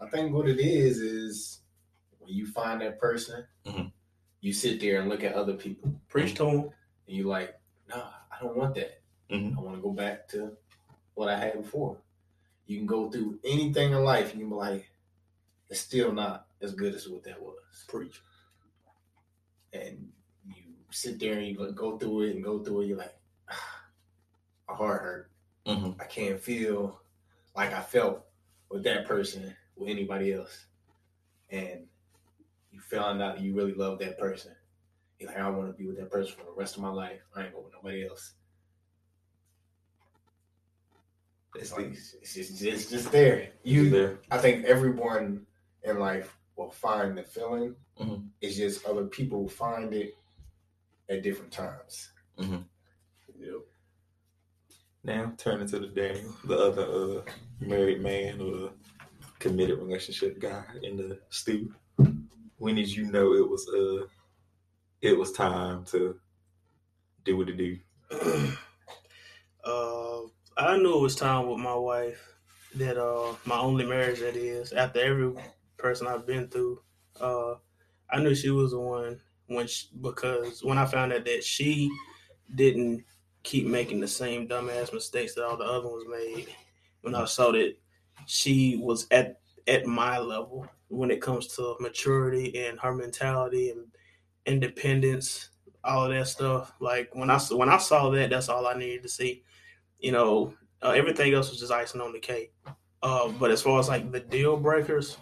I 0.00 0.06
think 0.08 0.32
what 0.34 0.48
it 0.48 0.60
is 0.60 0.98
is 0.98 1.60
when 2.18 2.32
you 2.34 2.46
find 2.46 2.80
that 2.82 2.98
person, 3.00 3.44
Mhm. 3.66 3.90
you 4.42 4.52
sit 4.52 4.78
there 4.80 5.00
and 5.00 5.08
look 5.08 5.24
at 5.24 5.32
other 5.34 5.54
people, 5.54 5.92
Preach 6.08 6.34
to 6.34 6.44
them, 6.44 6.58
and 7.08 7.16
you 7.16 7.24
like, 7.24 7.58
nah, 7.88 8.10
I 8.36 8.42
don't 8.44 8.56
want 8.56 8.74
that. 8.74 9.00
Mhm. 9.30 9.56
I 9.56 9.60
want 9.60 9.76
to 9.76 9.82
go 9.82 9.90
back 9.92 10.28
to 10.28 10.56
what 11.14 11.28
I 11.28 11.38
had 11.38 11.62
before. 11.62 12.00
You 12.66 12.78
can 12.78 12.86
go 12.86 13.10
through 13.10 13.40
anything 13.44 13.92
in 13.92 14.04
life, 14.04 14.32
and 14.32 14.40
you 14.40 14.46
be 14.48 14.54
like, 14.54 14.90
it's 15.68 15.80
still 15.80 16.12
not 16.12 16.48
as 16.60 16.74
good 16.74 16.94
as 16.94 17.08
what 17.08 17.24
that 17.24 17.40
was. 17.40 17.84
Preach. 17.88 18.22
And 19.72 20.12
you 20.46 20.62
sit 20.90 21.18
there 21.18 21.38
and 21.38 21.46
you 21.46 21.72
go- 21.72 21.98
through 21.98 22.22
it 22.22 22.34
and 22.34 22.44
go 22.44 22.62
through 22.62 22.82
it. 22.82 22.86
You're 22.86 22.98
like, 22.98 23.16
ah, 23.48 23.88
my 24.68 24.74
heart 24.74 25.02
hurt. 25.02 25.30
Mhm. 25.66 26.00
I 26.00 26.04
can't 26.06 26.40
feel 26.40 27.00
like 27.54 27.72
I 27.72 27.82
felt 27.82 28.26
with 28.68 28.82
that 28.84 29.06
person 29.06 29.56
with 29.76 29.88
anybody 29.88 30.32
else. 30.32 30.66
And 31.50 31.88
you 32.70 32.80
found 32.80 33.22
out 33.22 33.40
you 33.40 33.54
really 33.54 33.74
love 33.74 33.98
that 34.00 34.18
person. 34.18 34.55
You're 35.18 35.30
like, 35.30 35.38
I 35.38 35.48
want 35.48 35.68
to 35.68 35.72
be 35.72 35.86
with 35.86 35.96
that 35.98 36.10
person 36.10 36.34
for 36.36 36.44
the 36.44 36.52
rest 36.56 36.76
of 36.76 36.82
my 36.82 36.90
life. 36.90 37.20
I 37.34 37.44
ain't 37.44 37.52
going 37.52 37.64
with 37.64 37.72
nobody 37.74 38.06
else. 38.06 38.34
It's 41.54 41.72
like 41.72 41.86
it's 41.86 42.34
just, 42.34 42.62
it's 42.62 42.90
just 42.90 43.10
there. 43.10 43.48
You, 43.62 43.88
there. 43.88 44.18
I 44.30 44.36
think 44.36 44.66
everyone 44.66 45.46
in 45.84 45.98
life 45.98 46.36
will 46.56 46.70
find 46.70 47.16
the 47.16 47.22
feeling. 47.22 47.74
Mhm. 47.98 48.28
It's 48.42 48.56
just 48.56 48.84
other 48.84 49.06
people 49.06 49.48
find 49.48 49.94
it 49.94 50.14
at 51.08 51.22
different 51.22 51.52
times. 51.52 52.10
Yep. 52.38 53.60
Now 55.04 55.32
turning 55.38 55.68
to 55.68 55.78
the 55.78 55.86
Daniel, 55.86 56.34
the 56.44 56.58
other 56.58 56.82
uh, 56.82 57.22
married 57.60 58.02
man 58.02 58.40
or 58.40 58.72
committed 59.38 59.78
relationship 59.78 60.38
guy 60.38 60.64
in 60.82 60.96
the 60.96 61.18
stew. 61.30 61.72
When 62.58 62.74
did 62.74 62.88
you 62.94 63.10
know 63.10 63.34
it 63.34 63.48
was 63.48 63.66
uh 63.68 64.06
it 65.06 65.18
was 65.18 65.32
time 65.32 65.84
to 65.86 66.18
do 67.24 67.36
what 67.36 67.48
it 67.48 67.56
do? 67.56 67.78
uh, 69.64 70.20
I 70.56 70.76
knew 70.76 70.98
it 70.98 71.02
was 71.02 71.16
time 71.16 71.48
with 71.48 71.58
my 71.58 71.74
wife. 71.74 72.34
That 72.74 72.98
uh, 73.02 73.34
my 73.44 73.58
only 73.58 73.86
marriage 73.86 74.20
that 74.20 74.36
is. 74.36 74.72
After 74.72 75.00
every 75.00 75.32
person 75.78 76.06
I've 76.06 76.26
been 76.26 76.48
through, 76.48 76.82
uh, 77.20 77.54
I 78.10 78.20
knew 78.20 78.34
she 78.34 78.50
was 78.50 78.72
the 78.72 78.80
one 78.80 79.20
when 79.46 79.66
she, 79.66 79.88
because 80.00 80.62
when 80.62 80.76
I 80.76 80.84
found 80.84 81.12
out 81.12 81.24
that 81.24 81.42
she 81.42 81.90
didn't 82.54 83.04
keep 83.42 83.66
making 83.66 84.00
the 84.00 84.08
same 84.08 84.48
dumbass 84.48 84.92
mistakes 84.92 85.34
that 85.34 85.46
all 85.46 85.56
the 85.56 85.64
other 85.64 85.88
ones 85.88 86.04
made. 86.08 86.48
When 87.02 87.14
I 87.14 87.24
saw 87.26 87.52
that 87.52 87.76
she 88.26 88.76
was 88.76 89.06
at 89.10 89.40
at 89.68 89.86
my 89.86 90.18
level 90.18 90.66
when 90.88 91.10
it 91.10 91.20
comes 91.20 91.48
to 91.48 91.76
maturity 91.80 92.66
and 92.66 92.78
her 92.80 92.94
mentality 92.94 93.70
and 93.70 93.86
independence, 94.46 95.50
all 95.84 96.04
of 96.06 96.12
that 96.12 96.28
stuff. 96.28 96.72
Like 96.80 97.14
when 97.14 97.30
I 97.30 97.38
when 97.50 97.68
I 97.68 97.78
saw 97.78 98.10
that, 98.10 98.30
that's 98.30 98.48
all 98.48 98.66
I 98.66 98.74
needed 98.74 99.02
to 99.02 99.08
see. 99.08 99.42
You 99.98 100.12
know, 100.12 100.54
uh, 100.82 100.90
everything 100.90 101.34
else 101.34 101.50
was 101.50 101.60
just 101.60 101.72
icing 101.72 102.00
on 102.00 102.12
the 102.12 102.18
cake. 102.18 102.52
Uh, 103.02 103.28
but 103.28 103.50
as 103.50 103.62
far 103.62 103.78
as 103.78 103.88
like 103.88 104.10
the 104.10 104.20
deal 104.20 104.56
breakers, 104.56 105.16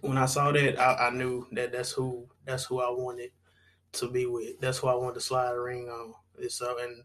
when 0.00 0.18
I 0.18 0.26
saw 0.26 0.52
that, 0.52 0.78
I, 0.78 1.08
I 1.08 1.10
knew 1.10 1.46
that 1.52 1.72
that's 1.72 1.92
who 1.92 2.28
that's 2.44 2.64
who 2.64 2.80
I 2.80 2.90
wanted 2.90 3.30
to 3.92 4.10
be 4.10 4.26
with. 4.26 4.60
That's 4.60 4.78
who 4.78 4.88
I 4.88 4.94
wanted 4.94 5.14
to 5.14 5.20
slide 5.20 5.52
a 5.52 5.60
ring 5.60 5.88
on. 5.88 6.14
And 6.40 6.50
so, 6.50 6.76
and 6.80 7.02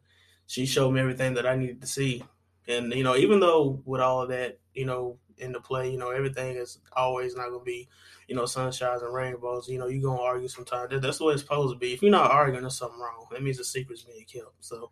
she 0.48 0.66
showed 0.66 0.92
me 0.92 1.00
everything 1.00 1.34
that 1.36 1.46
I 1.46 1.56
needed 1.56 1.82
to 1.82 1.88
see. 1.88 2.24
And 2.68 2.94
you 2.94 3.04
know, 3.04 3.16
even 3.16 3.40
though 3.40 3.82
with 3.86 4.02
all 4.02 4.22
of 4.22 4.30
that, 4.30 4.60
you 4.74 4.86
know, 4.86 5.18
in 5.40 5.52
the 5.52 5.60
play, 5.60 5.90
you 5.92 5.98
know, 5.98 6.12
everything 6.12 6.56
is 6.56 6.80
always 6.94 7.36
not 7.36 7.50
gonna 7.50 7.64
be, 7.64 7.88
you 8.28 8.36
know, 8.36 8.44
sunshines 8.44 9.04
and 9.04 9.14
rainbows. 9.14 9.68
You 9.68 9.80
know, 9.80 9.88
you're 9.88 10.02
gonna 10.02 10.22
argue 10.22 10.48
sometimes. 10.48 11.02
That's 11.02 11.18
the 11.18 11.26
way 11.26 11.34
it's 11.34 11.42
supposed 11.42 11.74
to 11.74 11.80
be. 11.80 11.94
If 11.94 12.02
you're 12.02 12.12
not 12.12 12.32
arguing, 12.32 12.62
there's 12.62 12.78
something 12.78 13.00
wrong. 13.00 13.28
That 13.32 13.44
means 13.44 13.58
the 13.58 13.64
secret's 13.64 14.04
being 14.04 14.26
kept. 14.26 14.54
So 14.60 14.92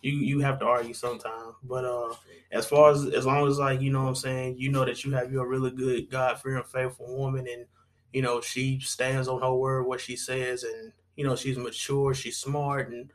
you 0.00 0.12
you 0.12 0.40
have 0.40 0.58
to 0.60 0.66
argue 0.66 0.94
sometime. 0.94 1.54
But 1.62 1.84
uh 1.84 2.14
as 2.52 2.66
far 2.66 2.90
as 2.90 3.06
as 3.06 3.26
long 3.26 3.46
as 3.48 3.58
like, 3.58 3.80
you 3.80 3.90
know 3.90 4.02
what 4.02 4.08
I'm 4.08 4.14
saying, 4.14 4.56
you 4.58 4.70
know 4.70 4.84
that 4.84 5.04
you 5.04 5.12
have 5.12 5.32
your 5.32 5.46
really 5.46 5.70
good 5.70 6.10
God 6.10 6.40
fearing 6.40 6.62
faithful 6.64 7.16
woman 7.16 7.46
and 7.52 7.66
you 8.12 8.22
know, 8.22 8.40
she 8.40 8.80
stands 8.80 9.28
on 9.28 9.42
her 9.42 9.54
word 9.54 9.84
what 9.86 10.00
she 10.00 10.16
says 10.16 10.62
and 10.64 10.92
you 11.16 11.24
know, 11.24 11.34
she's 11.36 11.58
mature, 11.58 12.14
she's 12.14 12.36
smart 12.36 12.90
and 12.92 13.10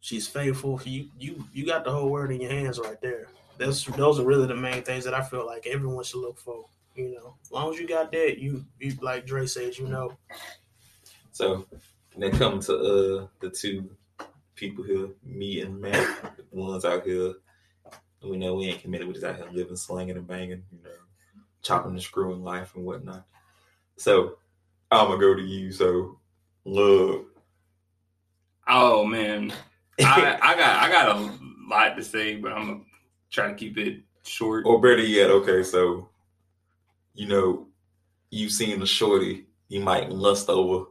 she's 0.00 0.28
faithful. 0.28 0.80
You 0.84 1.08
you 1.18 1.44
you 1.52 1.66
got 1.66 1.84
the 1.84 1.92
whole 1.92 2.10
word 2.10 2.30
in 2.30 2.40
your 2.40 2.50
hands 2.50 2.78
right 2.78 3.00
there. 3.00 3.28
That's 3.58 3.84
those 3.84 4.18
are 4.18 4.24
really 4.24 4.46
the 4.46 4.56
main 4.56 4.82
things 4.82 5.04
that 5.04 5.14
I 5.14 5.22
feel 5.22 5.46
like 5.46 5.66
everyone 5.66 6.04
should 6.04 6.20
look 6.20 6.38
for. 6.38 6.66
You 6.94 7.14
know, 7.14 7.34
as 7.42 7.50
long 7.50 7.72
as 7.72 7.78
you 7.78 7.86
got 7.86 8.10
that, 8.12 8.38
you, 8.38 8.64
you 8.80 8.94
like 9.02 9.26
Dre 9.26 9.46
says, 9.46 9.78
you 9.78 9.86
know. 9.86 10.16
So 11.32 11.66
then 12.16 12.32
come 12.32 12.60
to 12.60 12.74
uh 12.74 13.26
the 13.40 13.50
two 13.50 13.90
people 14.54 14.82
here, 14.82 15.08
me 15.22 15.60
and 15.60 15.78
Matt, 15.78 16.36
the 16.36 16.44
ones 16.50 16.84
out 16.84 17.04
here. 17.04 17.34
We 18.22 18.38
know 18.38 18.54
we 18.54 18.66
ain't 18.66 18.80
committed. 18.80 19.06
We 19.06 19.12
just 19.12 19.26
out 19.26 19.36
here 19.36 19.46
living, 19.52 19.76
slinging 19.76 20.16
and 20.16 20.26
banging, 20.26 20.64
you 20.72 20.78
know, 20.82 20.90
chopping 21.62 21.92
and 21.92 22.02
screwing 22.02 22.42
life 22.42 22.74
and 22.74 22.84
whatnot. 22.84 23.24
So 23.96 24.38
I'm 24.90 25.08
gonna 25.08 25.20
go 25.20 25.34
to 25.34 25.42
you. 25.42 25.70
So 25.72 26.18
love. 26.64 27.26
Oh 28.66 29.04
man, 29.04 29.52
I, 30.00 30.38
I 30.42 30.56
got 30.56 30.82
I 30.82 30.90
got 30.90 31.16
a 31.16 31.38
lot 31.68 31.96
to 31.96 32.02
say, 32.02 32.36
but 32.36 32.52
I'm 32.52 32.66
gonna 32.66 32.80
try 33.30 33.48
to 33.48 33.54
keep 33.54 33.78
it 33.78 34.02
short. 34.24 34.64
or 34.66 34.80
better 34.80 35.02
yet, 35.02 35.30
okay, 35.30 35.62
so 35.62 36.08
you 37.14 37.26
know, 37.26 37.66
you've 38.30 38.52
seen 38.52 38.78
the 38.78 38.86
shorty, 38.86 39.46
you 39.68 39.80
might 39.80 40.10
lust 40.10 40.50
over, 40.50 40.86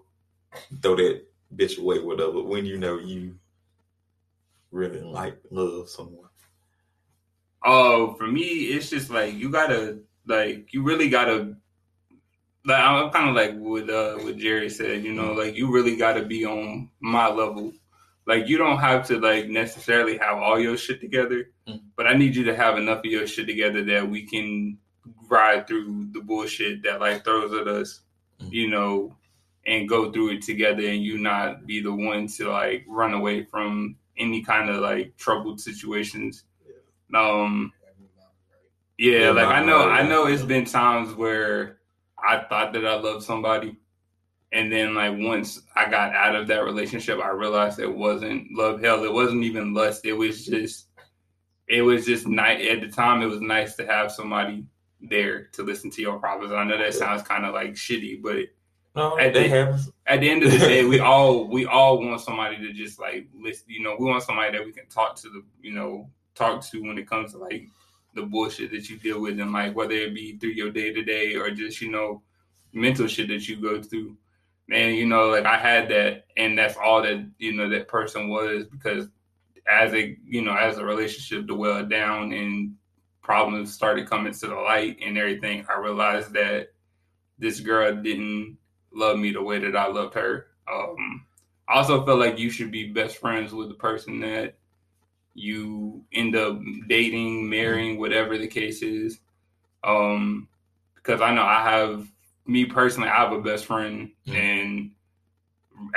throw 0.81 0.95
that 0.95 1.21
bitch 1.55 1.77
away, 1.77 1.99
whatever. 1.99 2.41
When 2.41 2.65
you 2.65 2.77
know 2.77 2.97
you 2.97 3.35
really 4.71 5.01
like 5.01 5.37
love 5.51 5.89
someone. 5.89 6.29
Oh, 7.63 8.13
for 8.15 8.27
me, 8.27 8.43
it's 8.43 8.89
just 8.89 9.09
like 9.09 9.33
you 9.33 9.49
gotta 9.49 9.99
like 10.27 10.73
you 10.73 10.83
really 10.83 11.09
gotta 11.09 11.55
like 12.65 12.79
I'm 12.79 13.11
kind 13.11 13.29
of 13.29 13.35
like 13.35 13.55
what 13.57 13.89
uh 13.89 14.15
what 14.17 14.37
Jerry 14.37 14.69
said, 14.69 15.03
you 15.03 15.13
know, 15.13 15.33
like 15.33 15.55
you 15.55 15.71
really 15.71 15.95
gotta 15.95 16.23
be 16.23 16.45
on 16.45 16.89
my 16.99 17.27
level. 17.27 17.71
Like 18.27 18.47
you 18.47 18.57
don't 18.57 18.79
have 18.79 19.05
to 19.07 19.19
like 19.19 19.47
necessarily 19.49 20.17
have 20.17 20.37
all 20.39 20.59
your 20.59 20.77
shit 20.77 20.99
together, 21.01 21.51
Mm. 21.67 21.81
but 21.95 22.07
I 22.07 22.13
need 22.13 22.35
you 22.35 22.43
to 22.45 22.55
have 22.55 22.77
enough 22.77 22.99
of 22.99 23.05
your 23.05 23.25
shit 23.27 23.47
together 23.47 23.83
that 23.85 24.07
we 24.09 24.23
can 24.23 24.77
ride 25.29 25.67
through 25.67 26.07
the 26.11 26.21
bullshit 26.21 26.83
that 26.83 26.99
life 26.99 27.23
throws 27.23 27.53
at 27.53 27.67
us, 27.67 28.01
Mm. 28.39 28.51
you 28.51 28.69
know, 28.69 29.15
and 29.67 29.89
go 29.89 30.11
through 30.11 30.29
it 30.31 30.41
together 30.43 30.83
and 30.87 31.03
you 31.03 31.17
not 31.17 31.65
be 31.65 31.81
the 31.81 31.93
one 31.93 32.27
to 32.27 32.49
like 32.49 32.83
run 32.87 33.13
away 33.13 33.43
from 33.45 33.95
any 34.17 34.41
kind 34.43 34.69
of 34.69 34.77
like 34.77 35.15
troubled 35.17 35.59
situations. 35.59 36.43
Um 37.13 37.71
yeah, 38.97 39.19
Yeah, 39.19 39.29
like 39.31 39.47
I 39.47 39.63
know, 39.63 39.85
nah, 39.85 39.91
I 39.91 40.07
know 40.07 40.25
it's 40.27 40.43
been 40.43 40.65
times 40.65 41.13
where 41.15 41.79
I 42.17 42.39
thought 42.39 42.73
that 42.73 42.85
I 42.85 42.95
loved 42.95 43.23
somebody, 43.23 43.77
and 44.51 44.71
then 44.71 44.93
like 44.93 45.13
once 45.17 45.61
I 45.75 45.89
got 45.89 46.13
out 46.13 46.35
of 46.35 46.47
that 46.47 46.63
relationship, 46.63 47.19
I 47.19 47.29
realized 47.29 47.79
it 47.79 47.93
wasn't 47.93 48.47
love. 48.53 48.81
Hell, 48.81 49.03
it 49.03 49.11
wasn't 49.13 49.43
even 49.43 49.73
lust. 49.73 50.05
It 50.05 50.13
was 50.13 50.45
just, 50.45 50.87
it 51.67 51.81
was 51.81 52.05
just 52.05 52.27
nice. 52.27 52.65
At 52.69 52.81
the 52.81 52.87
time, 52.89 53.21
it 53.21 53.25
was 53.27 53.41
nice 53.41 53.75
to 53.75 53.85
have 53.85 54.11
somebody 54.11 54.65
there 55.01 55.45
to 55.53 55.63
listen 55.63 55.89
to 55.91 56.01
your 56.01 56.19
problems. 56.19 56.53
I 56.53 56.63
know 56.63 56.77
that 56.77 56.93
sounds 56.93 57.21
kind 57.23 57.45
of 57.45 57.53
like 57.53 57.73
shitty, 57.73 58.21
but 58.21 58.45
No, 58.95 59.17
At 59.19 59.33
the- 59.33 59.39
at 60.07 60.21
the 60.21 60.29
end 60.29 60.43
of 60.43 60.51
the 60.51 60.57
day, 60.73 60.85
we 60.85 60.99
all 60.99 61.47
we 61.49 61.65
all 61.65 61.99
want 61.99 62.21
somebody 62.21 62.57
to 62.57 62.71
just 62.71 62.97
like 62.99 63.27
listen. 63.37 63.65
You 63.67 63.81
know, 63.83 63.95
we 63.99 64.05
want 64.05 64.23
somebody 64.23 64.57
that 64.57 64.65
we 64.65 64.71
can 64.71 64.87
talk 64.87 65.15
to 65.17 65.29
the 65.29 65.43
you 65.61 65.73
know 65.73 66.09
talk 66.33 66.63
to 66.69 66.81
when 66.81 66.97
it 66.97 67.09
comes 67.09 67.33
to 67.33 67.39
like 67.39 67.67
the 68.13 68.21
bullshit 68.23 68.71
that 68.71 68.89
you 68.89 68.97
deal 68.97 69.19
with, 69.19 69.37
and 69.39 69.51
like 69.51 69.75
whether 69.75 69.91
it 69.95 70.13
be 70.15 70.37
through 70.37 70.51
your 70.51 70.71
day 70.71 70.93
to 70.93 71.03
day 71.03 71.35
or 71.35 71.49
just 71.51 71.81
you 71.81 71.91
know 71.91 72.21
mental 72.71 73.07
shit 73.07 73.27
that 73.27 73.49
you 73.49 73.57
go 73.57 73.81
through. 73.81 74.15
And 74.71 74.95
you 74.95 75.05
know, 75.05 75.29
like 75.29 75.45
I 75.45 75.57
had 75.57 75.89
that, 75.89 76.25
and 76.37 76.57
that's 76.57 76.75
all 76.77 77.01
that 77.03 77.25
you 77.37 77.53
know 77.53 77.69
that 77.69 77.87
person 77.87 78.29
was 78.29 78.65
because 78.65 79.07
as 79.71 79.93
a 79.93 80.17
you 80.27 80.41
know 80.41 80.55
as 80.55 80.77
a 80.77 80.85
relationship 80.85 81.47
dwelled 81.47 81.89
down 81.89 82.33
and 82.33 82.75
problems 83.21 83.73
started 83.73 84.09
coming 84.09 84.33
to 84.33 84.47
the 84.47 84.55
light 84.55 84.97
and 85.03 85.17
everything, 85.17 85.65
I 85.69 85.79
realized 85.79 86.33
that 86.33 86.69
this 87.37 87.59
girl 87.59 87.95
didn't 87.95 88.57
love 88.93 89.19
me 89.19 89.31
the 89.31 89.41
way 89.41 89.59
that 89.59 89.75
I 89.75 89.87
loved 89.87 90.13
her. 90.15 90.47
Um, 90.71 91.25
I 91.67 91.75
also 91.75 92.05
felt 92.05 92.19
like 92.19 92.39
you 92.39 92.49
should 92.49 92.71
be 92.71 92.91
best 92.91 93.17
friends 93.17 93.53
with 93.53 93.69
the 93.69 93.75
person 93.75 94.19
that 94.21 94.55
you 95.33 96.03
end 96.13 96.35
up 96.35 96.59
dating, 96.87 97.49
marrying, 97.49 97.99
whatever 97.99 98.37
the 98.37 98.47
case 98.47 98.81
is. 98.81 99.19
Um, 99.83 100.47
because 100.95 101.21
I 101.21 101.33
know 101.33 101.43
I 101.43 101.61
have 101.61 102.07
me 102.45 102.65
personally, 102.65 103.09
I 103.09 103.15
have 103.17 103.33
a 103.33 103.41
best 103.41 103.65
friend, 103.65 104.11
Mhm. 104.27 104.35
and 104.35 104.91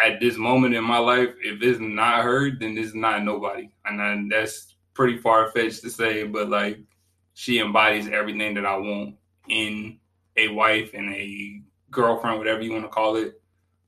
at 0.02 0.20
this 0.20 0.36
moment 0.36 0.74
in 0.74 0.82
my 0.84 0.98
life, 0.98 1.34
if 1.40 1.62
it's 1.62 1.78
not 1.78 2.24
her, 2.24 2.50
then 2.50 2.76
it's 2.76 2.94
not 2.94 3.24
nobody, 3.24 3.70
and 3.84 4.30
that's 4.30 4.76
pretty 4.94 5.18
far 5.18 5.50
fetched 5.52 5.82
to 5.82 5.90
say, 5.90 6.24
but 6.24 6.48
like 6.48 6.78
she 7.34 7.60
embodies 7.60 8.08
everything 8.08 8.54
that 8.54 8.66
I 8.66 8.76
want 8.76 9.14
in 9.48 10.00
a 10.36 10.48
wife 10.48 10.92
and 10.94 11.14
a 11.14 11.62
girlfriend, 11.90 12.38
whatever 12.38 12.62
you 12.62 12.72
want 12.72 12.84
to 12.84 12.88
call 12.88 13.16
it. 13.16 13.40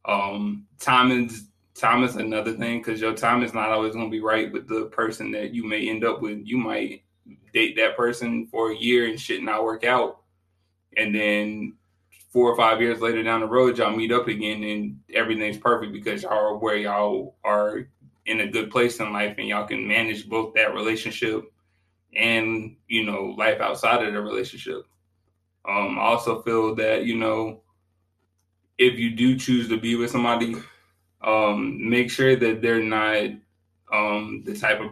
Um, 0.04 0.66
time 0.78 1.10
is 1.10 1.48
time 1.74 2.04
is 2.04 2.16
another 2.16 2.52
thing 2.52 2.78
because 2.78 3.00
your 3.00 3.14
time 3.14 3.42
is 3.42 3.54
not 3.54 3.70
always 3.70 3.94
going 3.94 4.04
to 4.06 4.10
be 4.10 4.20
right 4.20 4.52
with 4.52 4.68
the 4.68 4.86
person 4.86 5.30
that 5.32 5.54
you 5.54 5.64
may 5.64 5.88
end 5.88 6.04
up 6.04 6.20
with. 6.20 6.40
You 6.44 6.58
might 6.58 7.04
date 7.52 7.74
that 7.76 7.96
person 7.96 8.46
for 8.48 8.70
a 8.70 8.76
year 8.76 9.06
and 9.06 9.18
shit 9.18 9.42
not 9.42 9.64
work 9.64 9.82
out, 9.84 10.20
and 10.96 11.14
then 11.14 11.76
four 12.30 12.50
or 12.50 12.56
five 12.56 12.80
years 12.80 13.00
later 13.00 13.22
down 13.22 13.40
the 13.40 13.46
road, 13.46 13.78
y'all 13.78 13.94
meet 13.94 14.12
up 14.12 14.28
again 14.28 14.62
and 14.62 14.98
everything's 15.12 15.58
perfect 15.58 15.92
because 15.92 16.22
y'all 16.22 16.32
are 16.32 16.56
where 16.56 16.76
y'all 16.76 17.36
are 17.44 17.88
in 18.26 18.40
a 18.40 18.46
good 18.46 18.70
place 18.70 19.00
in 19.00 19.12
life 19.12 19.34
and 19.38 19.48
y'all 19.48 19.66
can 19.66 19.86
manage 19.86 20.28
both 20.28 20.54
that 20.54 20.74
relationship 20.74 21.52
and 22.14 22.76
you 22.88 23.04
know 23.04 23.34
life 23.36 23.60
outside 23.60 24.06
of 24.06 24.12
the 24.12 24.20
relationship. 24.20 24.82
Um, 25.68 25.98
I 25.98 26.02
also 26.02 26.42
feel 26.42 26.74
that 26.76 27.04
you 27.04 27.16
know 27.16 27.62
if 28.78 28.98
you 28.98 29.10
do 29.10 29.36
choose 29.36 29.68
to 29.68 29.78
be 29.78 29.94
with 29.94 30.10
somebody, 30.10 30.56
um, 31.22 31.88
make 31.88 32.10
sure 32.10 32.34
that 32.36 32.62
they're 32.62 32.82
not 32.82 33.30
um, 33.92 34.42
the 34.46 34.56
type 34.56 34.80
of 34.80 34.90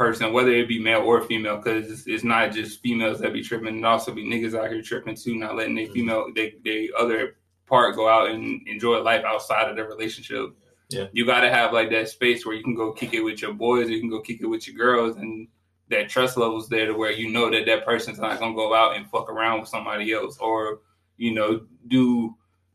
person, 0.00 0.32
whether 0.32 0.50
it 0.50 0.66
be 0.66 0.82
male 0.82 1.02
or 1.02 1.20
female, 1.20 1.58
because 1.58 1.90
it's, 1.92 2.06
it's 2.06 2.24
not 2.24 2.52
just 2.52 2.80
females 2.80 3.20
that 3.20 3.34
be 3.34 3.42
tripping, 3.42 3.78
it 3.78 3.84
also 3.84 4.14
be 4.14 4.24
niggas 4.24 4.58
out 4.58 4.70
here 4.70 4.80
tripping 4.80 5.14
too, 5.14 5.36
not 5.36 5.56
letting 5.56 5.74
their 5.74 5.84
mm-hmm. 5.84 5.92
female, 5.92 6.26
they, 6.34 6.54
they 6.64 6.88
other 6.98 7.36
part 7.66 7.94
go 7.96 8.08
out 8.08 8.30
and 8.30 8.66
enjoy 8.66 8.98
life 9.02 9.22
outside 9.26 9.68
of 9.68 9.76
their 9.76 9.86
relationship. 9.86 10.56
Yeah. 10.88 11.08
You 11.12 11.26
got 11.26 11.42
to 11.42 11.50
have 11.50 11.74
like 11.74 11.90
that 11.90 12.08
space 12.08 12.46
where 12.46 12.56
you 12.56 12.64
can 12.64 12.74
go 12.74 12.92
kick 12.92 13.12
it 13.12 13.20
with 13.20 13.42
your 13.42 13.52
boys, 13.52 13.88
or 13.88 13.90
you 13.90 14.00
can 14.00 14.08
go 14.08 14.22
kick 14.22 14.40
it 14.40 14.46
with 14.46 14.66
your 14.66 14.74
girls, 14.74 15.18
and 15.18 15.46
that 15.90 16.08
trust 16.08 16.38
level's 16.38 16.70
there 16.70 16.86
to 16.86 16.94
where 16.94 17.12
you 17.12 17.30
know 17.30 17.50
that 17.50 17.66
that 17.66 17.84
person's 17.84 18.18
not 18.18 18.40
gonna 18.40 18.54
go 18.54 18.74
out 18.74 18.96
and 18.96 19.06
fuck 19.10 19.28
around 19.28 19.60
with 19.60 19.68
somebody 19.68 20.14
else, 20.14 20.38
or 20.38 20.80
you 21.18 21.34
know 21.34 21.60
do 21.88 22.34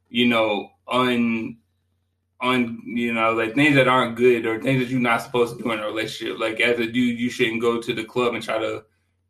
you 0.09 0.27
know 0.27 0.69
un 0.87 1.57
on 2.41 2.81
you 2.85 3.13
know 3.13 3.33
like 3.33 3.55
things 3.55 3.75
that 3.75 3.87
aren't 3.87 4.17
good 4.17 4.45
or 4.45 4.61
things 4.61 4.81
that 4.81 4.89
you're 4.89 4.99
not 4.99 5.21
supposed 5.21 5.57
to 5.57 5.63
do 5.63 5.71
in 5.71 5.79
a 5.79 5.85
relationship. 5.85 6.39
Like 6.39 6.59
as 6.59 6.79
a 6.79 6.85
dude, 6.85 7.19
you 7.19 7.29
shouldn't 7.29 7.61
go 7.61 7.81
to 7.81 7.93
the 7.93 8.03
club 8.03 8.33
and 8.33 8.43
try 8.43 8.57
to 8.57 8.83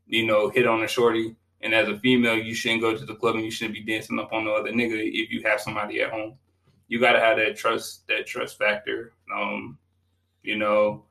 you 0.07 0.25
know 0.25 0.49
hit 0.49 0.67
on 0.67 0.83
a 0.83 0.87
shorty, 0.87 1.35
and 1.61 1.73
as 1.73 1.87
a 1.87 1.99
female, 1.99 2.37
you 2.37 2.55
shouldn't 2.55 2.81
go 2.81 2.97
to 2.97 3.05
the 3.05 3.15
club 3.15 3.35
and 3.35 3.45
you 3.45 3.51
shouldn't 3.51 3.75
be 3.75 3.83
dancing 3.83 4.19
up 4.19 4.33
on 4.33 4.45
the 4.45 4.51
other 4.51 4.71
nigga 4.71 4.97
if 4.97 5.31
you 5.31 5.43
have 5.43 5.61
somebody 5.61 6.01
at 6.01 6.11
home. 6.11 6.35
You 6.87 6.99
got 6.99 7.13
to 7.13 7.19
have 7.19 7.37
that 7.37 7.55
trust 7.55 8.07
that 8.07 8.25
trust 8.27 8.57
factor. 8.57 9.13
Um, 9.33 9.77
you 10.43 10.57
know. 10.57 11.05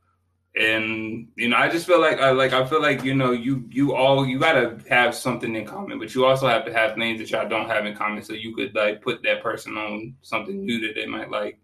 And 0.57 1.27
you 1.35 1.49
know, 1.49 1.57
I 1.57 1.69
just 1.69 1.85
feel 1.85 2.01
like 2.01 2.21
I 2.21 2.31
like 2.31 2.53
I 2.53 2.65
feel 2.65 2.81
like 2.81 3.03
you 3.03 3.13
know 3.13 3.33
you 3.33 3.65
you 3.71 3.93
all 3.93 4.25
you 4.25 4.39
gotta 4.39 4.79
have 4.89 5.13
something 5.13 5.53
in 5.57 5.67
common, 5.67 5.99
but 5.99 6.15
you 6.15 6.25
also 6.25 6.47
have 6.47 6.65
to 6.67 6.73
have 6.73 6.95
things 6.95 7.19
that 7.19 7.29
y'all 7.33 7.49
don't 7.49 7.69
have 7.69 7.87
in 7.87 7.97
common, 7.97 8.23
so 8.23 8.35
you 8.35 8.55
could 8.55 8.73
like 8.73 9.03
put 9.03 9.21
that 9.25 9.43
person 9.43 9.77
on 9.77 10.15
something 10.23 10.65
new 10.65 10.79
that 10.87 10.95
they 10.95 11.07
might 11.07 11.29
like. 11.29 11.59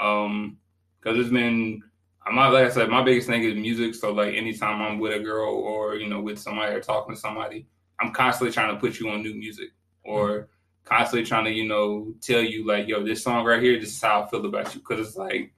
Um, 0.00 0.56
because 0.98 1.18
it's 1.18 1.30
been 1.30 1.82
I'm 2.26 2.36
like 2.36 2.66
I 2.66 2.68
said, 2.70 2.88
my 2.88 3.02
biggest 3.02 3.28
thing 3.28 3.42
is 3.42 3.54
music. 3.54 3.94
So 3.94 4.12
like 4.12 4.34
anytime 4.34 4.80
I'm 4.80 4.98
with 4.98 5.14
a 5.14 5.22
girl 5.22 5.54
or 5.54 5.96
you 5.96 6.08
know 6.08 6.20
with 6.20 6.38
somebody 6.38 6.74
or 6.74 6.80
talking 6.80 7.14
to 7.14 7.20
somebody, 7.20 7.66
I'm 7.98 8.12
constantly 8.12 8.52
trying 8.52 8.74
to 8.74 8.80
put 8.80 9.00
you 9.00 9.08
on 9.10 9.22
new 9.22 9.34
music 9.34 9.70
or 10.04 10.48
constantly 10.84 11.26
trying 11.26 11.44
to 11.44 11.50
you 11.50 11.66
know 11.66 12.14
tell 12.20 12.42
you 12.42 12.66
like 12.66 12.88
yo 12.88 13.02
this 13.04 13.22
song 13.22 13.44
right 13.44 13.62
here, 13.62 13.78
this 13.80 13.90
is 13.90 14.02
how 14.02 14.22
I 14.22 14.28
feel 14.28 14.44
about 14.44 14.74
you. 14.74 14.80
Because 14.80 15.08
it's 15.08 15.16
like 15.16 15.52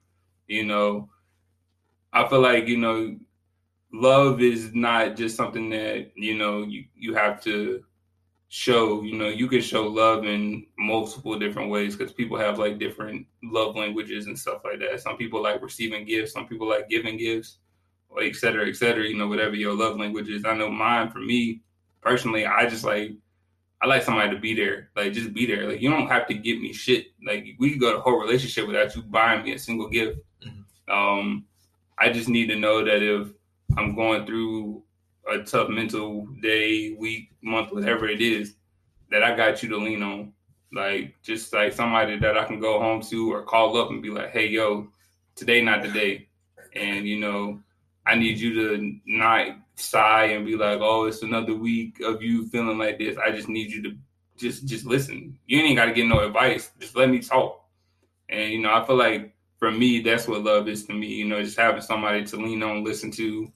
you 0.46 0.64
know, 0.64 1.08
I 2.12 2.28
feel 2.28 2.40
like 2.40 2.68
you 2.68 2.78
know, 2.78 3.16
love 3.92 4.40
is 4.40 4.72
not 4.72 5.16
just 5.16 5.36
something 5.36 5.68
that 5.70 6.12
you 6.14 6.38
know 6.38 6.62
you 6.62 6.84
you 6.94 7.14
have 7.14 7.42
to 7.42 7.82
show 8.54 9.00
you 9.02 9.16
know 9.16 9.28
you 9.30 9.48
can 9.48 9.62
show 9.62 9.86
love 9.86 10.26
in 10.26 10.66
multiple 10.76 11.38
different 11.38 11.70
ways 11.70 11.96
because 11.96 12.12
people 12.12 12.36
have 12.36 12.58
like 12.58 12.78
different 12.78 13.26
love 13.42 13.74
languages 13.76 14.26
and 14.26 14.38
stuff 14.38 14.60
like 14.62 14.78
that. 14.78 15.00
Some 15.00 15.16
people 15.16 15.42
like 15.42 15.62
receiving 15.62 16.04
gifts 16.04 16.34
some 16.34 16.46
people 16.46 16.68
like 16.68 16.86
giving 16.86 17.16
gifts 17.16 17.58
or 18.10 18.22
et 18.22 18.36
cetera 18.36 18.68
et 18.68 18.76
cetera 18.76 19.04
you 19.06 19.16
know 19.16 19.26
whatever 19.26 19.54
your 19.54 19.72
love 19.72 19.96
language 19.98 20.28
is. 20.28 20.44
I 20.44 20.52
know 20.54 20.68
mine 20.70 21.10
for 21.10 21.20
me 21.20 21.62
personally 22.02 22.44
i 22.44 22.68
just 22.68 22.84
like 22.84 23.12
i 23.80 23.86
like 23.86 24.02
somebody 24.02 24.28
to 24.34 24.38
be 24.38 24.52
there 24.54 24.90
like 24.96 25.14
just 25.14 25.32
be 25.32 25.46
there. 25.46 25.66
Like 25.70 25.80
you 25.80 25.88
don't 25.88 26.08
have 26.08 26.26
to 26.28 26.34
give 26.34 26.60
me 26.60 26.74
shit. 26.74 27.06
Like 27.26 27.46
we 27.58 27.70
could 27.70 27.80
go 27.80 27.94
the 27.94 28.00
whole 28.00 28.20
relationship 28.20 28.66
without 28.66 28.94
you 28.94 29.00
buying 29.02 29.44
me 29.44 29.54
a 29.54 29.58
single 29.58 29.88
gift. 29.88 30.18
Mhm. 30.46 30.64
um 30.98 31.46
i 31.98 32.12
just 32.12 32.28
need 32.28 32.48
to 32.48 32.56
know 32.56 32.84
that 32.84 33.00
if 33.02 33.28
i'm 33.78 33.94
going 33.94 34.26
through 34.26 34.82
a 35.30 35.38
tough 35.38 35.68
mental 35.68 36.26
day, 36.40 36.94
week, 36.98 37.30
month, 37.42 37.72
whatever 37.72 38.08
it 38.08 38.20
is, 38.20 38.54
that 39.10 39.22
I 39.22 39.36
got 39.36 39.62
you 39.62 39.68
to 39.70 39.76
lean 39.76 40.02
on. 40.02 40.32
Like 40.72 41.14
just 41.22 41.52
like 41.52 41.72
somebody 41.72 42.18
that 42.18 42.38
I 42.38 42.44
can 42.44 42.58
go 42.58 42.80
home 42.80 43.02
to 43.02 43.32
or 43.32 43.42
call 43.42 43.76
up 43.76 43.90
and 43.90 44.02
be 44.02 44.10
like, 44.10 44.30
hey 44.30 44.48
yo, 44.48 44.88
today 45.34 45.62
not 45.62 45.82
the 45.82 45.88
day. 45.88 46.28
And 46.74 47.06
you 47.06 47.20
know, 47.20 47.60
I 48.06 48.14
need 48.14 48.38
you 48.38 48.54
to 48.54 48.98
not 49.06 49.58
sigh 49.76 50.24
and 50.26 50.46
be 50.46 50.56
like, 50.56 50.78
oh, 50.80 51.04
it's 51.04 51.22
another 51.22 51.54
week 51.54 52.00
of 52.00 52.22
you 52.22 52.48
feeling 52.48 52.78
like 52.78 52.98
this. 52.98 53.16
I 53.18 53.30
just 53.30 53.48
need 53.48 53.70
you 53.70 53.82
to 53.82 53.96
just 54.38 54.66
just 54.66 54.86
listen. 54.86 55.38
You 55.46 55.60
ain't 55.60 55.76
got 55.76 55.86
to 55.86 55.92
get 55.92 56.06
no 56.06 56.20
advice. 56.26 56.70
Just 56.80 56.96
let 56.96 57.10
me 57.10 57.20
talk. 57.20 57.64
And 58.28 58.50
you 58.50 58.60
know, 58.60 58.72
I 58.72 58.84
feel 58.86 58.96
like 58.96 59.34
for 59.58 59.70
me, 59.70 60.00
that's 60.00 60.26
what 60.26 60.42
love 60.42 60.68
is 60.68 60.86
to 60.86 60.94
me. 60.94 61.06
You 61.06 61.26
know, 61.26 61.42
just 61.42 61.58
having 61.58 61.82
somebody 61.82 62.24
to 62.24 62.36
lean 62.36 62.62
on, 62.62 62.82
listen 62.82 63.10
to, 63.12 63.52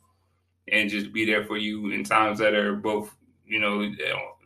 and 0.70 0.90
just 0.90 1.12
be 1.12 1.24
there 1.24 1.44
for 1.44 1.56
you 1.56 1.90
in 1.90 2.04
times 2.04 2.38
that 2.38 2.54
are 2.54 2.74
both, 2.74 3.14
you 3.46 3.60
know, 3.60 3.78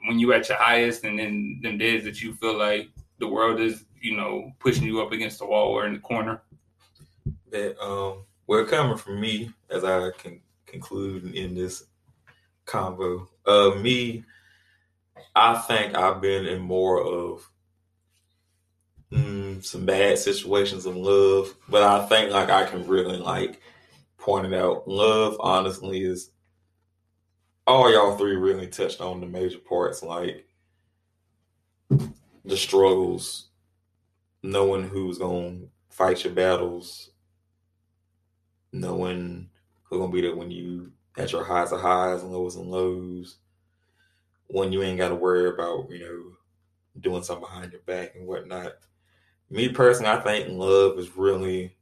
when 0.07 0.19
you're 0.19 0.35
at 0.35 0.49
your 0.49 0.59
highest, 0.59 1.05
and 1.05 1.19
then 1.19 1.61
them 1.63 1.79
days 1.79 2.05
that 2.05 2.23
you 2.23 2.35
feel 2.35 2.57
like 2.57 2.89
the 3.19 3.29
world 3.29 3.61
is, 3.61 3.85
you 4.01 4.17
know, 4.17 4.53
pushing 4.59 4.85
you 4.85 5.01
up 5.01 5.13
against 5.13 5.39
the 5.39 5.47
wall 5.47 5.69
or 5.69 5.87
in 5.87 5.95
the 5.95 5.99
corner. 5.99 6.43
That 7.51 7.79
um, 7.83 8.25
well, 8.47 8.65
coming 8.65 8.97
from 8.97 9.21
me, 9.21 9.51
as 9.69 9.85
I 9.85 10.11
can 10.19 10.41
conclude 10.67 11.35
in 11.35 11.55
this 11.55 11.85
convo, 12.67 13.29
uh, 13.47 13.75
me, 13.77 14.25
I 15.35 15.59
think 15.59 15.97
I've 15.97 16.21
been 16.21 16.47
in 16.47 16.61
more 16.61 17.03
of 17.03 17.51
mm, 19.13 19.65
some 19.65 19.87
bad 19.87 20.19
situations 20.19 20.87
of 20.87 20.97
love, 20.97 21.55
but 21.69 21.83
I 21.83 22.07
think 22.07 22.33
like 22.33 22.51
I 22.51 22.65
can 22.65 22.87
really 22.87 23.19
like 23.19 23.61
point 24.21 24.47
it 24.47 24.55
out. 24.55 24.87
Love, 24.87 25.37
honestly, 25.41 26.03
is 26.03 26.31
all 27.67 27.93
y'all 27.93 28.17
three 28.17 28.37
really 28.37 28.67
touched 28.67 29.01
on 29.01 29.21
the 29.21 29.27
major 29.27 29.59
parts, 29.59 30.03
like 30.03 30.47
the 32.45 32.57
struggles, 32.57 33.49
knowing 34.43 34.89
who's 34.89 35.19
gonna 35.19 35.59
fight 35.89 36.25
your 36.25 36.33
battles, 36.33 37.11
knowing 38.73 39.49
who's 39.85 39.99
gonna 39.99 40.13
be 40.13 40.21
there 40.21 40.37
when 40.37 40.51
you 40.51 40.93
at 41.17 41.33
your 41.33 41.45
highs 41.45 41.73
of 41.73 41.81
highs 41.81 42.23
and 42.23 42.33
lows 42.33 42.57
and 42.57 42.71
lows, 42.71 43.39
when 44.47 44.73
you 44.73 44.83
ain't 44.83 44.99
gotta 44.99 45.15
worry 45.15 45.49
about, 45.49 45.91
you 45.91 45.99
know, 45.99 46.23
doing 47.01 47.23
something 47.23 47.45
behind 47.45 47.73
your 47.73 47.83
back 47.83 48.15
and 48.15 48.27
whatnot. 48.27 48.73
Me 49.49 49.69
personally, 49.69 50.11
I 50.11 50.21
think 50.21 50.49
love 50.51 50.99
is 50.99 51.17
really 51.17 51.77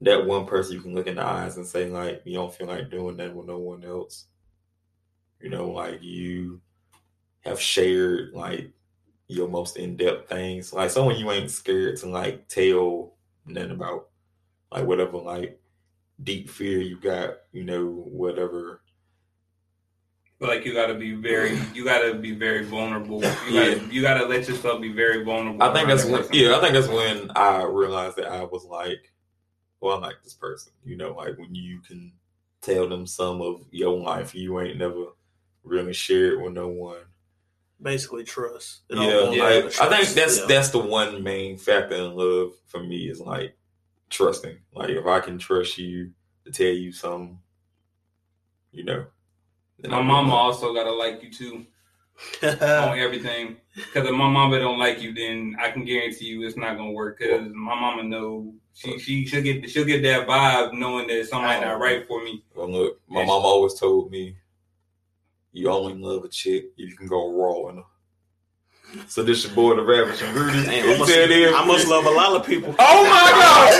that 0.00 0.26
one 0.26 0.46
person 0.46 0.74
you 0.74 0.80
can 0.82 0.94
look 0.94 1.06
in 1.06 1.16
the 1.16 1.24
eyes 1.24 1.56
and 1.56 1.66
say, 1.66 1.88
like, 1.88 2.22
you 2.24 2.34
don't 2.34 2.52
feel 2.52 2.66
like 2.66 2.90
doing 2.90 3.16
that 3.18 3.34
with 3.34 3.46
no 3.46 3.58
one 3.58 3.84
else. 3.84 4.26
You 5.40 5.50
know, 5.50 5.70
like 5.70 6.02
you 6.02 6.60
have 7.42 7.60
shared 7.60 8.32
like 8.32 8.70
your 9.28 9.48
most 9.48 9.76
in 9.76 9.96
depth 9.96 10.28
things. 10.28 10.72
Like 10.72 10.90
someone 10.90 11.16
you 11.16 11.30
ain't 11.30 11.50
scared 11.50 11.96
to 11.98 12.08
like 12.08 12.48
tell 12.48 13.14
nothing 13.46 13.72
about. 13.72 14.08
Like 14.72 14.86
whatever 14.86 15.18
like 15.18 15.60
deep 16.22 16.48
fear 16.48 16.80
you 16.80 16.98
got, 16.98 17.36
you 17.52 17.64
know, 17.64 17.84
whatever. 17.86 18.82
Like 20.40 20.64
you 20.64 20.74
gotta 20.74 20.94
be 20.94 21.12
very 21.12 21.58
you 21.74 21.84
gotta 21.84 22.14
be 22.14 22.32
very 22.32 22.64
vulnerable. 22.64 23.22
You 23.22 23.28
Yeah. 23.50 23.74
gotta 23.74 23.94
you 23.94 24.02
gotta 24.02 24.26
let 24.26 24.48
yourself 24.48 24.80
be 24.80 24.92
very 24.92 25.24
vulnerable. 25.24 25.62
I 25.62 25.72
think 25.72 25.88
that's 25.88 26.04
when 26.04 26.24
yeah, 26.32 26.56
I 26.56 26.60
think 26.60 26.74
that's 26.74 26.88
when 26.88 27.30
I 27.36 27.62
realized 27.64 28.16
that 28.16 28.26
I 28.30 28.44
was 28.44 28.64
like, 28.64 29.12
well, 29.84 29.96
I'm 29.96 30.02
like 30.02 30.22
this 30.24 30.34
person. 30.34 30.72
You 30.84 30.96
know, 30.96 31.12
like 31.14 31.38
when 31.38 31.54
you 31.54 31.80
can 31.80 32.12
tell 32.62 32.88
them 32.88 33.06
some 33.06 33.42
of 33.42 33.60
your 33.70 33.98
life 33.98 34.34
you 34.34 34.58
ain't 34.58 34.78
never 34.78 35.04
really 35.62 35.92
shared 35.92 36.40
with 36.42 36.54
no 36.54 36.68
one. 36.68 37.02
Basically, 37.82 38.24
trust. 38.24 38.80
It 38.88 38.96
all 38.96 39.04
Yeah, 39.04 39.20
boils 39.26 39.36
down 39.36 39.64
like, 39.64 39.80
I 39.80 40.02
think 40.04 40.14
that's 40.14 40.38
Yeah. 40.40 40.46
that's 40.46 40.70
the 40.70 40.78
one 40.78 41.22
main 41.22 41.58
factor 41.58 41.96
in 41.96 42.14
love 42.14 42.54
for 42.66 42.82
me 42.82 43.10
is 43.10 43.20
like 43.20 43.56
trusting. 44.08 44.56
Like 44.72 44.90
if 44.90 45.04
I 45.06 45.20
can 45.20 45.38
trust 45.38 45.76
you 45.76 46.12
to 46.46 46.50
tell 46.50 46.66
you 46.72 46.92
something, 46.92 47.38
you 48.72 48.84
know. 48.84 49.06
then 49.80 49.90
My 49.90 49.98
I 49.98 50.02
mama 50.02 50.28
know. 50.28 50.34
also 50.34 50.72
gotta 50.72 50.92
like 50.92 51.22
you 51.22 51.30
too 51.30 51.66
on 52.42 52.98
everything. 52.98 53.56
Because 53.74 54.06
if 54.08 54.12
my 54.14 54.28
mama 54.28 54.58
don't 54.58 54.78
like 54.78 55.00
you, 55.02 55.12
then 55.12 55.56
I 55.60 55.70
can 55.70 55.84
guarantee 55.84 56.26
you 56.26 56.46
it's 56.46 56.56
not 56.56 56.76
gonna 56.76 56.92
work. 56.92 57.18
Because 57.18 57.48
my 57.52 57.74
mama 57.74 58.02
know 58.04 58.54
she 58.72 58.98
she 58.98 59.26
she'll 59.26 59.42
get 59.42 59.68
she'll 59.68 59.84
get 59.84 60.02
that 60.02 60.26
vibe 60.26 60.72
knowing 60.74 61.06
that 61.08 61.26
somebody 61.28 61.60
not 61.64 61.80
right 61.80 62.06
for 62.06 62.22
me. 62.22 62.44
Well, 62.54 62.70
look, 62.70 63.00
my 63.08 63.20
Yes. 63.20 63.28
mom 63.28 63.42
always 63.44 63.74
told 63.74 64.10
me, 64.10 64.36
you 65.52 65.68
only 65.70 65.94
love 65.94 66.24
a 66.24 66.28
chick 66.28 66.66
if 66.76 66.90
you 66.90 66.96
can 66.96 67.06
go 67.08 67.32
raw 67.32 67.68
in 67.70 67.76
her. 67.78 67.82
So 69.08 69.22
this 69.24 69.44
your 69.44 69.54
boy, 69.54 69.74
the 69.74 69.82
Ravishing 69.82 70.32
Rudy. 70.34 70.62
Damn, 70.66 70.90
I 70.90 70.98
must. 70.98 71.10
I 71.12 71.64
must 71.66 71.88
love 71.88 72.06
a 72.06 72.10
lot 72.10 72.36
of 72.40 72.46
people. 72.46 72.74
Oh 72.78 73.04
my 73.04 73.30
God! 73.32 73.72